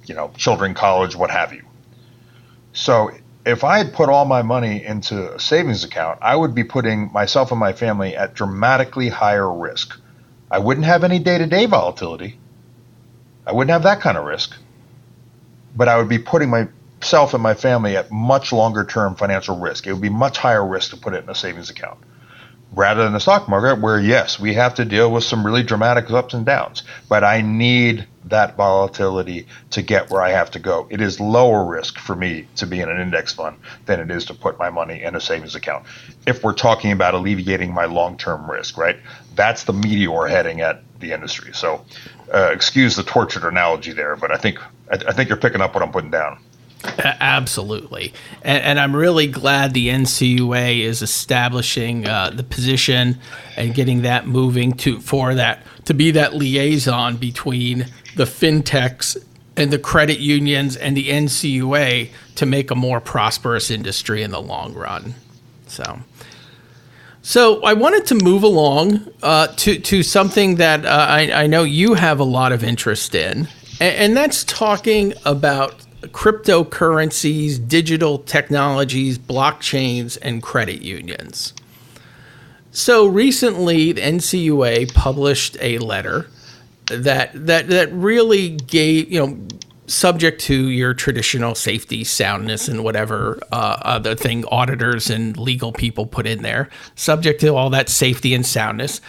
you 0.07 0.14
know, 0.14 0.31
children, 0.37 0.75
college, 0.75 1.16
what 1.16 1.31
have 1.31 1.53
you. 1.53 1.62
So 2.73 3.11
if 3.45 3.64
I 3.64 3.79
had 3.79 3.92
put 3.92 4.09
all 4.09 4.25
my 4.25 4.42
money 4.42 4.85
into 4.85 5.35
a 5.35 5.40
savings 5.40 5.85
account, 5.85 6.19
I 6.23 6.35
would 6.35 6.55
be 6.55 6.64
putting 6.64 7.12
myself 7.12 7.51
and 7.51 7.61
my 7.61 7.73
family 7.73 8.16
at 8.16 8.35
dramatically 8.35 9.09
higher 9.09 9.51
risk. 9.53 9.99
I 10.51 10.59
wouldn't 10.59 10.87
have 10.87 11.05
any 11.05 11.19
day-to-day 11.19 11.66
volatility. 11.66 12.38
I 13.47 13.53
wouldn't 13.53 13.71
have 13.71 13.85
that 13.85 14.01
kind 14.01 14.19
of 14.19 14.25
risk. 14.25 14.57
But 15.75 15.88
I 15.88 15.99
would 15.99 16.09
be 16.09 16.19
putting 16.19 16.51
myself 16.51 17.35
and 17.35 17.42
my 17.42 17.55
family 17.55 17.97
at 17.97 18.11
much 18.11 18.53
longer 18.53 18.85
term 18.85 19.14
financial 19.14 19.59
risk. 19.59 19.87
It 19.87 19.92
would 19.92 20.03
be 20.03 20.09
much 20.09 20.38
higher 20.38 20.66
risk 20.66 20.90
to 20.90 20.97
put 20.97 21.14
it 21.14 21.23
in 21.23 21.31
a 21.31 21.35
savings 21.35 21.71
account 21.71 21.99
rather 22.73 23.05
than 23.05 23.12
the 23.12 23.21
stock 23.21 23.49
market, 23.49 23.81
where 23.81 24.01
yes, 24.01 24.38
we 24.38 24.55
have 24.55 24.75
to 24.75 24.85
deal 24.85 25.11
with 25.11 25.25
some 25.25 25.45
really 25.45 25.62
dramatic 25.62 26.11
ups 26.11 26.35
and 26.35 26.45
downs, 26.45 26.83
but 27.09 27.25
I 27.25 27.40
need 27.40 28.07
that 28.27 28.57
volatility 28.57 29.47
to 29.71 29.83
get 29.83 30.11
where 30.11 30.21
I 30.21 30.31
have 30.31 30.51
to 30.53 30.59
go. 30.59 30.87
It 30.91 31.01
is 31.01 31.21
lower 31.21 31.65
risk 31.65 31.99
for 31.99 32.17
me 32.17 32.47
to 32.57 32.67
be 32.67 32.81
in 32.81 32.89
an 32.89 33.01
index 33.01 33.33
fund 33.33 33.59
than 33.87 34.01
it 34.01 34.11
is 34.11 34.25
to 34.27 34.35
put 34.35 34.59
my 34.59 34.71
money 34.71 35.03
in 35.03 35.15
a 35.15 35.21
savings 35.21 35.55
account. 35.55 35.87
If 36.27 36.43
we're 36.43 36.55
talking 36.55 36.93
about 36.93 37.15
alleviating 37.15 37.73
my 37.73 37.85
long 37.85 38.17
term 38.17 38.51
risk, 38.51 38.77
right? 38.77 38.99
That's 39.35 39.65
the 39.65 39.73
meteor 39.73 40.27
heading 40.27 40.61
at 40.61 40.83
the 40.99 41.12
industry. 41.12 41.53
So, 41.53 41.85
uh, 42.33 42.51
excuse 42.53 42.97
the 42.97 43.05
tortured 43.05 43.45
analogy 43.45 43.93
there, 43.93 44.17
but 44.17 44.33
I 44.33 44.37
think 44.37 44.59
I, 44.91 44.95
I 45.09 45.12
think 45.12 45.29
you're 45.29 45.39
picking 45.39 45.61
up 45.61 45.75
what 45.75 45.83
I'm 45.83 45.93
putting 45.93 46.11
down. 46.11 46.39
Absolutely. 46.85 48.12
And, 48.43 48.62
and, 48.62 48.79
I'm 48.79 48.95
really 48.95 49.27
glad 49.27 49.73
the 49.73 49.89
NCUA 49.89 50.81
is 50.81 51.03
establishing 51.03 52.07
uh, 52.07 52.31
the 52.31 52.45
position 52.45 53.19
and 53.57 53.75
getting 53.75 54.03
that 54.03 54.27
moving 54.27 54.73
to 54.75 55.01
for 55.01 55.35
that 55.35 55.62
to 55.87 55.95
be 55.95 56.11
that 56.12 56.35
liaison 56.35 57.17
between 57.17 57.87
the 58.16 58.24
fintechs 58.24 59.16
and 59.57 59.70
the 59.70 59.79
credit 59.79 60.18
unions 60.18 60.76
and 60.76 60.96
the 60.96 61.09
NCUA 61.09 62.11
to 62.35 62.46
make 62.46 62.70
a 62.70 62.74
more 62.74 63.00
prosperous 63.00 63.70
industry 63.70 64.22
in 64.22 64.31
the 64.31 64.42
long 64.42 64.74
run. 64.74 65.14
So 65.66 66.00
so 67.26 67.61
I 67.64 67.72
wanted 67.72 68.07
to 68.07 68.14
move 68.14 68.44
along 68.44 69.05
uh, 69.20 69.48
to 69.48 69.81
to 69.81 70.05
something 70.05 70.57
that 70.57 70.87
uh, 70.87 71.07
I, 71.11 71.33
I, 71.33 71.46
know 71.48 71.64
you 71.64 71.94
have 71.94 72.20
a 72.20 72.24
lot 72.24 72.52
of 72.52 72.62
interest 72.62 73.16
in, 73.16 73.48
and, 73.81 73.96
and 73.96 74.16
that's 74.16 74.44
talking 74.44 75.12
about 75.24 75.74
cryptocurrencies, 76.02 77.66
digital 77.66 78.20
technologies, 78.20 79.18
blockchains, 79.18 80.16
and 80.22 80.40
credit 80.40 80.83
unions. 80.83 81.52
So 82.70 83.07
recently, 83.07 83.90
the 83.90 84.02
NCUA 84.02 84.94
published 84.94 85.57
a 85.61 85.79
letter 85.79 86.29
that 86.87 87.31
that 87.35 87.68
that 87.68 87.92
really 87.92 88.51
gave 88.51 89.11
you 89.11 89.27
know 89.27 89.38
subject 89.87 90.40
to 90.40 90.68
your 90.68 90.94
traditional 90.94 91.55
safety, 91.55 92.05
soundness, 92.05 92.68
and 92.68 92.83
whatever 92.83 93.38
uh, 93.53 93.79
other 93.83 94.14
thing 94.14 94.44
auditors 94.46 95.11
and 95.11 95.37
legal 95.37 95.72
people 95.72 96.07
put 96.07 96.27
in 96.27 96.42
there, 96.42 96.68
subject 96.94 97.40
to 97.40 97.55
all 97.55 97.70
that 97.70 97.88
safety 97.88 98.35
and 98.35 98.44
soundness, 98.44 99.01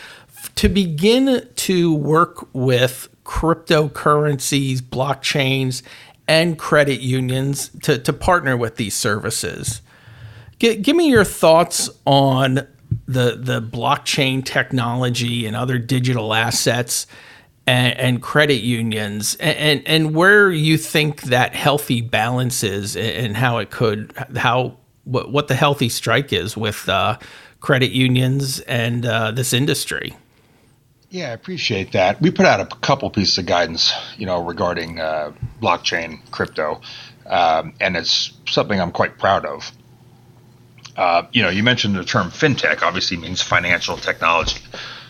to 0.55 0.69
begin 0.69 1.47
to 1.55 1.93
work 1.93 2.47
with 2.53 3.09
cryptocurrencies, 3.25 4.77
blockchains, 4.77 5.81
and 6.27 6.57
credit 6.57 6.99
unions 6.99 7.69
to, 7.81 7.97
to 7.97 8.13
partner 8.13 8.55
with 8.55 8.75
these 8.75 8.93
services. 8.93 9.81
G- 10.59 10.75
give 10.75 10.95
me 10.95 11.09
your 11.09 11.23
thoughts 11.23 11.89
on 12.05 12.67
the 13.05 13.37
the 13.37 13.61
blockchain 13.61 14.43
technology 14.43 15.45
and 15.45 15.55
other 15.55 15.77
digital 15.77 16.33
assets 16.33 17.05
and, 17.67 17.99
and 17.99 18.21
credit 18.21 18.61
unions 18.61 19.35
and, 19.35 19.57
and, 19.57 19.87
and 19.87 20.15
where 20.15 20.49
you 20.49 20.77
think 20.77 21.23
that 21.23 21.53
healthy 21.53 22.01
balance 22.01 22.63
is 22.63 22.95
and 22.95 23.35
how 23.35 23.57
it 23.57 23.69
could 23.69 24.13
how 24.37 24.77
what, 25.03 25.31
what 25.31 25.47
the 25.47 25.55
healthy 25.55 25.89
strike 25.89 26.33
is 26.33 26.57
with 26.57 26.87
uh, 26.89 27.17
credit 27.59 27.91
unions 27.91 28.61
and 28.61 29.05
uh, 29.05 29.31
this 29.31 29.53
industry. 29.53 30.15
Yeah, 31.09 31.29
I 31.29 31.31
appreciate 31.31 31.93
that. 31.93 32.21
We 32.21 32.31
put 32.31 32.45
out 32.45 32.59
a 32.59 32.65
couple 32.77 33.09
pieces 33.09 33.37
of 33.37 33.45
guidance, 33.45 33.93
you 34.17 34.25
know, 34.25 34.43
regarding 34.43 34.99
uh, 34.99 35.31
blockchain, 35.61 36.19
crypto, 36.31 36.81
um, 37.25 37.73
and 37.79 37.95
it's 37.95 38.33
something 38.45 38.79
I'm 38.79 38.91
quite 38.91 39.17
proud 39.17 39.45
of. 39.45 39.71
Uh, 40.97 41.23
you 41.31 41.41
know, 41.41 41.49
you 41.49 41.63
mentioned 41.63 41.95
the 41.95 42.03
term 42.03 42.29
fintech, 42.29 42.81
obviously 42.81 43.15
means 43.15 43.41
financial 43.41 43.95
technology. 43.95 44.59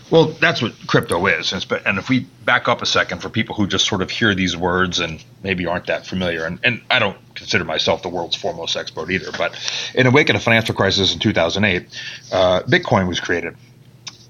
Well, 0.10 0.28
that's 0.28 0.62
what 0.62 0.74
crypto 0.88 1.26
is. 1.28 1.52
And 1.52 1.98
if 1.98 2.08
we 2.08 2.22
back 2.46 2.70
up 2.70 2.82
a 2.82 2.86
second 2.86 3.22
for 3.22 3.30
people 3.30 3.56
who 3.56 3.67
just 3.67 3.86
sort 3.86 4.02
of 4.02 4.10
hear 4.10 4.34
these 4.34 4.56
words 4.56 5.00
and 5.00 5.24
maybe 5.43 5.65
aren't 5.65 5.88
that 5.88 6.08
familiar, 6.08 6.46
and, 6.46 6.60
and 6.63 6.82
I 6.89 7.00
don't 7.00 7.17
consider 7.36 7.65
myself 7.65 8.04
the 8.04 8.10
world's 8.10 8.36
foremost 8.36 8.78
expert 8.78 9.12
either, 9.12 9.32
but 9.38 9.58
in 9.93 10.06
the 10.06 10.12
wake 10.12 10.30
of 10.30 10.36
the 10.36 10.39
financial 10.39 10.76
crisis 10.76 11.13
in 11.13 11.20
2008, 11.20 12.02
uh, 12.32 12.62
Bitcoin 12.62 13.08
was 13.08 13.20
created. 13.20 13.56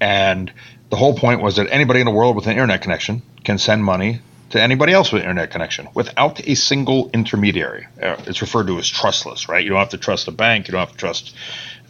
And 0.00 0.52
the 0.90 0.96
whole 0.96 1.14
point 1.14 1.42
was 1.42 1.56
that 1.56 1.70
anybody 1.70 2.00
in 2.00 2.06
the 2.06 2.12
world 2.12 2.34
with 2.34 2.46
an 2.46 2.52
internet 2.52 2.82
connection 2.82 3.22
can 3.44 3.58
send 3.58 3.84
money 3.84 4.20
to 4.50 4.60
anybody 4.60 4.92
else 4.92 5.12
with 5.12 5.22
an 5.22 5.28
internet 5.28 5.50
connection 5.50 5.88
without 5.94 6.40
a 6.48 6.54
single 6.54 7.10
intermediary. 7.12 7.86
Uh, 8.02 8.16
it's 8.26 8.40
referred 8.40 8.66
to 8.66 8.78
as 8.78 8.88
trustless, 8.88 9.48
right? 9.48 9.62
You 9.62 9.70
don't 9.70 9.78
have 9.78 9.90
to 9.90 9.98
trust 9.98 10.26
a 10.26 10.32
bank, 10.32 10.66
you 10.66 10.72
don't 10.72 10.80
have 10.80 10.92
to 10.92 10.98
trust 10.98 11.34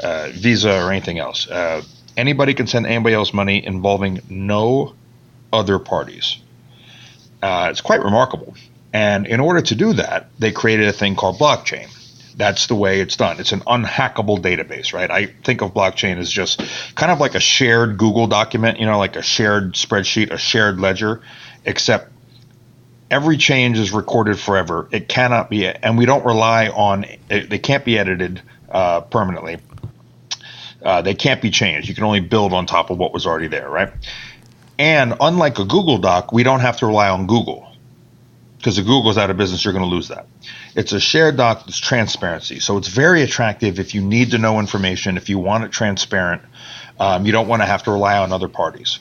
uh, 0.00 0.28
Visa 0.32 0.84
or 0.84 0.90
anything 0.90 1.18
else. 1.18 1.48
Uh, 1.48 1.82
anybody 2.18 2.52
can 2.52 2.66
send 2.66 2.86
anybody 2.86 3.14
else 3.14 3.32
money 3.32 3.64
involving 3.64 4.20
no 4.28 4.94
other 5.52 5.78
parties. 5.78 6.38
Uh, 7.40 7.68
it's 7.70 7.80
quite 7.80 8.02
remarkable. 8.02 8.54
And 8.92 9.26
in 9.26 9.40
order 9.40 9.62
to 9.62 9.74
do 9.74 9.94
that, 9.94 10.28
they 10.38 10.50
created 10.50 10.88
a 10.88 10.92
thing 10.92 11.14
called 11.14 11.38
blockchain. 11.38 11.88
That's 12.36 12.66
the 12.66 12.74
way 12.74 13.00
it's 13.00 13.16
done. 13.16 13.40
It's 13.40 13.52
an 13.52 13.60
unhackable 13.60 14.38
database, 14.38 14.92
right? 14.92 15.10
I 15.10 15.26
think 15.26 15.62
of 15.62 15.72
blockchain 15.72 16.18
as 16.18 16.30
just 16.30 16.62
kind 16.94 17.10
of 17.10 17.20
like 17.20 17.34
a 17.34 17.40
shared 17.40 17.98
Google 17.98 18.26
document, 18.26 18.80
you 18.80 18.86
know, 18.86 18.98
like 18.98 19.16
a 19.16 19.22
shared 19.22 19.74
spreadsheet, 19.74 20.32
a 20.32 20.38
shared 20.38 20.80
ledger, 20.80 21.22
except 21.64 22.12
every 23.10 23.36
change 23.36 23.78
is 23.78 23.92
recorded 23.92 24.38
forever. 24.38 24.88
It 24.90 25.08
cannot 25.08 25.50
be, 25.50 25.66
and 25.66 25.98
we 25.98 26.06
don't 26.06 26.24
rely 26.24 26.68
on, 26.68 27.06
they 27.28 27.58
can't 27.58 27.84
be 27.84 27.98
edited 27.98 28.42
uh, 28.70 29.00
permanently. 29.02 29.58
Uh, 30.82 31.02
they 31.02 31.14
can't 31.14 31.42
be 31.42 31.50
changed. 31.50 31.88
You 31.88 31.94
can 31.94 32.04
only 32.04 32.20
build 32.20 32.52
on 32.52 32.66
top 32.66 32.90
of 32.90 32.98
what 32.98 33.12
was 33.12 33.26
already 33.26 33.48
there, 33.48 33.68
right? 33.68 33.92
And 34.78 35.14
unlike 35.20 35.58
a 35.58 35.64
Google 35.64 35.98
Doc, 35.98 36.32
we 36.32 36.44
don't 36.44 36.60
have 36.60 36.76
to 36.78 36.86
rely 36.86 37.08
on 37.08 37.26
Google 37.26 37.68
because 38.58 38.76
if 38.76 38.86
Google's 38.86 39.16
out 39.16 39.30
of 39.30 39.36
business, 39.36 39.64
you're 39.64 39.72
going 39.72 39.84
to 39.84 39.90
lose 39.90 40.08
that. 40.08 40.26
It's 40.74 40.92
a 40.92 41.00
shared 41.00 41.36
doc 41.36 41.64
that's 41.64 41.78
transparency. 41.78 42.60
So 42.60 42.76
it's 42.76 42.88
very 42.88 43.22
attractive 43.22 43.78
if 43.78 43.94
you 43.94 44.02
need 44.02 44.32
to 44.32 44.38
know 44.38 44.58
information, 44.58 45.16
if 45.16 45.28
you 45.28 45.38
want 45.38 45.64
it 45.64 45.72
transparent. 45.72 46.42
Um, 47.00 47.24
you 47.24 47.32
don't 47.32 47.46
want 47.46 47.62
to 47.62 47.66
have 47.66 47.84
to 47.84 47.92
rely 47.92 48.18
on 48.18 48.32
other 48.32 48.48
parties. 48.48 48.98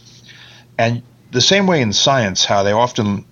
And 0.78 1.02
the 1.32 1.42
same 1.42 1.66
way 1.66 1.82
in 1.82 1.92
science, 1.92 2.46
how 2.46 2.62
they 2.62 2.72
often 2.72 3.26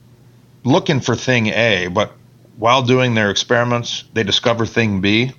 looking 0.63 0.99
for 0.99 1.15
thing 1.15 1.47
A, 1.47 1.87
but 1.87 2.11
while 2.57 2.81
doing 2.81 3.13
their 3.13 3.29
experiments, 3.29 4.03
they 4.13 4.23
discover 4.23 4.65
thing 4.65 5.01
B. 5.01 5.31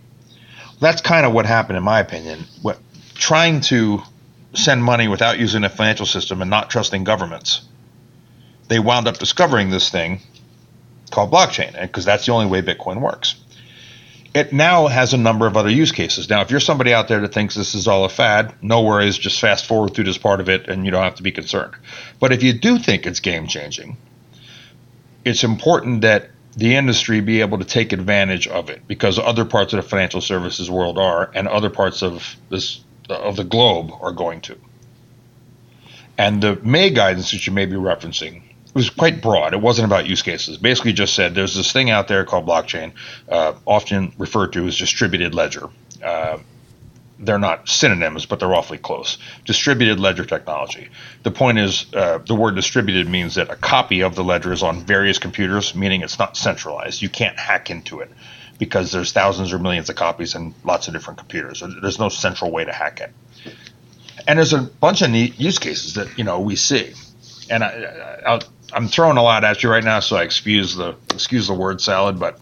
That's 0.79 1.01
kind 1.01 1.27
of 1.27 1.33
what 1.33 1.47
happened, 1.47 1.79
in 1.79 1.83
my 1.85 1.99
opinion. 1.99 2.45
What, 2.63 2.79
trying 3.19 3.61
to 3.63 4.03
send 4.55 4.83
money 4.83 5.09
without 5.09 5.39
using 5.39 5.65
a 5.65 5.69
financial 5.69 6.07
system 6.07 6.41
and 6.41 6.51
not 6.51 6.71
trusting 6.71 7.05
governments, 7.05 7.63
they 8.69 8.79
wound 8.79 9.07
up 9.07 9.19
discovering 9.19 9.71
this 9.71 9.91
thing 9.91 10.21
called 11.11 11.31
blockchain, 11.31 11.81
because 11.81 12.05
that's 12.05 12.27
the 12.27 12.33
only 12.33 12.47
way 12.47 12.63
Bitcoin 12.63 13.01
works. 13.01 13.37
It 14.35 14.53
now 14.53 14.87
has 14.89 15.15
a 15.15 15.17
number 15.17 15.47
of 15.47 15.57
other 15.57 15.71
use 15.71 15.93
cases. 15.93 16.29
Now, 16.29 16.43
if 16.43 16.51
you're 16.51 16.61
somebody 16.61 16.93
out 16.93 17.09
there 17.09 17.21
that 17.21 17.33
thinks 17.33 17.55
this 17.55 17.75
is 17.75 17.89
all 17.89 18.05
a 18.05 18.09
fad, 18.09 18.55
no 18.61 18.83
worries, 18.83 19.17
just 19.17 19.41
fast 19.41 19.65
forward 19.65 19.95
through 19.95 20.05
this 20.05 20.19
part 20.19 20.41
of 20.41 20.51
it 20.51 20.69
and 20.69 20.85
you 20.85 20.91
don't 20.91 21.05
have 21.05 21.15
to 21.15 21.23
be 21.23 21.33
concerned. 21.33 21.75
But 22.21 22.33
if 22.33 22.43
you 22.43 22.53
do 22.53 22.79
think 22.79 23.07
it's 23.07 23.21
game 23.21 23.47
changing, 23.47 23.97
it's 25.25 25.43
important 25.43 26.03
that 26.03 26.31
the 26.57 26.75
industry 26.75 27.21
be 27.21 27.41
able 27.41 27.59
to 27.59 27.65
take 27.65 27.93
advantage 27.93 28.47
of 28.47 28.69
it 28.69 28.87
because 28.87 29.19
other 29.19 29.45
parts 29.45 29.73
of 29.73 29.83
the 29.83 29.89
financial 29.89 30.21
services 30.21 30.71
world 30.71 30.99
are 30.99 31.31
and 31.35 31.49
other 31.49 31.71
parts 31.71 32.03
of 32.03 32.37
this 32.51 32.85
of 33.09 33.37
the 33.37 33.45
globe 33.45 33.93
are 34.01 34.13
going 34.13 34.41
to. 34.43 34.57
And 36.19 36.43
the 36.43 36.57
May 36.57 36.91
guidance 36.91 37.31
that 37.33 37.47
you 37.47 37.53
may 37.53 37.67
be 37.67 37.77
referencing 37.77 38.43
was 38.75 38.91
quite 38.91 39.23
broad. 39.23 39.55
It 39.55 39.61
wasn't 39.61 39.87
about 39.87 40.07
use 40.07 40.23
cases. 40.23 40.59
Basically, 40.59 40.93
just 40.93 41.15
said 41.15 41.35
there's 41.35 41.55
this 41.55 41.73
thing 41.73 41.91
out 41.91 42.09
there 42.09 42.25
called 42.25 42.47
blockchain, 42.47 42.93
uh, 43.29 43.55
often 43.65 44.13
referred 44.19 44.53
to 44.53 44.67
as 44.67 44.77
distributed 44.77 45.35
ledger. 45.35 45.69
Uh, 46.03 46.39
they're 47.19 47.39
not 47.39 47.69
synonyms, 47.69 48.27
but 48.27 48.41
they're 48.41 48.55
awfully 48.55 48.77
close. 48.77 49.17
Distributed 49.47 49.99
ledger 49.99 50.25
technology. 50.25 50.89
The 51.23 51.31
point 51.31 51.59
is, 51.59 51.87
uh, 51.95 52.19
the 52.19 52.35
word 52.35 52.55
distributed 52.55 53.09
means 53.09 53.37
that 53.37 53.51
a 53.51 53.57
copy 53.57 54.03
of 54.03 54.15
the 54.15 54.23
ledger 54.23 54.53
is 54.53 54.63
on 54.63 54.85
various 54.85 55.19
computers, 55.19 55.75
meaning 55.75 56.03
it's 56.03 56.19
not 56.19 56.37
centralized. 56.37 57.01
You 57.01 57.09
can't 57.09 57.39
hack 57.39 57.71
into 57.71 58.01
it 58.01 58.11
because 58.59 58.93
there's 58.93 59.13
thousands 59.13 59.53
or 59.53 59.59
millions 59.59 59.91
of 59.91 59.97
copies 59.97 60.35
and 60.35 60.55
lots 60.65 60.89
of 60.89 60.95
different 60.95 61.19
computers. 61.19 61.63
There's 61.81 61.99
no 61.99 62.09
central 62.09 62.51
way 62.51 62.65
to 62.65 62.73
hack 62.73 63.01
it. 63.01 63.13
And 64.27 64.39
there's 64.39 64.53
a 64.53 64.63
bunch 64.63 65.03
of 65.03 65.11
neat 65.11 65.39
use 65.39 65.59
cases 65.59 65.95
that 65.95 66.19
you 66.19 66.25
know 66.25 66.41
we 66.41 66.57
see. 66.57 66.93
And 67.49 67.63
I, 67.63 68.41
am 68.75 68.89
throwing 68.89 69.17
a 69.17 69.23
lot 69.23 69.45
at 69.45 69.63
you 69.63 69.71
right 69.71 69.85
now, 69.85 70.01
so 70.01 70.17
I 70.17 70.23
excuse 70.23 70.75
the 70.75 70.97
excuse 71.13 71.47
the 71.47 71.55
word 71.55 71.81
salad. 71.81 72.19
But 72.19 72.35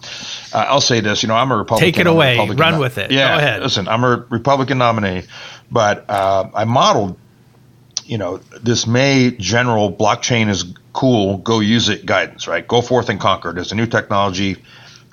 uh, 0.55 0.65
I'll 0.69 0.81
say 0.81 1.01
this: 1.01 1.23
you 1.23 1.29
know, 1.29 1.35
I'm 1.35 1.51
a 1.51 1.57
Republican. 1.57 1.93
Take 1.93 2.01
it 2.01 2.07
away. 2.07 2.39
Run 2.39 2.79
with 2.79 2.97
it. 2.99 3.11
Yeah. 3.11 3.35
Go 3.35 3.39
ahead. 3.39 3.63
Listen, 3.63 3.89
I'm 3.89 4.05
a 4.05 4.25
Republican 4.31 4.79
nominee, 4.79 5.25
but 5.71 6.09
uh, 6.09 6.49
I 6.55 6.65
modeled, 6.65 7.19
you 8.05 8.17
know, 8.17 8.39
this 8.39 8.87
May 8.87 9.33
general 9.33 9.93
blockchain 9.93 10.49
is 10.49 10.65
cool. 10.95 11.39
Go 11.39 11.61
use 11.61 11.91
it 11.91 12.07
guidance. 12.07 12.49
Right. 12.49 12.67
Go 12.67 12.81
forth 12.81 13.11
and 13.11 13.21
conquer. 13.21 13.53
There's 13.53 13.73
a 13.73 13.77
new 13.77 13.87
technology. 13.87 14.57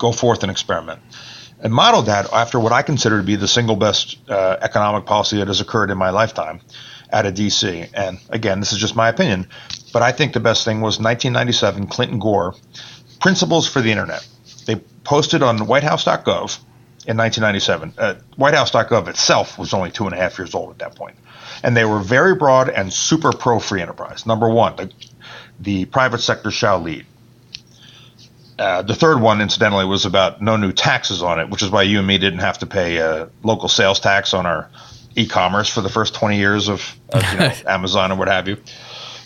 Go 0.01 0.11
forth 0.11 0.41
and 0.41 0.51
experiment 0.51 0.99
and 1.59 1.71
modeled 1.71 2.07
that 2.07 2.33
after 2.33 2.59
what 2.59 2.71
I 2.71 2.81
consider 2.81 3.17
to 3.17 3.23
be 3.23 3.35
the 3.35 3.47
single 3.47 3.75
best 3.75 4.17
uh, 4.27 4.57
economic 4.59 5.05
policy 5.05 5.37
that 5.37 5.47
has 5.47 5.61
occurred 5.61 5.91
in 5.91 5.97
my 5.99 6.09
lifetime 6.09 6.59
out 7.13 7.27
of 7.27 7.35
DC. 7.35 7.87
And 7.93 8.17
again, 8.29 8.59
this 8.59 8.73
is 8.73 8.79
just 8.79 8.95
my 8.95 9.09
opinion, 9.09 9.47
but 9.93 10.01
I 10.01 10.11
think 10.11 10.33
the 10.33 10.39
best 10.39 10.65
thing 10.65 10.81
was 10.81 10.97
1997 10.97 11.85
Clinton 11.85 12.17
Gore 12.17 12.55
Principles 13.19 13.69
for 13.69 13.79
the 13.79 13.91
Internet. 13.91 14.27
They 14.65 14.77
posted 15.03 15.43
on 15.43 15.59
whitehouse.gov 15.59 16.57
in 17.05 17.17
1997. 17.17 17.93
Uh, 17.95 18.15
whitehouse.gov 18.37 19.07
itself 19.07 19.59
was 19.59 19.75
only 19.75 19.91
two 19.91 20.05
and 20.05 20.15
a 20.15 20.17
half 20.17 20.39
years 20.39 20.55
old 20.55 20.71
at 20.71 20.79
that. 20.79 21.13
And 21.63 21.77
they 21.77 21.85
were 21.85 21.99
very 21.99 22.33
broad 22.33 22.69
and 22.69 22.91
super 22.91 23.31
pro 23.31 23.59
free 23.59 23.83
enterprise. 23.83 24.25
Number 24.25 24.49
one, 24.49 24.75
the, 24.77 24.91
the 25.59 25.85
private 25.85 26.21
sector 26.21 26.49
shall 26.49 26.79
lead. 26.79 27.05
Uh, 28.61 28.83
the 28.83 28.93
third 28.93 29.19
one, 29.19 29.41
incidentally, 29.41 29.85
was 29.85 30.05
about 30.05 30.39
no 30.39 30.55
new 30.55 30.71
taxes 30.71 31.23
on 31.23 31.39
it, 31.39 31.49
which 31.49 31.63
is 31.63 31.71
why 31.71 31.81
you 31.81 31.97
and 31.97 32.05
me 32.05 32.19
didn't 32.19 32.41
have 32.41 32.59
to 32.59 32.67
pay 32.67 32.97
a 32.97 33.27
local 33.41 33.67
sales 33.67 33.99
tax 33.99 34.35
on 34.35 34.45
our 34.45 34.69
e-commerce 35.15 35.67
for 35.67 35.81
the 35.81 35.89
first 35.89 36.13
20 36.13 36.37
years 36.37 36.69
of, 36.69 36.95
of 37.09 37.23
you 37.33 37.39
know, 37.39 37.51
Amazon 37.67 38.11
or 38.11 38.17
what 38.17 38.27
have 38.27 38.47
you. 38.47 38.57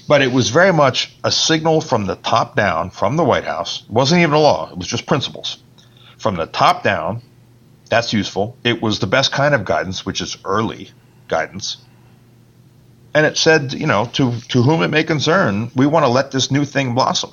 But 0.08 0.22
it 0.22 0.32
was 0.32 0.52
very 0.52 0.72
much 0.72 1.14
a 1.22 1.34
signal 1.34 1.82
from 1.82 2.06
the 2.06 2.16
top 2.16 2.56
down, 2.56 2.92
from 2.92 3.18
the 3.18 3.26
White 3.26 3.44
House. 3.44 3.84
It 3.84 3.90
wasn't 3.90 4.22
even 4.22 4.36
a 4.36 4.40
law; 4.40 4.72
it 4.72 4.78
was 4.78 4.88
just 4.88 5.06
principles. 5.06 5.58
From 6.18 6.38
the 6.38 6.46
top 6.46 6.82
down, 6.82 7.22
that's 7.90 8.14
useful. 8.14 8.56
It 8.64 8.82
was 8.82 9.00
the 9.00 9.08
best 9.08 9.34
kind 9.34 9.54
of 9.54 9.66
guidance, 9.66 10.06
which 10.06 10.22
is 10.22 10.38
early 10.46 10.92
guidance. 11.28 11.76
And 13.14 13.26
it 13.26 13.36
said, 13.36 13.74
you 13.74 13.88
know, 13.88 14.10
to 14.14 14.40
to 14.50 14.62
whom 14.62 14.82
it 14.82 14.88
may 14.88 15.04
concern, 15.04 15.72
we 15.76 15.88
want 15.88 16.06
to 16.06 16.10
let 16.10 16.32
this 16.32 16.52
new 16.52 16.64
thing 16.64 16.96
blossom. 16.96 17.32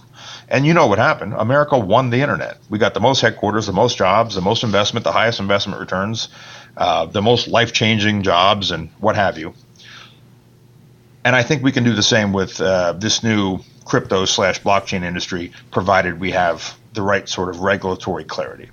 And 0.53 0.67
you 0.67 0.75
know 0.75 0.87
what 0.87 0.99
happened? 0.99 1.33
America 1.33 1.79
won 1.79 2.11
the 2.11 2.21
internet. 2.21 2.59
We 2.69 2.79
got 2.79 2.93
the 2.93 3.01
most 3.01 3.23
headquarters, 3.23 3.67
the 3.67 3.73
most 3.73 3.97
jobs, 3.97 4.35
the 4.35 4.43
most 4.43 4.65
investment, 4.65 5.03
the 5.03 5.11
highest 5.11 5.41
investment 5.41 5.81
returns, 5.81 6.29
uh, 6.77 7.07
the 7.07 7.23
most 7.23 7.49
life 7.49 7.73
changing 7.73 8.23
jobs, 8.23 8.71
and 8.71 8.91
what 9.01 9.17
have 9.17 9.39
you. 9.39 9.55
And 11.25 11.35
I 11.35 11.43
think 11.43 11.63
we 11.63 11.73
can 11.73 11.85
do 11.85 11.95
the 11.95 12.03
same 12.03 12.35
with 12.35 12.61
uh, 12.61 12.93
this 12.93 13.23
new 13.23 13.61
crypto 13.87 14.27
slash 14.27 14.61
blockchain 14.61 15.05
industry, 15.05 15.53
provided 15.71 16.21
we 16.21 16.33
have 16.33 16.77
the 16.93 17.01
right 17.01 17.27
sort 17.27 17.49
of 17.49 17.61
regulatory 17.61 18.25
clarity. 18.25 18.69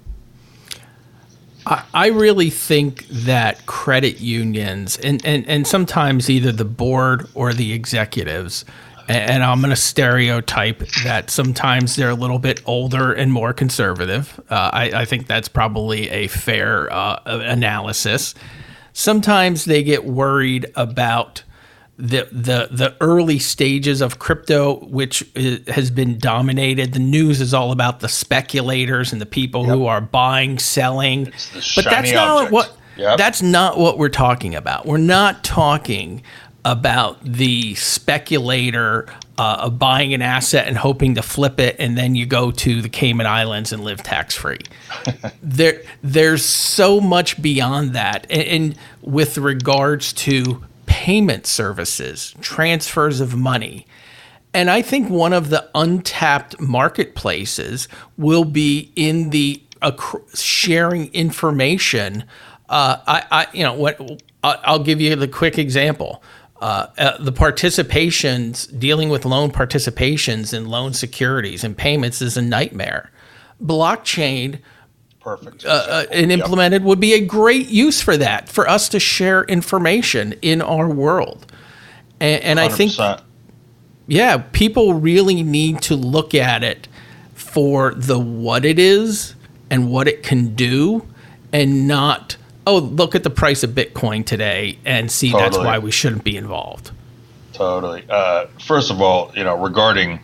I 1.93 2.07
really 2.07 2.49
think 2.49 3.07
that 3.07 3.65
credit 3.67 4.19
unions 4.19 4.97
and, 4.97 5.23
and, 5.25 5.47
and 5.47 5.67
sometimes 5.67 6.29
either 6.29 6.51
the 6.51 6.65
board 6.65 7.29
or 7.35 7.53
the 7.53 7.73
executives 7.73 8.65
and 9.09 9.43
I'm 9.43 9.59
going 9.59 9.71
to 9.71 9.75
stereotype 9.75 10.79
that 11.03 11.31
sometimes 11.31 11.95
they're 11.95 12.11
a 12.11 12.15
little 12.15 12.37
bit 12.37 12.61
older 12.65 13.11
and 13.11 13.33
more 13.33 13.53
conservative. 13.53 14.39
Uh, 14.49 14.69
I, 14.71 14.91
I, 15.01 15.05
think 15.05 15.25
that's 15.25 15.47
probably 15.47 16.09
a 16.11 16.27
fair 16.27 16.91
uh, 16.93 17.19
analysis. 17.25 18.35
Sometimes 18.93 19.65
they 19.65 19.81
get 19.81 20.05
worried 20.05 20.71
about 20.75 21.43
the 21.97 22.29
the 22.31 22.69
the 22.71 22.95
early 23.01 23.39
stages 23.39 23.99
of 23.99 24.19
crypto, 24.19 24.85
which 24.85 25.23
is, 25.35 25.67
has 25.67 25.91
been 25.91 26.17
dominated. 26.17 26.93
The 26.93 26.99
news 26.99 27.41
is 27.41 27.53
all 27.53 27.71
about 27.71 27.99
the 27.99 28.07
speculators 28.07 29.11
and 29.11 29.19
the 29.19 29.25
people 29.25 29.65
yep. 29.65 29.75
who 29.75 29.85
are 29.87 29.99
buying, 29.99 30.59
selling. 30.59 31.25
But 31.75 31.85
that's 31.85 32.11
not 32.11 32.51
what 32.51 32.77
yep. 32.95 33.17
that's 33.17 33.41
not 33.41 33.77
what 33.77 33.97
we're 33.97 34.09
talking 34.09 34.55
about. 34.55 34.85
We're 34.85 34.97
not 34.97 35.43
talking 35.43 36.21
about 36.65 37.23
the 37.23 37.73
speculator 37.75 39.07
uh, 39.37 39.57
of 39.61 39.79
buying 39.79 40.13
an 40.13 40.21
asset 40.21 40.67
and 40.67 40.77
hoping 40.77 41.15
to 41.15 41.21
flip 41.21 41.59
it, 41.59 41.75
and 41.79 41.97
then 41.97 42.15
you 42.15 42.25
go 42.25 42.51
to 42.51 42.81
the 42.81 42.89
Cayman 42.89 43.25
Islands 43.25 43.71
and 43.71 43.83
live 43.83 44.03
tax 44.03 44.35
free. 44.35 44.59
there, 45.43 45.81
there's 46.03 46.43
so 46.43 46.99
much 46.99 47.41
beyond 47.41 47.93
that, 47.93 48.27
and, 48.29 48.43
and 48.43 48.77
with 49.01 49.37
regards 49.37 50.11
to 50.13 50.63
payment 50.85 51.47
services, 51.47 52.35
transfers 52.41 53.21
of 53.21 53.35
money. 53.35 53.87
And 54.53 54.69
I 54.69 54.81
think 54.81 55.09
one 55.09 55.31
of 55.31 55.49
the 55.49 55.69
untapped 55.75 56.59
marketplaces 56.59 57.87
will 58.17 58.45
be 58.45 58.91
in 58.95 59.29
the 59.29 59.61
sharing 60.33 61.13
information. 61.13 62.25
Uh, 62.67 62.97
I, 63.07 63.23
I, 63.31 63.47
you 63.53 63.63
know, 63.63 63.73
what 63.73 64.21
I'll 64.43 64.83
give 64.83 64.99
you 64.99 65.15
the 65.15 65.27
quick 65.27 65.57
example. 65.57 66.23
Uh, 66.61 66.87
uh, 66.97 67.17
the 67.23 67.31
participations, 67.31 68.77
dealing 68.77 69.07
with 69.07 69.23
loan 69.23 69.49
participations 69.49 70.53
and 70.53 70.67
loan 70.67 70.93
securities 70.93 71.63
and 71.63 71.77
payments 71.77 72.21
is 72.21 72.35
a 72.35 72.41
nightmare. 72.41 73.09
Blockchain, 73.63 74.59
perfect, 75.21 75.65
uh, 75.65 75.69
uh 75.69 76.05
and 76.11 76.33
implemented 76.33 76.81
yep. 76.81 76.87
would 76.87 76.99
be 76.99 77.13
a 77.13 77.21
great 77.21 77.69
use 77.69 78.01
for 78.01 78.17
that, 78.17 78.49
for 78.49 78.67
us 78.67 78.89
to 78.89 78.99
share 78.99 79.43
information 79.45 80.33
in 80.41 80.61
our 80.61 80.89
world. 80.89 81.49
And, 82.19 82.43
and 82.43 82.59
I 82.59 82.67
think, 82.67 82.91
yeah, 84.07 84.43
people 84.51 84.95
really 84.95 85.43
need 85.43 85.81
to 85.83 85.95
look 85.95 86.35
at 86.35 86.61
it 86.61 86.89
for 87.35 87.93
the 87.93 88.19
what 88.19 88.65
it 88.65 88.77
is 88.77 89.33
and 89.69 89.89
what 89.89 90.09
it 90.09 90.23
can 90.23 90.55
do 90.55 91.07
and 91.53 91.87
not 91.87 92.35
oh 92.69 92.77
look 92.77 93.15
at 93.15 93.23
the 93.23 93.29
price 93.29 93.63
of 93.63 93.71
bitcoin 93.71 94.25
today 94.25 94.77
and 94.85 95.11
see 95.11 95.31
totally. 95.31 95.49
that's 95.49 95.57
why 95.57 95.79
we 95.79 95.91
shouldn't 95.91 96.23
be 96.23 96.37
involved. 96.37 96.91
Totally. 97.53 98.05
Uh, 98.09 98.45
first 98.65 98.91
of 98.91 99.01
all 99.01 99.31
you 99.35 99.43
know 99.43 99.57
regarding 99.57 100.19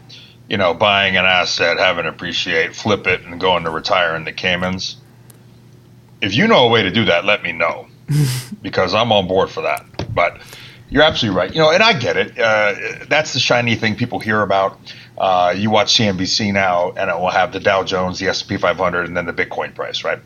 you 0.47 0.57
know 0.57 0.73
buying 0.73 1.17
an 1.17 1.25
asset 1.25 1.77
having 1.77 2.05
it 2.05 2.09
appreciate 2.09 2.75
flip 2.75 3.07
it 3.07 3.21
and 3.21 3.39
going 3.39 3.63
to 3.63 3.69
retire 3.69 4.15
in 4.15 4.23
the 4.23 4.31
caymans 4.31 4.97
if 6.21 6.35
you 6.35 6.47
know 6.47 6.65
a 6.65 6.69
way 6.69 6.83
to 6.83 6.91
do 6.91 7.05
that 7.05 7.25
let 7.25 7.43
me 7.43 7.51
know. 7.51 7.87
Because 8.61 8.95
i'm 8.95 9.11
on 9.11 9.27
board 9.27 9.49
for 9.51 9.61
that. 9.61 9.85
But 10.13 10.41
you're 10.89 11.03
absolutely 11.03 11.37
right. 11.37 11.53
You 11.53 11.59
know 11.59 11.71
and 11.71 11.83
i 11.83 11.93
get 11.97 12.17
it. 12.17 12.39
Uh, 12.39 13.05
that's 13.09 13.33
the 13.33 13.39
shiny 13.39 13.75
thing 13.75 13.95
people 13.95 14.19
hear 14.19 14.41
about. 14.41 14.79
Uh, 15.17 15.53
you 15.55 15.69
watch 15.69 15.97
CNBC 15.97 16.51
now, 16.51 16.91
and 16.91 17.09
it 17.09 17.15
will 17.15 17.29
have 17.29 17.53
the 17.53 17.59
Dow 17.59 17.83
Jones, 17.83 18.19
the 18.19 18.27
S&P 18.27 18.57
500, 18.57 19.05
and 19.05 19.15
then 19.15 19.25
the 19.25 19.33
Bitcoin 19.33 19.73
price, 19.73 20.03
right? 20.03 20.19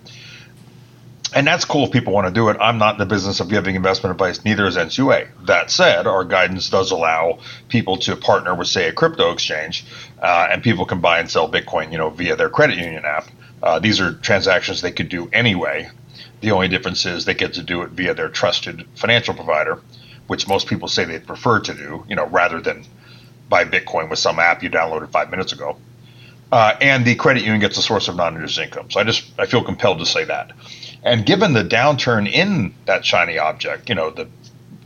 And 1.33 1.45
that's 1.45 1.63
cool 1.63 1.85
if 1.85 1.91
people 1.91 2.13
want 2.13 2.27
to 2.27 2.33
do 2.33 2.49
it. 2.49 2.57
I'm 2.59 2.79
not 2.79 2.95
in 2.95 2.99
the 2.99 3.05
business 3.05 3.39
of 3.39 3.49
giving 3.49 3.75
investment 3.75 4.11
advice, 4.13 4.43
neither 4.43 4.65
is 4.65 4.77
NCUA. 4.77 5.45
That 5.45 5.69
said, 5.69 6.07
our 6.07 6.23
guidance 6.23 6.69
does 6.69 6.91
allow 6.91 7.39
people 7.67 7.97
to 7.97 8.15
partner 8.15 8.55
with, 8.55 8.67
say, 8.67 8.87
a 8.87 8.93
crypto 8.93 9.31
exchange, 9.31 9.85
uh, 10.21 10.47
and 10.49 10.63
people 10.63 10.85
can 10.85 11.01
buy 11.01 11.19
and 11.19 11.29
sell 11.29 11.49
Bitcoin, 11.49 11.91
you 11.91 11.99
know, 11.99 12.09
via 12.09 12.35
their 12.35 12.49
credit 12.49 12.77
union 12.77 13.05
app. 13.05 13.27
Uh, 13.61 13.77
these 13.77 14.01
are 14.01 14.13
transactions 14.13 14.81
they 14.81 14.91
could 14.91 15.09
do 15.09 15.29
anyway. 15.31 15.89
The 16.41 16.51
only 16.51 16.67
difference 16.67 17.05
is 17.05 17.25
they 17.25 17.33
get 17.35 17.53
to 17.55 17.63
do 17.63 17.83
it 17.83 17.89
via 17.89 18.13
their 18.15 18.29
trusted 18.29 18.87
financial 18.95 19.33
provider, 19.35 19.81
which 20.27 20.47
most 20.47 20.67
people 20.67 20.87
say 20.87 21.05
they 21.05 21.19
prefer 21.19 21.59
to 21.59 21.73
do, 21.73 22.05
you 22.09 22.15
know, 22.15 22.25
rather 22.25 22.59
than 22.59 22.85
buy 23.49 23.65
Bitcoin 23.65 24.09
with 24.09 24.19
some 24.19 24.39
app 24.39 24.63
you 24.63 24.69
downloaded 24.69 25.11
five 25.11 25.29
minutes 25.29 25.51
ago. 25.53 25.77
Uh, 26.51 26.75
and 26.81 27.05
the 27.05 27.15
credit 27.15 27.43
union 27.43 27.59
gets 27.59 27.77
a 27.77 27.81
source 27.81 28.07
of 28.07 28.15
non-interest 28.15 28.57
income. 28.57 28.89
So 28.89 28.99
I 28.99 29.03
just 29.03 29.31
I 29.37 29.45
feel 29.45 29.63
compelled 29.63 29.99
to 29.99 30.05
say 30.05 30.23
that. 30.23 30.51
And 31.03 31.25
given 31.25 31.53
the 31.53 31.63
downturn 31.63 32.29
in 32.31 32.73
that 32.85 33.05
shiny 33.05 33.37
object, 33.37 33.89
you 33.89 33.95
know, 33.95 34.09
the 34.09 34.27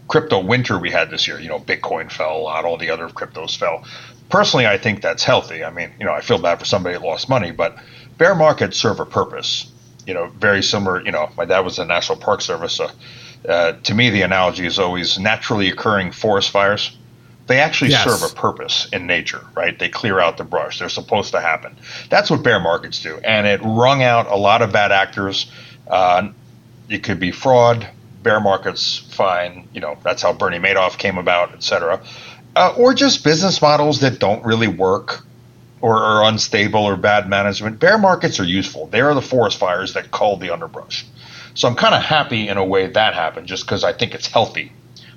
crypto 0.08 0.40
winter 0.40 0.78
we 0.78 0.92
had 0.92 1.10
this 1.10 1.28
year, 1.28 1.40
you 1.40 1.50
know, 1.50 1.60
Bitcoin 1.60 2.12
fell 2.12 2.38
a 2.38 2.40
lot, 2.40 2.66
all 2.66 2.78
the 2.78 2.90
other 2.90 3.10
cryptos 3.10 3.58
fell. 3.58 3.84
Personally, 4.30 4.68
I 4.68 4.78
think 4.78 5.02
that's 5.02 5.24
healthy. 5.24 5.64
I 5.64 5.70
mean, 5.70 5.92
you 6.00 6.06
know, 6.06 6.14
I 6.14 6.22
feel 6.22 6.40
bad 6.40 6.60
for 6.60 6.66
somebody 6.66 6.96
that 6.96 7.04
lost 7.04 7.30
money, 7.30 7.52
but 7.52 7.78
bear 8.18 8.36
markets 8.36 8.78
serve 8.78 9.00
a 9.00 9.06
purpose. 9.06 9.72
You 10.06 10.14
know, 10.14 10.28
very 10.28 10.62
similar. 10.62 11.04
You 11.04 11.12
know, 11.12 11.30
my 11.38 11.46
dad 11.46 11.62
was 11.62 11.80
in 11.80 11.88
the 11.88 11.94
National 11.94 12.18
Park 12.18 12.42
Service. 12.42 12.74
So, 12.74 12.90
uh, 13.48 13.74
to 13.74 13.94
me, 13.94 14.10
the 14.10 14.22
analogy 14.22 14.66
is 14.66 14.80
always 14.80 15.18
naturally 15.18 15.70
occurring 15.70 16.12
forest 16.12 16.50
fires 16.50 16.96
they 17.48 17.60
actually 17.60 17.92
yes. 17.92 18.04
serve 18.04 18.32
a 18.32 18.34
purpose 18.34 18.88
in 18.94 19.06
nature, 19.06 19.46
right? 19.56 19.78
They 19.78 19.90
clear 19.90 20.20
out 20.20 20.38
the 20.38 20.44
brush. 20.44 20.80
They're 20.80 20.90
supposed 20.90 21.32
to 21.32 21.42
happen. 21.42 21.76
That's 22.10 22.30
what 22.30 22.42
bear 22.42 22.60
markets 22.60 23.02
do. 23.02 23.18
And 23.18 23.46
it 23.46 23.60
wrung 23.64 24.02
out 24.02 24.28
a 24.28 24.36
lot 24.36 24.62
of 24.62 24.72
bad 24.72 24.92
actors. 24.92 25.52
Uh, 25.88 26.30
it 26.90 27.04
could 27.04 27.20
be 27.20 27.32
fraud. 27.32 27.88
Bear 28.22 28.40
markets, 28.40 28.98
fine. 28.98 29.68
You 29.74 29.82
know, 29.82 29.98
that's 30.04 30.22
how 30.22 30.34
Bernie 30.34 30.60
Madoff 30.60 30.98
came 30.98 31.18
about, 31.18 31.54
et 31.54 31.64
cetera. 31.64 32.02
Uh, 32.56 32.74
or 32.78 32.94
just 32.94 33.24
business 33.24 33.62
models 33.62 34.00
that 34.02 34.20
don't 34.20 34.46
really 34.46 34.68
work 34.68 35.26
or 35.82 35.98
are 35.98 36.24
unstable 36.30 36.86
or 36.86 36.96
bad 36.96 37.28
management. 37.28 37.80
Bear 37.80 37.98
markets 37.98 38.40
are 38.40 38.46
useful. 38.46 38.88
They 38.88 39.02
are 39.02 39.14
the 39.14 39.22
forest 39.22 39.58
fires 39.58 39.94
that 39.96 40.12
cull 40.12 40.38
the 40.38 40.52
underbrush. 40.52 41.06
So 41.56 41.68
I'm 41.68 41.76
kind 41.76 41.94
of 41.94 42.02
happy 42.02 42.48
in 42.48 42.58
a 42.58 42.64
way 42.64 42.88
that 42.88 43.14
happened 43.14 43.48
just 43.48 43.66
because 43.66 43.84
I 43.84 43.92
think 43.92 44.16
it's 44.16 44.28
healthy 44.28 44.72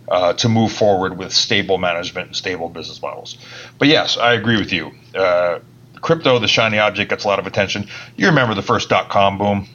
uh, 0.09 0.33
to 0.35 0.49
move 0.49 0.73
forward 0.73 1.17
with 1.17 1.33
stable 1.33 1.79
management 1.79 2.29
and 2.29 2.37
stable 2.37 2.69
business 2.69 3.01
models. 3.01 3.39
But 3.79 3.89
yes, 3.89 4.17
I 4.17 4.33
agree 4.33 4.57
with 4.57 4.73
you. 4.73 4.93
Uh, 5.15 5.61
crypto, 6.01 6.39
the 6.41 6.49
shiny 6.49 6.79
object, 6.79 7.11
gets 7.11 7.25
a 7.25 7.29
lot 7.29 7.39
of 7.39 7.47
attention. 7.47 7.87
You 8.17 8.27
remember 8.27 8.55
the 8.55 8.63
first 8.63 8.89
dot 8.89 9.09
com 9.09 9.39
boom? 9.39 9.69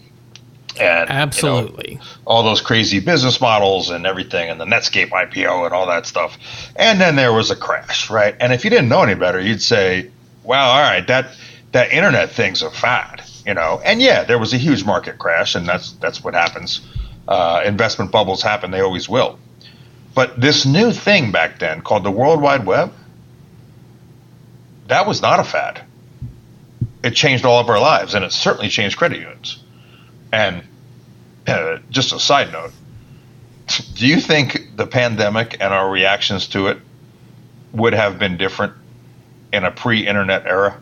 And, 0.80 1.10
Absolutely. 1.10 1.94
You 1.94 1.98
know, 1.98 2.04
all 2.26 2.44
those 2.44 2.62
crazy 2.62 3.00
business 3.00 3.42
models 3.42 3.90
and 3.90 4.06
everything, 4.06 4.50
and 4.50 4.60
the 4.60 4.66
Netscape 4.66 5.10
IPO 5.10 5.66
and 5.66 5.74
all 5.74 5.88
that 5.88 6.06
stuff. 6.06 6.38
And 6.76 7.00
then 7.00 7.16
there 7.16 7.34
was 7.34 7.52
a 7.52 7.56
crash, 7.56 8.10
right? 8.10 8.36
And 8.40 8.54
if 8.54 8.64
you 8.64 8.70
didn't 8.70 8.90
know 8.90 9.02
any 9.02 9.16
better, 9.16 9.40
you'd 9.40 9.62
say, 9.62 10.10
"Wow, 10.44 10.70
all 10.70 10.82
right, 10.82 11.06
that 11.08 11.28
that 11.74 11.92
internet 11.92 12.32
thing's 12.32 12.62
a 12.62 12.72
fad," 12.72 13.22
you 13.46 13.54
know. 13.54 13.82
And 13.84 14.02
yeah, 14.02 14.24
there 14.24 14.40
was 14.40 14.54
a 14.54 14.58
huge 14.58 14.86
market 14.86 15.18
crash, 15.18 15.56
and 15.56 15.68
that's 15.68 15.92
that's 15.94 16.24
what 16.24 16.34
happens. 16.34 16.82
Uh, 17.28 17.62
investment 17.66 18.12
bubbles 18.12 18.42
happen; 18.42 18.72
they 18.72 18.82
always 18.82 19.10
will. 19.10 19.38
But 20.14 20.40
this 20.40 20.66
new 20.66 20.92
thing 20.92 21.32
back 21.32 21.60
then 21.60 21.82
called 21.82 22.04
the 22.04 22.12
World 22.12 22.42
Wide 22.42 22.66
Web, 22.66 22.94
that 24.88 25.08
was 25.08 25.22
not 25.22 25.40
a 25.40 25.44
fad. 25.44 25.82
It 27.04 27.12
changed 27.12 27.46
all 27.46 27.60
of 27.60 27.70
our 27.70 27.80
lives, 27.80 28.14
and 28.14 28.24
it 28.26 28.32
certainly 28.32 28.70
changed 28.70 28.98
credit 28.98 29.20
unions. 29.20 29.64
And 30.32 30.64
uh, 31.48 31.80
just 31.90 32.14
a 32.14 32.20
side 32.20 32.52
note, 32.52 32.72
do 33.96 34.08
you 34.08 34.20
think 34.20 34.76
the 34.76 34.88
pandemic 34.88 35.58
and 35.60 35.74
our 35.74 35.90
reactions 35.90 36.48
to 36.50 36.68
it 36.68 36.78
would 37.74 37.94
have 37.94 38.20
been 38.20 38.38
different 38.38 38.74
in 39.54 39.64
a 39.64 39.72
pre-internet 39.72 40.46
era? 40.46 40.80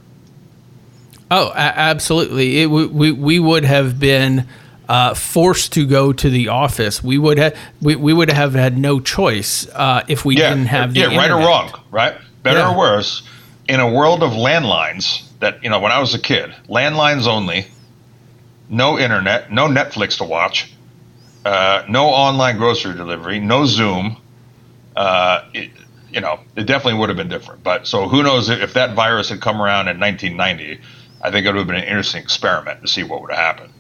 Oh, 1.32 1.50
a- 1.50 1.56
absolutely. 1.56 2.62
It, 2.62 2.66
we, 2.68 3.12
we 3.12 3.40
would 3.40 3.66
have 3.66 4.00
been 4.00 4.48
uh, 4.90 5.14
forced 5.14 5.72
to 5.74 5.86
go 5.86 6.12
to 6.12 6.30
the 6.32 6.48
office, 6.48 7.04
we 7.04 7.20
would 7.20 7.38
have 7.38 7.56
we, 7.80 7.96
we 7.96 8.12
would 8.12 8.32
have 8.32 8.54
had 8.54 8.76
no 8.76 9.00
choice 9.00 9.68
uh, 9.70 10.04
if 10.08 10.26
we 10.26 10.36
yeah, 10.36 10.50
didn't 10.50 10.66
have 10.66 10.96
the 10.96 11.02
yeah, 11.02 11.06
internet. 11.06 11.30
right 11.30 11.44
or 11.44 11.48
wrong, 11.48 11.80
right? 11.92 12.16
Better 12.42 12.58
yeah. 12.58 12.74
or 12.74 12.78
worse, 12.78 13.22
in 13.68 13.80
a 13.80 13.90
world 13.90 14.24
of 14.24 14.32
landlines 14.32 15.24
that 15.42 15.64
you 15.64 15.70
know 15.70 15.80
when 15.80 15.92
I 15.92 16.00
was 16.00 16.16
a 16.16 16.20
kid, 16.20 16.56
landlines 16.68 17.28
only, 17.28 17.68
no 18.70 19.00
internet, 19.00 19.52
no 19.52 19.68
Netflix 19.68 20.18
to 20.18 20.24
watch, 20.24 20.72
uh, 21.46 21.84
no 21.90 22.08
online 22.08 22.58
grocery 22.58 22.96
delivery, 22.96 23.40
no 23.40 23.66
Zoom. 23.66 24.18
Uh, 24.96 25.44
it, 25.54 25.72
you 26.12 26.22
know, 26.22 26.40
it 26.56 26.66
definitely 26.66 27.00
would 27.00 27.10
have 27.10 27.18
been 27.18 27.30
different. 27.30 27.64
But 27.64 27.88
so 27.88 28.08
who 28.08 28.24
knows 28.24 28.50
if 28.50 28.74
that 28.74 28.96
virus 28.96 29.30
had 29.30 29.42
come 29.42 29.62
around 29.62 29.88
in 29.88 30.00
1990? 30.00 30.82
I 31.22 31.32
think 31.32 31.46
it 31.46 31.50
would 31.50 31.58
have 31.58 31.68
been 31.68 31.76
an 31.76 31.84
interesting 31.84 32.22
experiment 32.22 32.82
to 32.82 32.88
see 32.88 33.04
what 33.04 33.22
would 33.22 33.32
have 33.32 33.40
happened. 33.40 33.74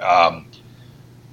Um, 0.00 0.46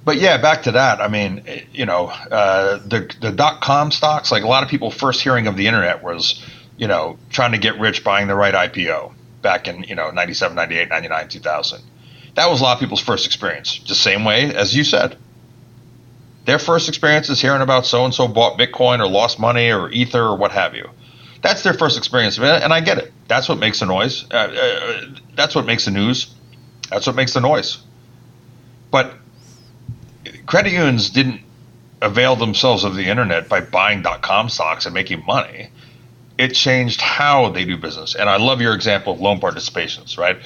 but 0.04 0.16
yeah, 0.16 0.38
back 0.38 0.62
to 0.62 0.72
that. 0.72 1.00
I 1.00 1.08
mean, 1.08 1.44
you 1.72 1.84
know, 1.84 2.06
uh, 2.06 2.78
the 2.78 3.14
the 3.20 3.30
dot 3.30 3.60
com 3.60 3.90
stocks. 3.90 4.32
Like 4.32 4.42
a 4.42 4.48
lot 4.48 4.62
of 4.62 4.70
people 4.70 4.90
first 4.90 5.20
hearing 5.20 5.46
of 5.46 5.56
the 5.56 5.66
internet 5.66 6.02
was, 6.02 6.42
you 6.76 6.86
know, 6.86 7.18
trying 7.28 7.52
to 7.52 7.58
get 7.58 7.78
rich 7.78 8.04
buying 8.04 8.26
the 8.26 8.34
right 8.34 8.54
IPO 8.54 9.12
back 9.42 9.68
in 9.68 9.84
you 9.84 9.94
know 9.94 10.10
97, 10.10 10.54
98, 10.54 10.88
99, 10.88 11.28
2000. 11.28 11.82
That 12.38 12.48
was 12.48 12.60
a 12.60 12.62
lot 12.62 12.74
of 12.74 12.78
people's 12.78 13.00
first 13.00 13.26
experience. 13.26 13.80
The 13.88 13.96
same 13.96 14.24
way 14.24 14.54
as 14.54 14.72
you 14.74 14.84
said. 14.84 15.16
Their 16.44 16.60
first 16.60 16.88
experience 16.88 17.28
is 17.28 17.40
hearing 17.40 17.62
about 17.62 17.84
so 17.84 18.04
and 18.04 18.14
so 18.14 18.28
bought 18.28 18.56
Bitcoin 18.56 19.00
or 19.00 19.08
lost 19.08 19.40
money 19.40 19.72
or 19.72 19.90
Ether 19.90 20.22
or 20.22 20.36
what 20.36 20.52
have 20.52 20.76
you. 20.76 20.88
That's 21.42 21.64
their 21.64 21.74
first 21.74 21.98
experience, 21.98 22.38
and 22.38 22.72
I 22.72 22.80
get 22.80 22.98
it. 22.98 23.12
That's 23.26 23.48
what 23.48 23.58
makes 23.58 23.80
the 23.80 23.86
noise. 23.86 24.24
Uh, 24.30 24.36
uh, 24.36 25.00
that's 25.34 25.56
what 25.56 25.66
makes 25.66 25.84
the 25.86 25.90
news. 25.90 26.32
That's 26.88 27.08
what 27.08 27.16
makes 27.16 27.34
the 27.34 27.40
noise. 27.40 27.78
But 28.92 29.14
credit 30.46 30.72
unions 30.72 31.10
didn't 31.10 31.40
avail 32.00 32.36
themselves 32.36 32.84
of 32.84 32.94
the 32.94 33.08
internet 33.08 33.48
by 33.48 33.62
buying 33.62 34.02
dot 34.02 34.22
.com 34.22 34.48
stocks 34.48 34.86
and 34.86 34.94
making 34.94 35.26
money. 35.26 35.70
It 36.38 36.54
changed 36.54 37.00
how 37.00 37.48
they 37.50 37.64
do 37.64 37.76
business. 37.76 38.14
And 38.14 38.30
I 38.30 38.36
love 38.36 38.60
your 38.60 38.74
example 38.74 39.12
of 39.12 39.20
loan 39.20 39.40
participations, 39.40 40.16
right? 40.16 40.38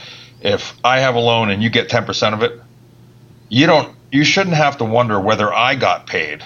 If 0.42 0.74
I 0.85 1.00
have 1.00 1.14
a 1.14 1.20
loan 1.20 1.50
and 1.50 1.62
you 1.62 1.70
get 1.70 1.88
10% 1.88 2.35
of 2.35 2.42
it, 2.42 2.61
you 3.48 3.66
don't 3.66 3.94
you 4.11 4.24
shouldn't 4.24 4.57
have 4.57 4.78
to 4.78 4.85
wonder 4.85 5.18
whether 5.18 5.52
I 5.52 5.74
got 5.74 6.07
paid 6.07 6.44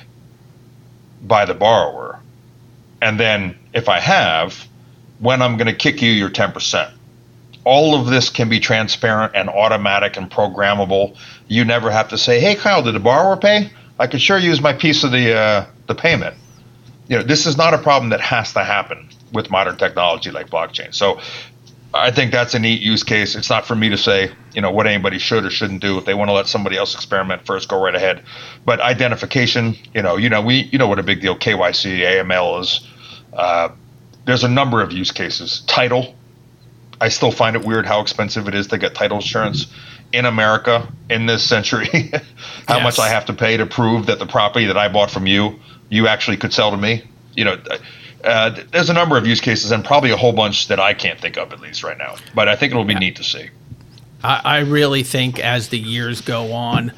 by 1.22 1.44
the 1.44 1.54
borrower. 1.54 2.20
And 3.02 3.18
then 3.18 3.58
if 3.72 3.88
I 3.88 3.98
have, 3.98 4.68
when 5.18 5.42
I'm 5.42 5.56
going 5.56 5.66
to 5.66 5.74
kick 5.74 6.00
you 6.00 6.10
your 6.10 6.30
10% 6.30 6.92
all 7.66 8.00
of 8.00 8.06
this 8.06 8.30
can 8.30 8.48
be 8.48 8.60
transparent 8.60 9.32
and 9.34 9.48
automatic 9.48 10.16
and 10.16 10.30
programmable. 10.30 11.16
You 11.48 11.64
never 11.64 11.90
have 11.90 12.08
to 12.10 12.18
say, 12.18 12.38
"Hey, 12.38 12.54
Kyle, 12.54 12.80
did 12.80 12.94
the 12.94 13.00
borrower 13.00 13.36
pay?" 13.36 13.70
I 13.98 14.06
could 14.06 14.22
sure 14.22 14.38
use 14.38 14.60
my 14.60 14.72
piece 14.72 15.02
of 15.02 15.10
the 15.10 15.34
uh, 15.34 15.66
the 15.88 15.94
payment. 15.96 16.36
You 17.08 17.18
know, 17.18 17.24
this 17.24 17.44
is 17.44 17.56
not 17.56 17.74
a 17.74 17.78
problem 17.78 18.10
that 18.10 18.20
has 18.20 18.52
to 18.52 18.62
happen 18.62 19.08
with 19.32 19.50
modern 19.50 19.76
technology 19.76 20.30
like 20.30 20.48
blockchain. 20.48 20.94
So, 20.94 21.18
I 21.98 22.10
think 22.10 22.32
that's 22.32 22.54
a 22.54 22.58
neat 22.58 22.80
use 22.80 23.02
case. 23.02 23.34
It's 23.34 23.50
not 23.50 23.66
for 23.66 23.74
me 23.74 23.88
to 23.90 23.98
say, 23.98 24.32
you 24.54 24.60
know, 24.60 24.70
what 24.70 24.86
anybody 24.86 25.18
should 25.18 25.44
or 25.44 25.50
shouldn't 25.50 25.80
do. 25.80 25.98
If 25.98 26.04
they 26.04 26.14
want 26.14 26.28
to 26.28 26.32
let 26.32 26.46
somebody 26.46 26.76
else 26.76 26.94
experiment 26.94 27.46
first, 27.46 27.68
go 27.68 27.82
right 27.82 27.94
ahead. 27.94 28.22
But 28.64 28.80
identification, 28.80 29.76
you 29.94 30.02
know, 30.02 30.16
you 30.16 30.28
know, 30.28 30.42
we, 30.42 30.62
you 30.72 30.78
know, 30.78 30.88
what 30.88 30.98
a 30.98 31.02
big 31.02 31.20
deal 31.20 31.36
KYC, 31.36 31.98
AML 32.00 32.60
is. 32.60 32.86
Uh, 33.32 33.68
there's 34.24 34.44
a 34.44 34.48
number 34.48 34.82
of 34.82 34.92
use 34.92 35.12
cases. 35.12 35.60
Title, 35.66 36.14
I 37.00 37.08
still 37.08 37.30
find 37.30 37.56
it 37.56 37.64
weird 37.64 37.86
how 37.86 38.00
expensive 38.00 38.48
it 38.48 38.54
is 38.54 38.66
to 38.68 38.78
get 38.78 38.94
title 38.94 39.18
insurance 39.18 39.66
in 40.12 40.24
America 40.24 40.92
in 41.10 41.26
this 41.26 41.44
century. 41.44 41.86
how 42.68 42.76
yes. 42.76 42.82
much 42.82 42.98
I 42.98 43.08
have 43.08 43.26
to 43.26 43.32
pay 43.32 43.56
to 43.56 43.66
prove 43.66 44.06
that 44.06 44.18
the 44.18 44.26
property 44.26 44.66
that 44.66 44.76
I 44.76 44.88
bought 44.88 45.10
from 45.10 45.26
you, 45.26 45.60
you 45.88 46.08
actually 46.08 46.36
could 46.36 46.52
sell 46.52 46.70
to 46.70 46.76
me. 46.76 47.04
You 47.34 47.44
know, 47.44 47.58
uh, 48.24 48.60
there's 48.72 48.90
a 48.90 48.94
number 48.94 49.16
of 49.16 49.26
use 49.26 49.40
cases 49.40 49.70
and 49.70 49.84
probably 49.84 50.10
a 50.10 50.16
whole 50.16 50.32
bunch 50.32 50.68
that 50.68 50.80
I 50.80 50.94
can't 50.94 51.20
think 51.20 51.36
of 51.36 51.52
at 51.52 51.60
least 51.60 51.82
right 51.82 51.98
now. 51.98 52.16
But 52.34 52.48
I 52.48 52.56
think 52.56 52.72
it'll 52.72 52.84
be 52.84 52.94
yeah. 52.94 52.98
neat 53.00 53.16
to 53.16 53.24
see. 53.24 53.50
I, 54.22 54.40
I 54.44 54.58
really 54.60 55.02
think 55.02 55.38
as 55.38 55.68
the 55.68 55.78
years 55.78 56.20
go 56.20 56.52
on, 56.52 56.92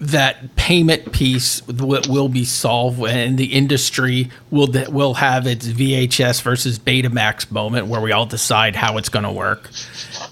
that 0.00 0.54
payment 0.56 1.12
piece 1.12 1.66
will 1.66 2.28
be 2.28 2.44
solved 2.44 3.02
and 3.02 3.36
the 3.36 3.52
industry 3.52 4.30
will 4.50 4.68
will 4.88 5.14
have 5.14 5.46
its 5.46 5.66
VHS 5.66 6.42
versus 6.42 6.78
Betamax 6.78 7.50
moment 7.50 7.88
where 7.88 8.00
we 8.00 8.12
all 8.12 8.26
decide 8.26 8.76
how 8.76 8.96
it's 8.96 9.08
going 9.08 9.24
to 9.24 9.32
work. 9.32 9.70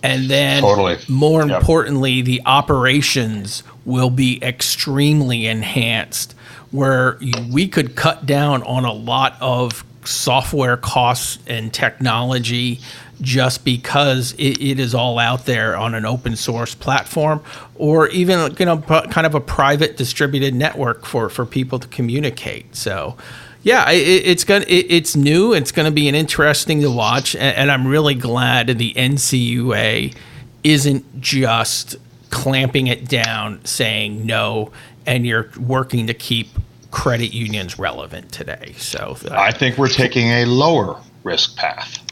And 0.03 0.31
then 0.31 0.62
totally. 0.62 0.99
more 1.09 1.45
yep. 1.45 1.61
importantly 1.61 2.23
the 2.23 2.42
operations 2.47 3.64
will 3.85 4.11
be 4.11 4.42
extremely 4.42 5.47
enhanced 5.47 6.35
where 6.71 7.19
we 7.51 7.66
could 7.66 7.97
cut 7.97 8.27
down 8.27 8.62
on 8.64 8.85
a 8.85 8.92
lot 8.92 9.37
of 9.40 9.85
software 10.07 10.77
costs 10.77 11.38
and 11.47 11.73
technology 11.73 12.81
just 13.21 13.64
because 13.64 14.33
it, 14.33 14.61
it 14.61 14.79
is 14.79 14.95
all 14.95 15.19
out 15.19 15.47
there 15.47 15.77
on 15.77 15.95
an 15.95 16.05
open 16.05 16.37
source 16.37 16.75
platform 16.75 17.42
or 17.77 18.09
even 18.09 18.55
you 18.59 18.66
know 18.66 18.79
kind 18.79 19.27
of 19.27 19.35
a 19.35 19.40
private 19.40 19.97
distributed 19.97 20.55
network 20.55 21.07
for 21.07 21.29
for 21.29 21.47
people 21.47 21.79
to 21.79 21.88
communicate. 21.88 22.75
So 22.77 23.16
yeah 23.62 23.90
it, 23.90 23.99
it's 23.99 24.45
going 24.45 24.62
it, 24.62 24.87
it's 24.90 25.16
new. 25.16 25.55
It's 25.55 25.73
going 25.73 25.87
to 25.87 25.95
be 25.95 26.09
an 26.09 26.14
interesting 26.14 26.81
to 26.83 26.90
watch. 26.90 27.35
And, 27.35 27.57
and 27.57 27.71
i'm 27.71 27.87
really 27.87 28.14
glad 28.14 28.69
the 28.69 28.92
ncua 28.95 30.14
isn't 30.62 31.21
just 31.21 31.97
clamping 32.31 32.88
it 32.88 33.09
down 33.09 33.64
saying 33.64 34.27
no 34.27 34.73
and 35.07 35.25
you're 35.25 35.51
working 35.59 36.09
to 36.09 36.14
keep 36.14 36.49
credit 36.97 37.35
unions 37.35 37.79
relevant 37.79 38.33
today 38.33 38.75
so 38.79 39.17
uh, 39.31 39.35
i 39.35 39.51
think 39.51 39.77
we're 39.77 39.89
taking 39.89 40.29
a 40.29 40.45
lower 40.45 41.01
risk 41.25 41.57
path 41.57 42.07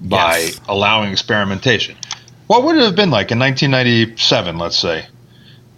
by 0.00 0.38
yes. 0.38 0.60
allowing 0.68 1.12
experimentation. 1.12 1.96
What 2.46 2.64
would 2.64 2.76
it 2.76 2.82
have 2.82 2.96
been 2.96 3.10
like 3.10 3.30
in 3.30 3.38
1997, 3.38 4.58
let's 4.58 4.78
say, 4.78 5.06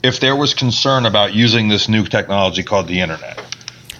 if 0.02 0.20
there 0.20 0.36
was 0.36 0.54
concern 0.54 1.06
about 1.06 1.34
using 1.34 1.68
this 1.68 1.88
new 1.88 2.04
technology 2.06 2.62
called 2.62 2.88
the 2.88 3.00
internet? 3.00 3.42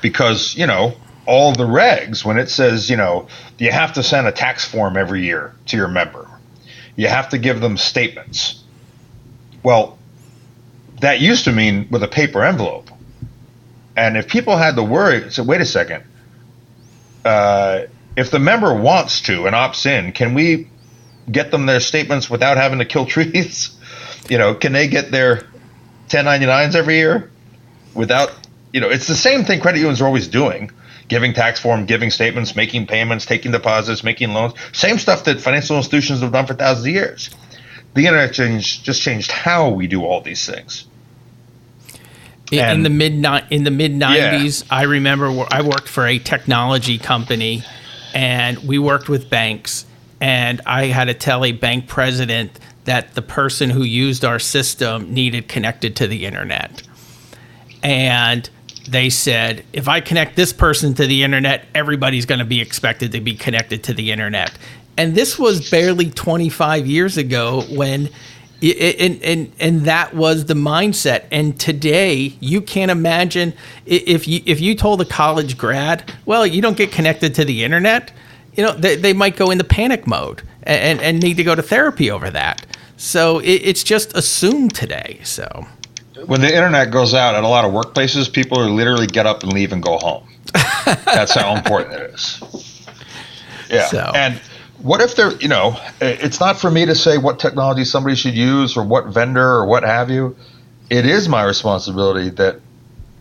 Because, 0.01 0.55
you 0.57 0.67
know, 0.67 0.95
all 1.27 1.53
the 1.53 1.65
regs, 1.65 2.25
when 2.25 2.39
it 2.39 2.49
says, 2.49 2.89
you 2.89 2.97
know, 2.97 3.29
you 3.59 3.71
have 3.71 3.93
to 3.95 4.03
send 4.03 4.27
a 4.27 4.33
tax 4.33 4.65
form 4.65 4.97
every 4.97 5.23
year 5.23 5.55
to 5.67 5.77
your 5.77 5.89
member, 5.89 6.29
you 6.97 7.09
have 7.09 7.29
to 7.31 7.39
give 7.39 7.61
them 7.61 7.77
statements. 7.77 8.63
Well, 9.63 9.99
that 11.01 11.21
used 11.21 11.45
to 11.45 11.53
mean 11.53 11.89
with 11.91 12.03
a 12.03 12.09
paper 12.09 12.43
envelope. 12.43 12.91
And 13.97 14.17
if 14.17 14.29
people 14.29 14.57
had 14.57 14.77
to 14.77 14.83
worry, 14.83 15.31
so 15.31 15.43
wait 15.43 15.61
a 15.61 15.67
second, 15.67 16.05
uh, 17.25 17.83
if 18.17 18.31
the 18.31 18.39
member 18.39 18.75
wants 18.75 19.21
to 19.23 19.47
and 19.47 19.55
opts 19.55 19.87
in, 19.87 20.13
can 20.13 20.35
we 20.35 20.69
get 21.31 21.51
them 21.51 21.67
their 21.67 21.81
statements 21.81 22.29
without 22.29 22.57
having 22.57 22.79
to 22.79 22.85
kill 22.85 23.07
trees? 23.15 23.77
you 24.29 24.39
know, 24.39 24.55
can 24.55 24.73
they 24.73 24.89
get 24.89 25.11
their 25.11 25.43
1099s 26.09 26.75
every 26.75 26.97
year 26.97 27.31
without, 27.95 28.33
you 28.73 28.81
know, 28.81 28.89
it's 28.89 29.07
the 29.07 29.15
same 29.15 29.45
thing 29.45 29.61
credit 29.61 29.79
unions 29.79 30.01
are 30.01 30.07
always 30.07 30.29
doing 30.29 30.71
giving 31.09 31.35
tax 31.35 31.61
form, 31.61 31.85
giving 31.85 32.11
statements, 32.11 32.57
making 32.57 32.87
payments, 32.87 33.27
taking 33.27 33.53
deposits, 33.53 34.03
making 34.03 34.31
loans. 34.31 34.55
Same 34.73 34.99
stuff 34.99 35.25
that 35.25 35.41
financial 35.41 35.77
institutions 35.77 36.21
have 36.21 36.33
done 36.33 36.47
for 36.47 36.55
thousands 36.55 36.87
of 36.87 36.93
years. 36.93 37.29
The 37.93 38.07
internet 38.07 38.33
changed, 38.33 38.83
just 38.83 39.03
changed 39.03 39.31
how 39.31 39.69
we 39.69 39.89
do 39.89 40.05
all 40.05 40.23
these 40.23 40.47
things. 40.47 40.87
In, 42.53 42.77
in 42.77 42.83
the 42.83 42.91
mid 42.91 43.13
in 43.51 43.65
the 43.65 43.71
mid 43.71 43.93
nineties, 43.93 44.63
yeah. 44.63 44.79
I 44.79 44.83
remember 44.83 45.47
I 45.51 45.63
worked 45.63 45.89
for 45.89 46.07
a 46.07 46.19
technology 46.19 46.99
company 46.99 47.63
and 48.15 48.59
we 48.59 48.79
worked 48.79 49.09
with 49.09 49.31
banks 49.31 49.87
and 50.21 50.61
I 50.67 50.87
had 50.87 51.07
to 51.07 51.15
tell 51.15 51.45
a 51.45 51.53
bank 51.53 51.89
president 51.89 52.59
that 52.85 53.15
the 53.15 53.23
person 53.23 53.71
who 53.71 53.83
used 53.83 54.25
our 54.25 54.39
system 54.39 55.13
needed 55.13 55.49
connected 55.49 55.97
to 55.97 56.07
the 56.07 56.27
internet. 56.27 56.83
And 57.83 58.49
they 58.89 59.11
said, 59.11 59.65
if 59.73 59.89
I 59.89 60.01
connect 60.01 60.37
this 60.37 60.53
person 60.53 60.95
to 60.95 61.07
the 61.07 61.23
internet, 61.23 61.65
everybody's 61.75 62.27
going 62.27 62.41
to 62.41 62.45
be 62.45 62.61
expected 62.61 63.13
to 63.13 63.21
be 63.21 63.35
connected 63.35 63.85
to 63.85 63.95
the 63.95 64.11
internet. 64.13 64.53
And 64.97 65.15
this 65.15 65.39
was 65.39 65.71
barely 65.71 66.11
25 66.11 66.87
years 66.87 67.17
ago 67.17 67.63
when 67.71 68.11
and, 68.63 69.23
and 69.23 69.53
and 69.59 69.81
that 69.83 70.15
was 70.15 70.47
the 70.47 70.55
mindset. 70.55 71.25
And 71.31 71.59
today 71.59 72.37
you 72.41 72.61
can't 72.61 72.91
imagine 72.91 73.55
if 73.87 74.29
you 74.29 74.41
if 74.47 74.61
you 74.61 74.75
told 74.75 75.01
a 75.01 75.05
college 75.05 75.59
grad 75.59 76.13
well 76.25 76.47
you 76.47 76.63
don't 76.63 76.77
get 76.77 76.93
connected 76.93 77.35
to 77.35 77.45
the 77.45 77.65
internet 77.65 78.13
you 78.55 78.65
know 78.65 78.73
they, 78.73 78.97
they 78.97 79.13
might 79.13 79.37
go 79.37 79.51
into 79.51 79.65
panic 79.65 80.07
mode 80.07 80.43
and, 80.63 81.01
and 81.01 81.21
need 81.21 81.37
to 81.39 81.45
go 81.45 81.55
to 81.55 81.63
therapy 81.63 82.11
over 82.11 82.31
that. 82.31 82.65
So 82.97 83.39
it, 83.41 83.63
it's 83.65 83.83
just 83.83 84.17
assumed 84.17 84.75
today 84.75 85.21
so. 85.25 85.67
When 86.27 86.41
the 86.41 86.55
internet 86.55 86.93
goes 86.93 87.15
out 87.15 87.35
at 87.35 87.43
a 87.43 87.49
lot 87.49 87.65
of 87.65 87.73
workplaces 87.73 88.33
people 88.33 88.61
are 88.61 88.71
literally 88.71 89.07
get 89.07 89.27
up 89.27 89.43
and 89.43 89.53
leave 89.53 89.73
and 89.73 89.83
go 89.83 89.99
home. 89.99 90.29
That's 90.85 91.35
how 91.35 91.57
important 91.57 91.95
it 91.95 92.15
is. 92.15 92.87
Yeah. 93.69 93.87
So. 93.87 94.13
and 94.15 94.41
what 94.83 95.01
if 95.01 95.15
there, 95.15 95.33
you 95.37 95.49
know, 95.49 95.77
it's 96.01 96.41
not 96.41 96.59
for 96.59 96.71
me 96.71 96.87
to 96.87 96.95
say 96.95 97.17
what 97.17 97.39
technology 97.39 97.85
somebody 97.85 98.17
should 98.17 98.35
use 98.35 98.77
or 98.77 98.85
what 98.85 99.07
vendor 99.07 99.47
or 99.47 99.67
what 99.67 99.85
have 99.85 100.11
you. 100.11 100.37
It 100.91 101.07
is 101.07 101.29
my 101.29 101.45
responsibility 101.45 102.31
that 102.31 102.61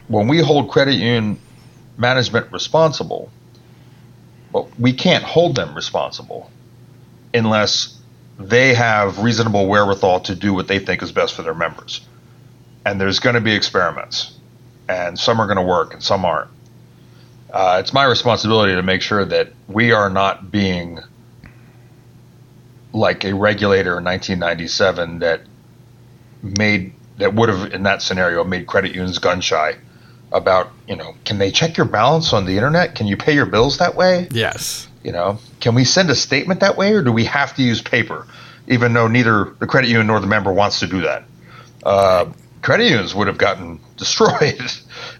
when 0.07 0.27
we 0.27 0.39
hold 0.39 0.71
credit 0.71 0.95
union 0.95 1.39
management 1.97 2.51
responsible, 2.51 3.31
well, 4.51 4.69
we 4.79 4.91
can't 4.91 5.23
hold 5.23 5.55
them 5.55 5.75
responsible 5.75 6.49
unless 7.33 7.97
they 8.39 8.73
have 8.73 9.19
reasonable 9.19 9.67
wherewithal 9.67 10.21
to 10.21 10.35
do 10.35 10.53
what 10.53 10.67
they 10.67 10.79
think 10.79 11.03
is 11.03 11.11
best 11.11 11.35
for 11.35 11.43
their 11.43 11.53
members. 11.53 12.01
And 12.85 12.99
there's 12.99 13.19
going 13.19 13.35
to 13.35 13.41
be 13.41 13.53
experiments, 13.53 14.35
and 14.89 15.17
some 15.17 15.39
are 15.39 15.45
going 15.45 15.57
to 15.57 15.63
work 15.63 15.93
and 15.93 16.03
some 16.03 16.25
aren't. 16.25 16.49
Uh, 17.53 17.77
it's 17.79 17.93
my 17.93 18.05
responsibility 18.05 18.73
to 18.73 18.81
make 18.81 19.01
sure 19.01 19.23
that 19.25 19.53
we 19.67 19.91
are 19.91 20.09
not 20.09 20.51
being 20.51 20.99
like 22.93 23.23
a 23.23 23.33
regulator 23.33 23.97
in 23.97 24.03
1997 24.03 25.19
that 25.19 25.41
made 26.43 26.93
that 27.17 27.33
would 27.33 27.49
have 27.49 27.73
in 27.73 27.83
that 27.83 28.01
scenario 28.01 28.43
made 28.43 28.67
credit 28.67 28.93
unions 28.93 29.19
gun 29.19 29.41
shy 29.41 29.75
about 30.31 30.71
you 30.87 30.95
know 30.95 31.15
can 31.25 31.37
they 31.37 31.51
check 31.51 31.77
your 31.77 31.85
balance 31.85 32.33
on 32.33 32.45
the 32.45 32.55
internet? 32.55 32.95
Can 32.95 33.07
you 33.07 33.17
pay 33.17 33.33
your 33.33 33.45
bills 33.45 33.77
that 33.77 33.95
way? 33.95 34.27
Yes. 34.31 34.87
You 35.03 35.11
know 35.11 35.39
can 35.59 35.75
we 35.75 35.83
send 35.83 36.09
a 36.09 36.15
statement 36.15 36.59
that 36.61 36.77
way 36.77 36.93
or 36.93 37.03
do 37.03 37.11
we 37.11 37.25
have 37.25 37.55
to 37.55 37.63
use 37.63 37.81
paper? 37.81 38.27
Even 38.67 38.93
though 38.93 39.07
neither 39.07 39.55
the 39.59 39.67
credit 39.67 39.89
union 39.89 40.07
nor 40.07 40.19
the 40.19 40.27
member 40.27 40.51
wants 40.51 40.79
to 40.79 40.87
do 40.87 41.01
that. 41.01 41.23
Uh, 41.83 42.31
credit 42.61 42.89
unions 42.89 43.15
would 43.15 43.27
have 43.27 43.37
gotten 43.37 43.79
destroyed 43.97 44.61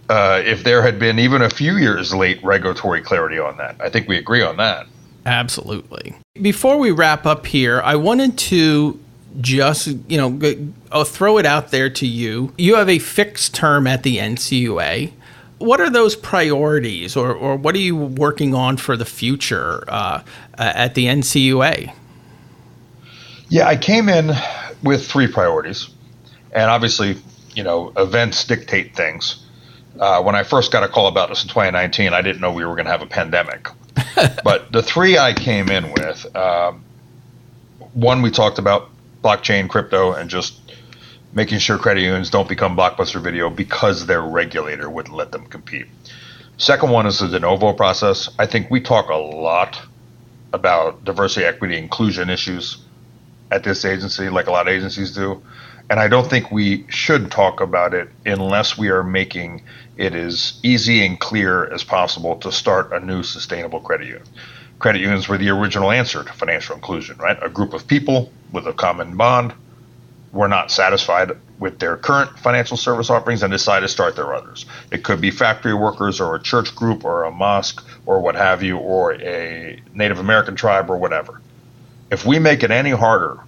uh, 0.10 0.42
if 0.46 0.64
there 0.64 0.82
had 0.82 1.00
been 1.00 1.20
even 1.20 1.42
a 1.42 1.50
few 1.50 1.78
years 1.78 2.14
late 2.14 2.44
regulatory 2.44 3.02
clarity 3.02 3.40
on 3.40 3.58
that. 3.58 3.76
I 3.80 3.90
think 3.90 4.08
we 4.08 4.18
agree 4.18 4.42
on 4.42 4.58
that. 4.58 4.88
Absolutely. 5.26 6.16
Before 6.40 6.78
we 6.78 6.92
wrap 6.92 7.26
up 7.26 7.46
here, 7.46 7.82
I 7.82 7.98
wanted 7.98 8.38
to 8.38 8.98
just, 9.42 9.88
you 10.08 10.18
know, 10.18 10.72
I'll 10.90 11.04
throw 11.04 11.38
it 11.38 11.46
out 11.46 11.72
there 11.72 11.90
to 11.90 12.08
you. 12.08 12.54
You 12.58 12.76
have 12.76 12.88
a 12.88 13.00
fixed 13.00 13.54
term 13.54 13.86
at 13.86 14.04
the 14.04 14.18
NCUA. 14.18 15.12
What 15.58 15.82
are 15.82 15.90
those 15.90 16.16
priorities, 16.16 17.18
or, 17.18 17.34
or 17.34 17.58
what 17.58 17.76
are 17.76 17.80
you 17.80 17.98
working 17.98 18.56
on 18.56 18.78
for 18.78 18.96
the 18.96 19.04
future 19.04 19.84
uh, 19.90 20.24
at 20.58 20.96
the 20.96 21.08
NCUA? 21.08 21.94
Yeah, 23.50 23.68
I 23.68 23.76
came 23.76 24.08
in 24.08 24.32
with 24.84 25.06
three 25.06 25.28
priorities. 25.28 25.90
And 26.54 26.72
obviously, 26.72 27.18
you 27.56 27.64
know, 27.64 27.92
events 27.98 28.46
dictate 28.46 28.96
things. 28.96 29.46
Uh, 30.00 30.24
when 30.24 30.36
I 30.36 30.44
first 30.44 30.72
got 30.72 30.82
a 30.82 30.88
call 30.88 31.08
about 31.08 31.28
this 31.28 31.44
in 31.44 31.50
2019, 31.50 32.14
I 32.14 32.22
didn't 32.22 32.40
know 32.40 32.54
we 32.54 32.64
were 32.64 32.76
going 32.76 32.86
to 32.86 32.92
have 32.92 33.02
a 33.02 33.06
pandemic. 33.06 33.68
but 34.44 34.72
the 34.72 34.82
three 34.82 35.18
I 35.18 35.34
came 35.34 35.70
in 35.70 35.92
with, 35.92 36.36
um, 36.36 36.84
one 37.94 38.22
we 38.22 38.32
talked 38.32 38.60
about 38.60 38.90
blockchain, 39.24 39.70
crypto, 39.70 40.14
and 40.14 40.30
just 40.30 40.60
making 41.34 41.60
sure 41.60 41.78
credit 41.78 42.02
unions 42.02 42.30
don't 42.30 42.50
become 42.50 42.76
blockbuster 42.76 43.22
video 43.22 43.50
because 43.50 44.06
their 44.06 44.22
regulator 44.22 44.90
wouldn't 44.90 45.16
let 45.16 45.32
them 45.32 45.46
compete. 45.46 45.88
Second 46.58 46.90
one 46.90 47.06
is 47.06 47.20
the 47.20 47.28
de 47.28 47.40
novo 47.40 47.74
process. 47.74 48.30
I 48.38 48.46
think 48.46 48.70
we 48.70 48.82
talk 48.82 49.10
a 49.10 49.16
lot 49.16 49.82
about 50.54 51.04
diversity, 51.04 51.46
equity, 51.46 51.78
inclusion 51.78 52.30
issues 52.30 52.78
at 53.50 53.64
this 53.64 53.86
agency, 53.86 54.30
like 54.30 54.48
a 54.48 54.52
lot 54.52 54.68
of 54.68 54.74
agencies 54.74 55.14
do. 55.14 55.42
And 55.92 56.00
I 56.00 56.08
don't 56.08 56.30
think 56.30 56.54
we 56.54 56.86
should 56.88 57.32
talk 57.32 57.60
about 57.60 57.94
it 57.94 58.08
unless 58.26 58.78
we 58.78 58.88
are 58.88 59.04
making 59.04 59.62
it 59.98 60.16
as 60.16 60.58
easy 60.64 61.06
and 61.06 61.20
clear 61.20 61.66
as 61.66 61.84
possible 61.84 62.38
to 62.38 62.52
start 62.54 62.94
a 62.94 63.02
new 63.02 63.24
sustainable 63.24 63.82
credit 63.82 64.08
union. 64.08 64.24
Credit 64.80 65.02
unions 65.02 65.28
were 65.28 65.38
the 65.38 65.50
original 65.50 65.92
answer 65.92 66.24
to 66.24 66.32
financial 66.32 66.76
inclusion, 66.76 67.18
right? 67.18 67.38
A 67.44 67.50
group 67.50 67.74
of 67.74 67.88
people 67.88 68.32
with 68.54 68.68
a 68.68 68.74
common 68.74 69.18
bond 69.18 69.54
were 70.32 70.48
not 70.48 70.72
satisfied 70.72 71.34
with 71.60 71.80
their 71.80 71.98
current 71.98 72.40
financial 72.40 72.78
service 72.78 73.10
offerings 73.10 73.44
and 73.44 73.52
decide 73.52 73.82
to 73.82 73.90
start 73.90 74.16
their 74.16 74.34
others. 74.34 74.66
It 74.94 75.04
could 75.04 75.20
be 75.20 75.30
factory 75.30 75.74
workers 75.74 76.22
or 76.22 76.38
a 76.38 76.42
church 76.42 76.74
group 76.74 77.04
or 77.04 77.26
a 77.26 77.32
mosque 77.32 77.86
or 78.06 78.22
what 78.22 78.36
have 78.36 78.64
you, 78.64 78.78
or 78.78 79.16
a 79.16 79.78
Native 79.94 80.20
American 80.20 80.56
tribe 80.56 80.90
or 80.90 80.96
whatever. 80.96 81.42
If 82.10 82.26
we 82.26 82.40
make 82.40 82.64
it 82.64 82.72
any 82.72 82.92
harder, 82.92 83.42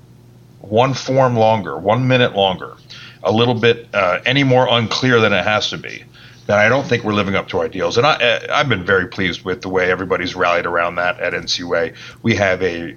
one 0.63 0.93
form 0.93 1.35
longer, 1.35 1.77
one 1.77 2.07
minute 2.07 2.35
longer, 2.35 2.75
a 3.21 3.31
little 3.31 3.53
bit 3.53 3.87
uh, 3.93 4.19
any 4.25 4.43
more 4.43 4.67
unclear 4.69 5.19
than 5.19 5.33
it 5.33 5.43
has 5.43 5.69
to 5.69 5.77
be, 5.77 6.03
then 6.47 6.57
I 6.57 6.69
don't 6.69 6.85
think 6.85 7.03
we're 7.03 7.13
living 7.13 7.35
up 7.35 7.49
to 7.49 7.59
our 7.59 7.65
ideals. 7.65 7.97
And 7.97 8.07
I, 8.07 8.45
I've 8.49 8.69
been 8.69 8.85
very 8.85 9.07
pleased 9.07 9.43
with 9.43 9.61
the 9.61 9.69
way 9.69 9.91
everybody's 9.91 10.35
rallied 10.35 10.65
around 10.65 10.95
that 10.95 11.19
at 11.19 11.33
NCUA. 11.33 11.95
We 12.21 12.35
have 12.35 12.61
a 12.61 12.95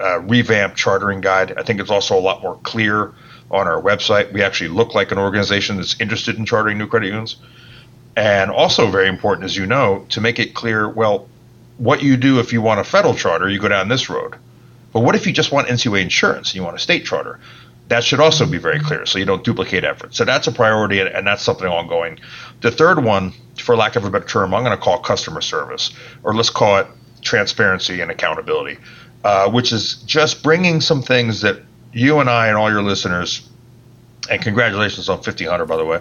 uh, 0.00 0.20
revamped 0.20 0.76
chartering 0.76 1.20
guide. 1.20 1.58
I 1.58 1.62
think 1.62 1.80
it's 1.80 1.90
also 1.90 2.16
a 2.16 2.20
lot 2.20 2.42
more 2.42 2.58
clear 2.62 3.12
on 3.50 3.66
our 3.66 3.82
website. 3.82 4.32
We 4.32 4.42
actually 4.42 4.68
look 4.68 4.94
like 4.94 5.10
an 5.10 5.18
organization 5.18 5.76
that's 5.76 6.00
interested 6.00 6.38
in 6.38 6.46
chartering 6.46 6.78
new 6.78 6.86
credit 6.86 7.06
unions. 7.06 7.36
And 8.16 8.50
also, 8.50 8.88
very 8.88 9.08
important, 9.08 9.44
as 9.44 9.56
you 9.56 9.66
know, 9.66 10.06
to 10.10 10.20
make 10.20 10.38
it 10.38 10.54
clear 10.54 10.88
well, 10.88 11.28
what 11.78 12.02
you 12.02 12.16
do 12.16 12.38
if 12.38 12.52
you 12.52 12.60
want 12.60 12.80
a 12.80 12.84
federal 12.84 13.14
charter, 13.14 13.48
you 13.48 13.58
go 13.58 13.68
down 13.68 13.88
this 13.88 14.10
road. 14.10 14.36
But 14.92 15.00
what 15.00 15.14
if 15.14 15.26
you 15.26 15.32
just 15.32 15.52
want 15.52 15.68
NCUA 15.68 16.02
insurance 16.02 16.50
and 16.50 16.56
you 16.56 16.62
want 16.62 16.76
a 16.76 16.80
state 16.80 17.04
charter? 17.04 17.40
That 17.88 18.04
should 18.04 18.20
also 18.20 18.46
be 18.46 18.58
very 18.58 18.78
clear 18.78 19.04
so 19.04 19.18
you 19.18 19.24
don't 19.24 19.42
duplicate 19.42 19.82
efforts. 19.82 20.16
So 20.16 20.24
that's 20.24 20.46
a 20.46 20.52
priority 20.52 21.00
and 21.00 21.26
that's 21.26 21.42
something 21.42 21.66
ongoing. 21.66 22.20
The 22.60 22.70
third 22.70 23.02
one, 23.02 23.32
for 23.58 23.76
lack 23.76 23.96
of 23.96 24.04
a 24.04 24.10
better 24.10 24.26
term, 24.26 24.54
I'm 24.54 24.62
going 24.62 24.76
to 24.76 24.82
call 24.82 25.00
customer 25.00 25.40
service, 25.40 25.92
or 26.22 26.34
let's 26.34 26.50
call 26.50 26.78
it 26.78 26.86
transparency 27.22 28.00
and 28.00 28.10
accountability, 28.10 28.78
uh, 29.24 29.50
which 29.50 29.72
is 29.72 29.96
just 30.06 30.42
bringing 30.42 30.80
some 30.80 31.02
things 31.02 31.40
that 31.40 31.60
you 31.92 32.20
and 32.20 32.30
I 32.30 32.48
and 32.48 32.56
all 32.56 32.70
your 32.70 32.82
listeners, 32.82 33.48
and 34.30 34.40
congratulations 34.40 35.08
on 35.08 35.16
1500, 35.16 35.66
by 35.66 35.76
the 35.76 35.84
way. 35.84 36.00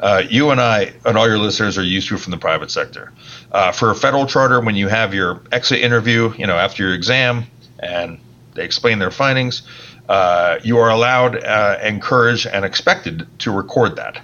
Uh, 0.00 0.22
you 0.28 0.50
and 0.50 0.60
I 0.60 0.92
and 1.04 1.16
all 1.16 1.26
your 1.26 1.38
listeners 1.38 1.78
are 1.78 1.84
used 1.84 2.08
to 2.08 2.18
from 2.18 2.32
the 2.32 2.36
private 2.36 2.70
sector. 2.70 3.12
Uh, 3.52 3.72
for 3.72 3.90
a 3.90 3.94
federal 3.94 4.26
charter, 4.26 4.60
when 4.60 4.74
you 4.74 4.88
have 4.88 5.14
your 5.14 5.40
exit 5.52 5.80
interview, 5.80 6.34
you 6.36 6.46
know, 6.46 6.56
after 6.56 6.82
your 6.82 6.94
exam, 6.94 7.46
and 7.84 8.18
they 8.54 8.64
explain 8.64 8.98
their 8.98 9.10
findings, 9.10 9.62
uh, 10.08 10.58
you 10.62 10.78
are 10.78 10.90
allowed, 10.90 11.42
uh, 11.42 11.78
encouraged, 11.82 12.46
and 12.46 12.64
expected 12.64 13.26
to 13.40 13.50
record 13.50 13.96
that. 13.96 14.20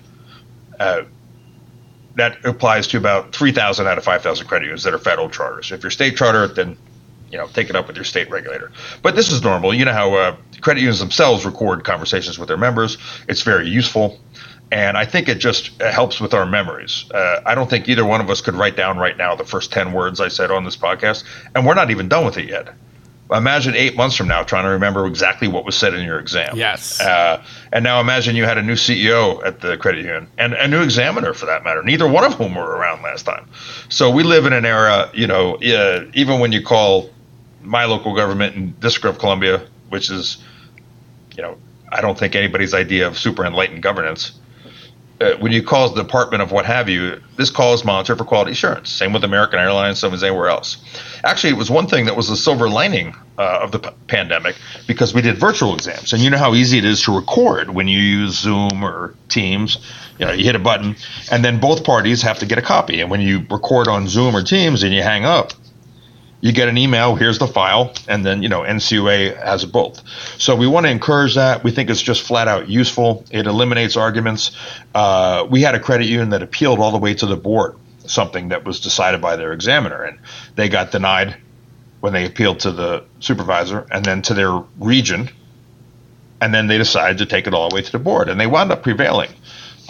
Uh, 0.79 1.03
that 2.17 2.45
applies 2.45 2.89
to 2.89 2.97
about 2.97 3.35
3,000 3.35 3.87
out 3.87 3.99
of 3.99 4.05
5,000 4.05 4.47
credit 4.47 4.65
unions 4.67 4.83
that 4.83 4.95
are 4.95 4.99
federal 4.99 5.31
charters. 5.31 5.73
If 5.73 5.83
you're 5.83 5.91
state 5.91 6.17
charter, 6.17 6.49
then 6.49 6.77
you 7.31 7.39
know 7.39 7.47
take 7.47 7.71
it 7.71 7.77
up 7.77 7.87
with 7.87 7.97
your 7.97 8.05
state 8.05 8.31
regulator. 8.31 8.73
But 9.03 9.15
this 9.15 9.31
is 9.31 9.43
normal. 9.43 9.73
You 9.73 9.85
know 9.85 9.93
how 9.93 10.15
uh, 10.15 10.37
credit 10.61 10.81
unions 10.81 10.99
themselves 10.99 11.47
record 11.47 11.85
conversations 11.85 12.39
with 12.39 12.49
their 12.49 12.57
members. 12.57 12.99
It's 13.29 13.43
very 13.43 13.69
useful. 13.69 14.19
And 14.73 14.97
I 14.97 15.05
think 15.05 15.29
it 15.29 15.39
just 15.39 15.81
helps 15.81 16.21
with 16.21 16.33
our 16.35 16.47
memories. 16.47 17.05
Uh, 17.11 17.41
I 17.45 17.55
don't 17.57 17.69
think 17.69 17.89
either 17.89 18.05
one 18.05 18.21
of 18.21 18.31
us 18.31 18.41
could 18.41 18.55
write 18.55 18.77
down 18.77 18.99
right 18.99 19.17
now 19.17 19.35
the 19.35 19.45
first 19.45 19.73
10 19.73 19.93
words 19.93 20.21
I 20.21 20.29
said 20.29 20.53
on 20.53 20.65
this 20.65 20.77
podcast, 20.77 21.25
and 21.55 21.67
we're 21.67 21.75
not 21.75 21.91
even 21.91 22.09
done 22.09 22.25
with 22.25 22.39
it 22.39 22.49
yet 22.49 22.73
imagine 23.33 23.75
eight 23.75 23.97
months 23.97 24.17
from 24.17 24.29
now 24.29 24.43
trying 24.43 24.65
to 24.65 24.71
remember 24.71 25.07
exactly 25.07 25.49
what 25.49 25.65
was 25.65 25.77
said 25.77 25.95
in 25.95 26.05
your 26.05 26.19
exam. 26.19 26.57
Yes. 26.57 27.01
Uh, 27.01 27.43
and 27.73 27.85
now 27.85 28.01
imagine 28.01 28.37
you 28.37 28.45
had 28.45 28.59
a 28.59 28.63
new 28.63 28.75
CEO 28.75 29.45
at 29.45 29.61
the 29.61 29.77
credit 29.77 30.05
union 30.05 30.29
and 30.39 30.55
a 30.55 30.67
new 30.67 30.83
examiner 30.83 31.33
for 31.33 31.47
that 31.47 31.65
matter, 31.65 31.83
neither 31.83 32.09
one 32.09 32.25
of 32.25 32.35
whom 32.35 32.55
were 32.55 32.77
around 32.77 33.03
last 33.03 33.25
time. 33.25 33.49
So 33.89 34.11
we 34.11 34.23
live 34.23 34.47
in 34.47 34.53
an 34.53 34.65
era, 34.65 35.11
you 35.15 35.27
know, 35.27 35.57
uh, 35.57 36.05
even 36.15 36.41
when 36.41 36.53
you 36.53 36.63
call 36.63 37.11
my 37.63 37.85
local 37.85 38.15
government 38.15 38.57
in 38.57 38.73
District 38.81 39.15
of 39.15 39.21
Columbia, 39.21 39.67
which 39.91 40.11
is, 40.11 40.39
you 41.37 41.43
know, 41.43 41.57
I 41.93 42.01
don't 42.01 42.19
think 42.19 42.35
anybody's 42.35 42.75
idea 42.75 43.07
of 43.07 43.19
super 43.19 43.45
enlightened 43.45 43.83
governance 43.83 44.33
uh, 45.21 45.35
when 45.37 45.53
you 45.53 45.63
call 45.63 45.89
the 45.91 46.03
department 46.03 46.43
of 46.43 46.51
what 46.51 46.65
have 46.65 46.89
you, 46.89 47.21
this 47.37 47.51
call 47.51 47.75
is 47.75 47.85
monitored 47.85 48.17
for 48.19 48.25
quality 48.25 48.53
assurance. 48.53 48.91
Same 48.91 49.13
with 49.13 49.23
American 49.23 49.59
Airlines, 49.59 49.99
same 49.99 50.15
as 50.15 50.23
anywhere 50.23 50.49
else. 50.49 50.79
Actually, 51.25 51.51
it 51.51 51.57
was 51.57 51.71
one 51.71 51.87
thing 51.87 52.07
that 52.07 52.17
was 52.17 52.31
a 52.31 52.37
silver 52.37 52.69
lining 52.69 53.15
uh, 53.37 53.61
of 53.63 53.73
the 53.73 53.79
p- 53.79 53.91
pandemic 54.07 54.57
because 54.87 55.13
we 55.13 55.21
did 55.21 55.37
virtual 55.37 55.75
exams, 55.75 56.13
and 56.13 56.23
you 56.23 56.31
know 56.31 56.39
how 56.39 56.55
easy 56.55 56.79
it 56.79 56.85
is 56.85 57.03
to 57.03 57.15
record 57.15 57.71
when 57.71 57.87
you 57.87 58.01
use 58.01 58.39
Zoom 58.39 58.83
or 58.83 59.15
Teams. 59.29 59.79
You 60.19 60.27
know, 60.27 60.33
you 60.33 60.45
hit 60.45 60.55
a 60.55 60.59
button, 60.59 60.97
and 61.31 61.45
then 61.45 61.61
both 61.61 61.85
parties 61.85 62.21
have 62.23 62.39
to 62.41 62.47
get 62.47 62.59
a 62.59 62.63
copy. 62.63 63.01
And 63.01 63.11
when 63.11 63.23
you 63.23 63.47
record 63.51 63.89
on 63.89 64.07
Zoom 64.07 64.37
or 64.37 64.43
Teams 64.43 64.83
and 64.83 64.93
you 64.93 65.03
hang 65.03 65.25
up, 65.25 65.53
you 66.41 66.53
get 66.53 66.69
an 66.69 66.79
email 66.79 67.15
here's 67.15 67.39
the 67.39 67.47
file 67.47 67.93
and 68.09 68.25
then 68.25 68.43
you 68.43 68.49
know 68.49 68.63
ncua 68.63 69.37
has 69.43 69.65
both 69.65 70.03
so 70.41 70.57
we 70.57 70.67
want 70.67 70.87
to 70.87 70.91
encourage 70.91 71.35
that. 71.35 71.65
We 71.65 71.71
think 71.71 71.91
it's 71.91 72.01
just 72.01 72.23
flat 72.23 72.49
out 72.49 72.69
useful. 72.69 73.25
It 73.31 73.47
eliminates 73.47 73.97
arguments. 73.97 74.53
Uh, 74.95 75.47
we 75.51 75.61
had 75.61 75.75
a 75.75 75.81
credit 75.81 76.07
union 76.07 76.31
that 76.31 76.43
appealed 76.43 76.79
all 76.79 76.93
the 76.93 76.99
way 76.99 77.15
to 77.15 77.27
the 77.27 77.37
board 77.37 77.77
something 78.07 78.49
that 78.49 78.65
was 78.65 78.81
decided 78.81 79.21
by 79.21 79.37
their 79.37 79.53
examiner 79.53 80.03
and 80.03 80.19
they 80.57 80.69
got 80.69 80.91
denied 80.91 81.37
when 82.01 82.13
they 82.13 82.27
appealed 82.27 82.59
to 82.59 82.73
the 82.73 83.05
supervisor 83.21 83.87
and 83.93 84.05
then 84.05 84.21
to 84.23 84.35
their 84.35 84.53
region 84.81 85.29
and 86.41 86.53
then 86.53 86.67
they 86.67 86.79
decided 86.79 87.19
to 87.19 87.27
take 87.27 87.47
it 87.47 87.55
all 87.55 87.69
the 87.69 87.75
way 87.75 87.83
to 87.83 87.93
the 87.93 88.01
board 88.01 88.29
and 88.29 88.41
they 88.41 88.49
wound 88.49 88.73
up 88.73 88.83
prevailing 88.83 89.31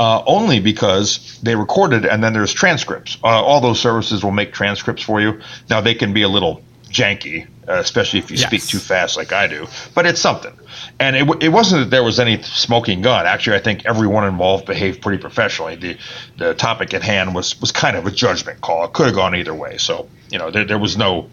uh, 0.00 0.24
only 0.26 0.60
because 0.60 1.38
they 1.42 1.54
recorded 1.54 2.06
and 2.06 2.24
then 2.24 2.32
there's 2.32 2.54
transcripts. 2.54 3.18
Uh, 3.22 3.26
all 3.26 3.60
those 3.60 3.78
services 3.78 4.24
will 4.24 4.30
make 4.30 4.50
transcripts 4.50 5.02
for 5.02 5.20
you. 5.20 5.38
Now 5.68 5.82
they 5.82 5.94
can 5.94 6.14
be 6.14 6.22
a 6.22 6.28
little 6.28 6.62
janky, 6.84 7.46
uh, 7.68 7.74
especially 7.74 8.18
if 8.18 8.30
you 8.30 8.38
yes. 8.38 8.46
speak 8.46 8.62
too 8.64 8.78
fast 8.78 9.18
like 9.18 9.30
I 9.34 9.46
do, 9.46 9.66
but 9.94 10.06
it's 10.06 10.18
something. 10.18 10.58
And 10.98 11.16
it, 11.16 11.42
it 11.42 11.48
wasn't 11.50 11.84
that 11.84 11.90
there 11.90 12.02
was 12.02 12.18
any 12.18 12.40
smoking 12.40 13.02
gun. 13.02 13.26
Actually, 13.26 13.56
I 13.56 13.60
think 13.60 13.84
everyone 13.84 14.24
involved 14.24 14.64
behaved 14.64 15.02
pretty 15.02 15.20
professionally. 15.20 15.76
The 15.76 15.98
the 16.38 16.54
topic 16.54 16.94
at 16.94 17.02
hand 17.02 17.34
was 17.34 17.60
was 17.60 17.70
kind 17.70 17.94
of 17.94 18.06
a 18.06 18.10
judgment 18.10 18.62
call. 18.62 18.86
It 18.86 18.94
could 18.94 19.04
have 19.04 19.14
gone 19.14 19.36
either 19.36 19.54
way. 19.54 19.76
So 19.76 20.08
you 20.30 20.38
know 20.38 20.50
there 20.50 20.64
there 20.64 20.78
was 20.78 20.96
no 20.96 21.28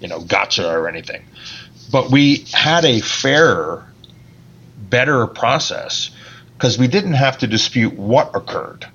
you 0.00 0.06
know 0.06 0.20
gotcha 0.20 0.70
or 0.70 0.88
anything. 0.88 1.24
But 1.90 2.12
we 2.12 2.44
had 2.52 2.84
a 2.84 3.00
fairer, 3.00 3.92
better 4.88 5.26
process 5.26 6.12
because 6.56 6.78
we 6.78 6.88
didn't 6.88 7.14
have 7.14 7.38
to 7.38 7.46
dispute 7.46 7.94
what 7.94 8.34
occurred. 8.34 8.86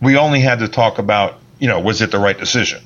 We 0.00 0.16
only 0.16 0.40
had 0.40 0.60
to 0.60 0.68
talk 0.68 0.98
about, 0.98 1.38
you 1.58 1.68
know, 1.68 1.80
was 1.80 2.02
it 2.02 2.10
the 2.10 2.18
right 2.18 2.36
decision? 2.38 2.82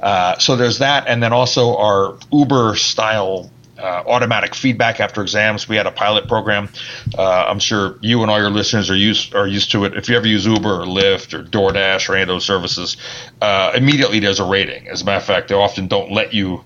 Uh, 0.00 0.36
so 0.38 0.56
there's 0.56 0.78
that, 0.78 1.06
and 1.06 1.22
then 1.22 1.32
also 1.32 1.76
our 1.76 2.18
Uber 2.32 2.74
style 2.74 3.50
uh, 3.78 4.02
automatic 4.06 4.54
feedback 4.54 5.00
after 5.00 5.22
exams. 5.22 5.68
We 5.68 5.76
had 5.76 5.86
a 5.86 5.92
pilot 5.92 6.28
program. 6.28 6.68
Uh, 7.16 7.46
I'm 7.48 7.58
sure 7.58 7.98
you 8.00 8.22
and 8.22 8.30
all 8.30 8.38
your 8.38 8.50
listeners 8.50 8.90
are 8.90 8.96
used 8.96 9.34
are 9.34 9.46
used 9.46 9.72
to 9.72 9.84
it. 9.84 9.96
If 9.96 10.08
you 10.08 10.16
ever 10.16 10.26
use 10.26 10.44
Uber 10.44 10.82
or 10.82 10.84
Lyft 10.84 11.34
or 11.34 11.42
DoorDash 11.42 12.08
or 12.08 12.14
any 12.14 12.22
of 12.22 12.28
those 12.28 12.44
services, 12.44 12.96
uh, 13.40 13.72
immediately 13.74 14.18
there's 14.18 14.40
a 14.40 14.44
rating. 14.44 14.88
As 14.88 15.02
a 15.02 15.04
matter 15.04 15.18
of 15.18 15.24
fact, 15.24 15.48
they 15.48 15.54
often 15.54 15.86
don't 15.86 16.12
let 16.12 16.34
you 16.34 16.64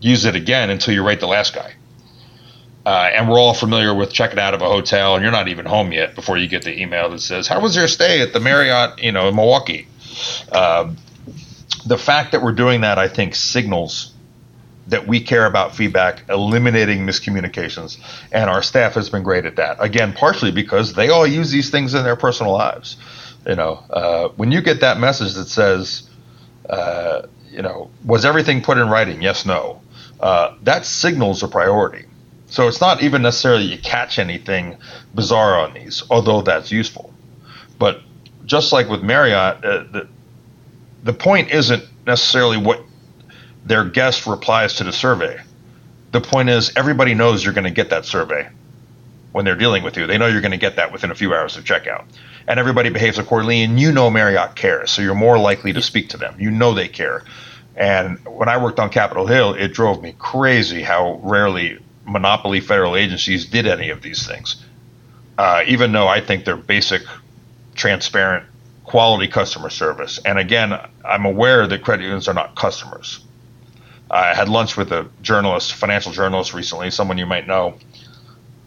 use 0.00 0.24
it 0.24 0.34
again 0.34 0.70
until 0.70 0.94
you 0.94 1.06
rate 1.06 1.20
the 1.20 1.28
last 1.28 1.54
guy. 1.54 1.74
Uh, 2.88 3.10
and 3.12 3.28
we're 3.28 3.38
all 3.38 3.52
familiar 3.52 3.94
with 3.94 4.10
checking 4.10 4.38
out 4.38 4.54
of 4.54 4.62
a 4.62 4.64
hotel, 4.64 5.14
and 5.14 5.22
you're 5.22 5.30
not 5.30 5.46
even 5.46 5.66
home 5.66 5.92
yet 5.92 6.14
before 6.14 6.38
you 6.38 6.48
get 6.48 6.62
the 6.62 6.80
email 6.80 7.10
that 7.10 7.20
says, 7.20 7.46
"How 7.46 7.60
was 7.60 7.76
your 7.76 7.86
stay 7.86 8.22
at 8.22 8.32
the 8.32 8.40
Marriott, 8.40 9.04
you 9.04 9.12
know, 9.12 9.28
in 9.28 9.36
Milwaukee?" 9.36 9.86
Uh, 10.50 10.92
the 11.84 11.98
fact 11.98 12.32
that 12.32 12.40
we're 12.40 12.52
doing 12.52 12.80
that, 12.80 12.98
I 12.98 13.06
think, 13.06 13.34
signals 13.34 14.12
that 14.86 15.06
we 15.06 15.20
care 15.20 15.44
about 15.44 15.76
feedback, 15.76 16.22
eliminating 16.30 17.00
miscommunications, 17.00 17.98
and 18.32 18.48
our 18.48 18.62
staff 18.62 18.94
has 18.94 19.10
been 19.10 19.22
great 19.22 19.44
at 19.44 19.56
that. 19.56 19.76
Again, 19.80 20.14
partially 20.14 20.50
because 20.50 20.94
they 20.94 21.10
all 21.10 21.26
use 21.26 21.50
these 21.50 21.68
things 21.68 21.92
in 21.92 22.04
their 22.04 22.16
personal 22.16 22.54
lives. 22.54 22.96
You 23.46 23.56
know, 23.56 23.84
uh, 23.90 24.28
when 24.36 24.50
you 24.50 24.62
get 24.62 24.80
that 24.80 24.98
message 24.98 25.34
that 25.34 25.48
says, 25.50 26.08
uh, 26.70 27.26
you 27.50 27.60
know, 27.60 27.90
was 28.02 28.24
everything 28.24 28.62
put 28.62 28.78
in 28.78 28.88
writing? 28.88 29.20
Yes, 29.20 29.44
no. 29.44 29.82
Uh, 30.18 30.54
that 30.62 30.86
signals 30.86 31.42
a 31.42 31.48
priority 31.48 32.07
so 32.50 32.66
it's 32.66 32.80
not 32.80 33.02
even 33.02 33.22
necessarily 33.22 33.64
you 33.64 33.78
catch 33.78 34.18
anything 34.18 34.76
bizarre 35.14 35.58
on 35.58 35.74
these, 35.74 36.02
although 36.10 36.42
that's 36.42 36.70
useful. 36.70 37.12
But 37.78 38.00
just 38.46 38.72
like 38.72 38.88
with 38.88 39.02
Marriott, 39.02 39.64
uh, 39.64 39.84
the, 39.92 40.08
the 41.04 41.12
point 41.12 41.50
isn't 41.50 41.84
necessarily 42.06 42.56
what 42.56 42.82
their 43.64 43.84
guest 43.84 44.26
replies 44.26 44.74
to 44.74 44.84
the 44.84 44.92
survey. 44.92 45.38
The 46.12 46.22
point 46.22 46.48
is 46.48 46.74
everybody 46.74 47.12
knows 47.14 47.44
you're 47.44 47.54
going 47.54 47.64
to 47.64 47.70
get 47.70 47.90
that 47.90 48.06
survey 48.06 48.48
when 49.32 49.44
they're 49.44 49.54
dealing 49.54 49.82
with 49.82 49.98
you. 49.98 50.06
They 50.06 50.16
know 50.16 50.26
you're 50.26 50.40
going 50.40 50.52
to 50.52 50.56
get 50.56 50.76
that 50.76 50.90
within 50.90 51.10
a 51.10 51.14
few 51.14 51.34
hours 51.34 51.58
of 51.58 51.64
checkout. 51.64 52.06
And 52.46 52.58
everybody 52.58 52.88
behaves 52.88 53.18
accordingly, 53.18 53.60
and 53.60 53.78
you 53.78 53.92
know 53.92 54.08
Marriott 54.08 54.56
cares, 54.56 54.90
so 54.90 55.02
you're 55.02 55.14
more 55.14 55.38
likely 55.38 55.74
to 55.74 55.82
speak 55.82 56.08
to 56.10 56.16
them. 56.16 56.34
You 56.38 56.50
know 56.50 56.72
they 56.72 56.88
care. 56.88 57.24
And 57.76 58.18
when 58.26 58.48
I 58.48 58.56
worked 58.56 58.80
on 58.80 58.88
Capitol 58.88 59.26
Hill, 59.26 59.52
it 59.52 59.74
drove 59.74 60.02
me 60.02 60.14
crazy 60.18 60.80
how 60.82 61.20
rarely 61.22 61.78
monopoly 62.08 62.60
federal 62.60 62.96
agencies 62.96 63.46
did 63.46 63.66
any 63.66 63.90
of 63.90 64.02
these 64.02 64.26
things. 64.26 64.64
Uh, 65.38 65.62
even 65.66 65.92
though 65.92 66.08
I 66.08 66.20
think 66.20 66.44
they're 66.44 66.56
basic, 66.56 67.02
transparent, 67.74 68.46
quality 68.84 69.28
customer 69.28 69.70
service. 69.70 70.18
And 70.24 70.38
again, 70.38 70.78
I'm 71.04 71.26
aware 71.26 71.66
that 71.66 71.82
credit 71.82 72.04
unions 72.04 72.26
are 72.28 72.34
not 72.34 72.56
customers. 72.56 73.20
I 74.10 74.34
had 74.34 74.48
lunch 74.48 74.76
with 74.76 74.92
a 74.92 75.08
journalist, 75.22 75.74
financial 75.74 76.12
journalist 76.12 76.54
recently, 76.54 76.90
someone 76.90 77.18
you 77.18 77.26
might 77.26 77.46
know. 77.46 77.74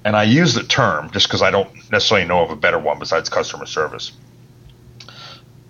and 0.06 0.16
I 0.16 0.24
use 0.24 0.54
the 0.54 0.64
term 0.64 1.12
just 1.12 1.28
because 1.28 1.42
I 1.42 1.52
don't 1.52 1.74
necessarily 1.92 2.28
know 2.28 2.44
of 2.44 2.52
a 2.52 2.56
better 2.56 2.80
one 2.80 3.00
besides 3.00 3.30
customer 3.30 3.66
service. 3.66 4.12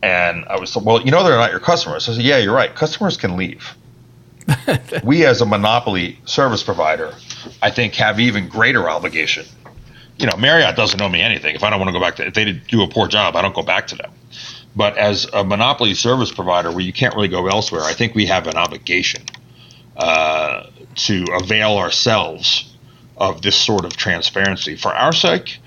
And 0.03 0.45
I 0.45 0.59
was, 0.59 0.75
well, 0.75 1.01
you 1.01 1.11
know, 1.11 1.23
they're 1.23 1.37
not 1.37 1.51
your 1.51 1.59
customers. 1.59 2.09
I 2.09 2.13
said, 2.13 2.23
yeah, 2.23 2.37
you're 2.37 2.55
right. 2.55 2.73
Customers 2.73 3.17
can 3.17 3.37
leave. 3.37 3.75
we, 5.03 5.25
as 5.25 5.41
a 5.41 5.45
monopoly 5.45 6.19
service 6.25 6.63
provider, 6.63 7.13
I 7.61 7.71
think 7.71 7.95
have 7.95 8.19
even 8.19 8.47
greater 8.47 8.89
obligation. 8.89 9.45
You 10.17 10.27
know, 10.27 10.37
Marriott 10.37 10.75
doesn't 10.75 11.01
owe 11.01 11.09
me 11.09 11.21
anything. 11.21 11.55
If 11.55 11.63
I 11.63 11.69
don't 11.69 11.79
want 11.79 11.89
to 11.89 11.93
go 11.93 11.99
back 11.99 12.15
to, 12.17 12.27
if 12.27 12.33
they 12.33 12.51
do 12.51 12.83
a 12.83 12.87
poor 12.87 13.07
job, 13.07 13.35
I 13.35 13.41
don't 13.41 13.55
go 13.55 13.63
back 13.63 13.87
to 13.87 13.95
them. 13.95 14.11
But 14.75 14.97
as 14.97 15.27
a 15.33 15.43
monopoly 15.43 15.93
service 15.93 16.31
provider, 16.31 16.71
where 16.71 16.81
you 16.81 16.93
can't 16.93 17.15
really 17.15 17.27
go 17.27 17.47
elsewhere, 17.47 17.81
I 17.83 17.93
think 17.93 18.15
we 18.15 18.25
have 18.27 18.47
an 18.47 18.55
obligation 18.55 19.23
uh, 19.97 20.67
to 20.95 21.25
avail 21.33 21.77
ourselves 21.77 22.75
of 23.17 23.41
this 23.41 23.55
sort 23.55 23.85
of 23.85 23.97
transparency 23.97 24.75
for 24.75 24.93
our 24.93 25.13
sake 25.13 25.59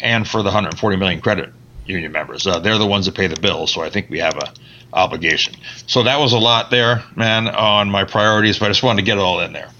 and 0.00 0.28
for 0.28 0.38
the 0.42 0.48
140 0.48 0.96
million 0.96 1.20
credit 1.20 1.52
union 1.86 2.12
members. 2.12 2.46
Uh, 2.46 2.58
they're 2.58 2.78
the 2.78 2.86
ones 2.86 3.06
that 3.06 3.14
pay 3.14 3.26
the 3.26 3.40
bills, 3.40 3.72
so 3.72 3.82
I 3.82 3.90
think 3.90 4.08
we 4.08 4.18
have 4.18 4.36
a 4.36 4.52
obligation. 4.94 5.54
So 5.86 6.02
that 6.02 6.18
was 6.20 6.32
a 6.32 6.38
lot 6.38 6.70
there, 6.70 7.02
man, 7.16 7.48
on 7.48 7.90
my 7.90 8.04
priorities, 8.04 8.58
but 8.58 8.66
I 8.66 8.68
just 8.68 8.82
wanted 8.82 9.02
to 9.02 9.06
get 9.06 9.18
it 9.18 9.20
all 9.20 9.40
in 9.40 9.52
there. 9.52 9.70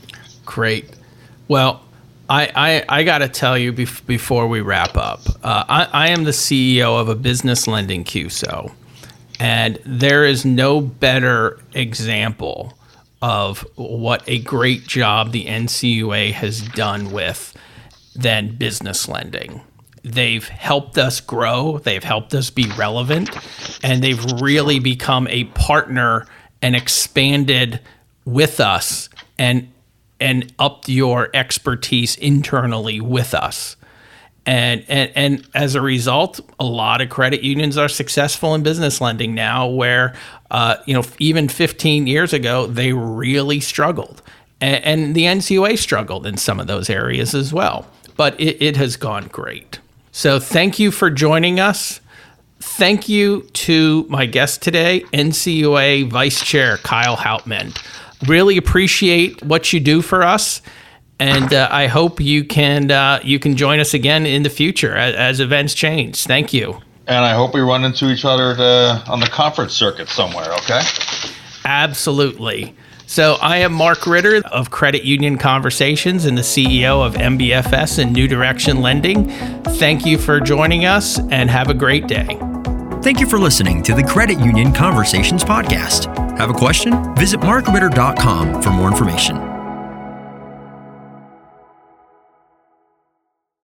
Great. 0.44 0.90
Well, 1.48 1.82
I, 2.28 2.50
I, 2.88 3.00
I 3.00 3.02
got 3.02 3.18
to 3.18 3.28
tell 3.28 3.58
you 3.58 3.72
bef- 3.72 4.06
before 4.06 4.46
we 4.46 4.60
wrap 4.60 4.96
up, 4.96 5.20
uh, 5.42 5.64
I, 5.68 5.88
I 5.92 6.08
am 6.08 6.24
the 6.24 6.30
CEO 6.30 6.98
of 7.00 7.08
a 7.08 7.14
business 7.14 7.66
lending 7.66 8.04
CUSO, 8.04 8.72
and 9.38 9.78
there 9.84 10.24
is 10.24 10.44
no 10.44 10.80
better 10.80 11.60
example 11.74 12.78
of 13.20 13.66
what 13.76 14.22
a 14.26 14.38
great 14.40 14.86
job 14.86 15.32
the 15.32 15.46
NCUA 15.46 16.32
has 16.32 16.60
done 16.60 17.12
with 17.12 17.56
than 18.14 18.56
business 18.56 19.08
lending. 19.08 19.60
They've 20.02 20.46
helped 20.46 20.98
us 20.98 21.20
grow, 21.20 21.78
they've 21.78 22.02
helped 22.02 22.34
us 22.34 22.50
be 22.50 22.66
relevant, 22.76 23.30
and 23.84 24.02
they've 24.02 24.24
really 24.40 24.80
become 24.80 25.28
a 25.28 25.44
partner 25.44 26.26
and 26.60 26.74
expanded 26.74 27.80
with 28.24 28.60
us 28.60 29.08
and 29.38 29.71
and 30.22 30.54
upped 30.58 30.88
your 30.88 31.28
expertise 31.34 32.16
internally 32.16 33.00
with 33.00 33.34
us. 33.34 33.76
And, 34.46 34.84
and 34.88 35.12
and 35.14 35.48
as 35.54 35.74
a 35.74 35.80
result, 35.80 36.40
a 36.58 36.64
lot 36.64 37.00
of 37.00 37.10
credit 37.10 37.42
unions 37.42 37.76
are 37.76 37.88
successful 37.88 38.54
in 38.54 38.62
business 38.62 39.00
lending 39.00 39.34
now. 39.34 39.68
Where 39.68 40.14
uh, 40.50 40.76
you 40.84 40.94
know 40.94 41.04
even 41.18 41.48
15 41.48 42.06
years 42.06 42.32
ago 42.32 42.66
they 42.66 42.92
really 42.92 43.60
struggled, 43.60 44.20
and, 44.60 44.84
and, 44.84 45.14
the 45.14 45.24
NCUA 45.24 45.78
struggled 45.78 46.26
in 46.26 46.36
some 46.36 46.58
of 46.58 46.66
those 46.66 46.90
areas 46.90 47.36
as 47.36 47.52
well. 47.52 47.86
But 48.16 48.38
it, 48.40 48.60
it 48.60 48.76
has 48.76 48.96
gone 48.96 49.28
great. 49.28 49.78
So 50.10 50.40
thank 50.40 50.78
you 50.78 50.90
for 50.90 51.08
joining 51.08 51.60
us. 51.60 52.00
Thank 52.58 53.08
you 53.08 53.42
to 53.42 54.06
my 54.08 54.26
guest 54.26 54.60
today, 54.60 55.04
NCUA 55.12 56.10
Vice 56.10 56.44
Chair 56.44 56.78
Kyle 56.78 57.16
Hauptman. 57.16 57.76
Really 58.26 58.56
appreciate 58.56 59.42
what 59.42 59.72
you 59.72 59.80
do 59.80 60.02
for 60.02 60.22
us 60.22 60.62
and 61.22 61.54
uh, 61.54 61.68
I 61.70 61.86
hope 61.86 62.20
you 62.20 62.44
can 62.44 62.90
uh, 62.90 63.20
you 63.22 63.38
can 63.38 63.56
join 63.56 63.78
us 63.78 63.94
again 63.94 64.26
in 64.26 64.42
the 64.42 64.50
future 64.50 64.96
as, 64.96 65.14
as, 65.14 65.40
events 65.40 65.72
change. 65.72 66.24
Thank 66.24 66.52
you. 66.52 66.80
And 67.06 67.24
I 67.24 67.34
hope 67.34 67.54
we 67.54 67.60
run 67.60 67.84
into 67.84 68.10
each 68.10 68.24
other 68.24 68.56
to, 68.56 69.04
on 69.08 69.20
the 69.20 69.26
conference 69.26 69.72
circuit 69.72 70.08
somewhere. 70.08 70.52
Okay. 70.64 70.80
Absolutely. 71.64 72.74
So 73.06 73.34
I 73.42 73.58
am 73.58 73.72
Mark 73.72 74.06
Ritter 74.06 74.40
of 74.50 74.70
Credit 74.70 75.04
Union 75.04 75.36
Conversations 75.38 76.24
and 76.24 76.36
the 76.36 76.42
CEO 76.42 77.04
of 77.04 77.14
MBFS 77.14 77.98
and 77.98 78.12
New 78.12 78.26
Direction 78.26 78.80
Lending. 78.80 79.30
Thank 79.62 80.06
you 80.06 80.18
for 80.18 80.40
joining 80.40 80.86
us 80.86 81.18
and 81.30 81.50
have 81.50 81.68
a 81.68 81.74
great 81.74 82.06
day. 82.06 82.38
Thank 83.02 83.18
you 83.18 83.26
for 83.26 83.36
listening 83.36 83.82
to 83.82 83.94
the 83.94 84.02
Credit 84.04 84.38
Union 84.38 84.72
Conversations 84.72 85.42
podcast. 85.42 86.16
Have 86.38 86.50
a 86.50 86.54
question? 86.54 87.12
Visit 87.16 87.40
markritter.com 87.40 88.62
for 88.62 88.70
more 88.70 88.88
information. 88.88 89.51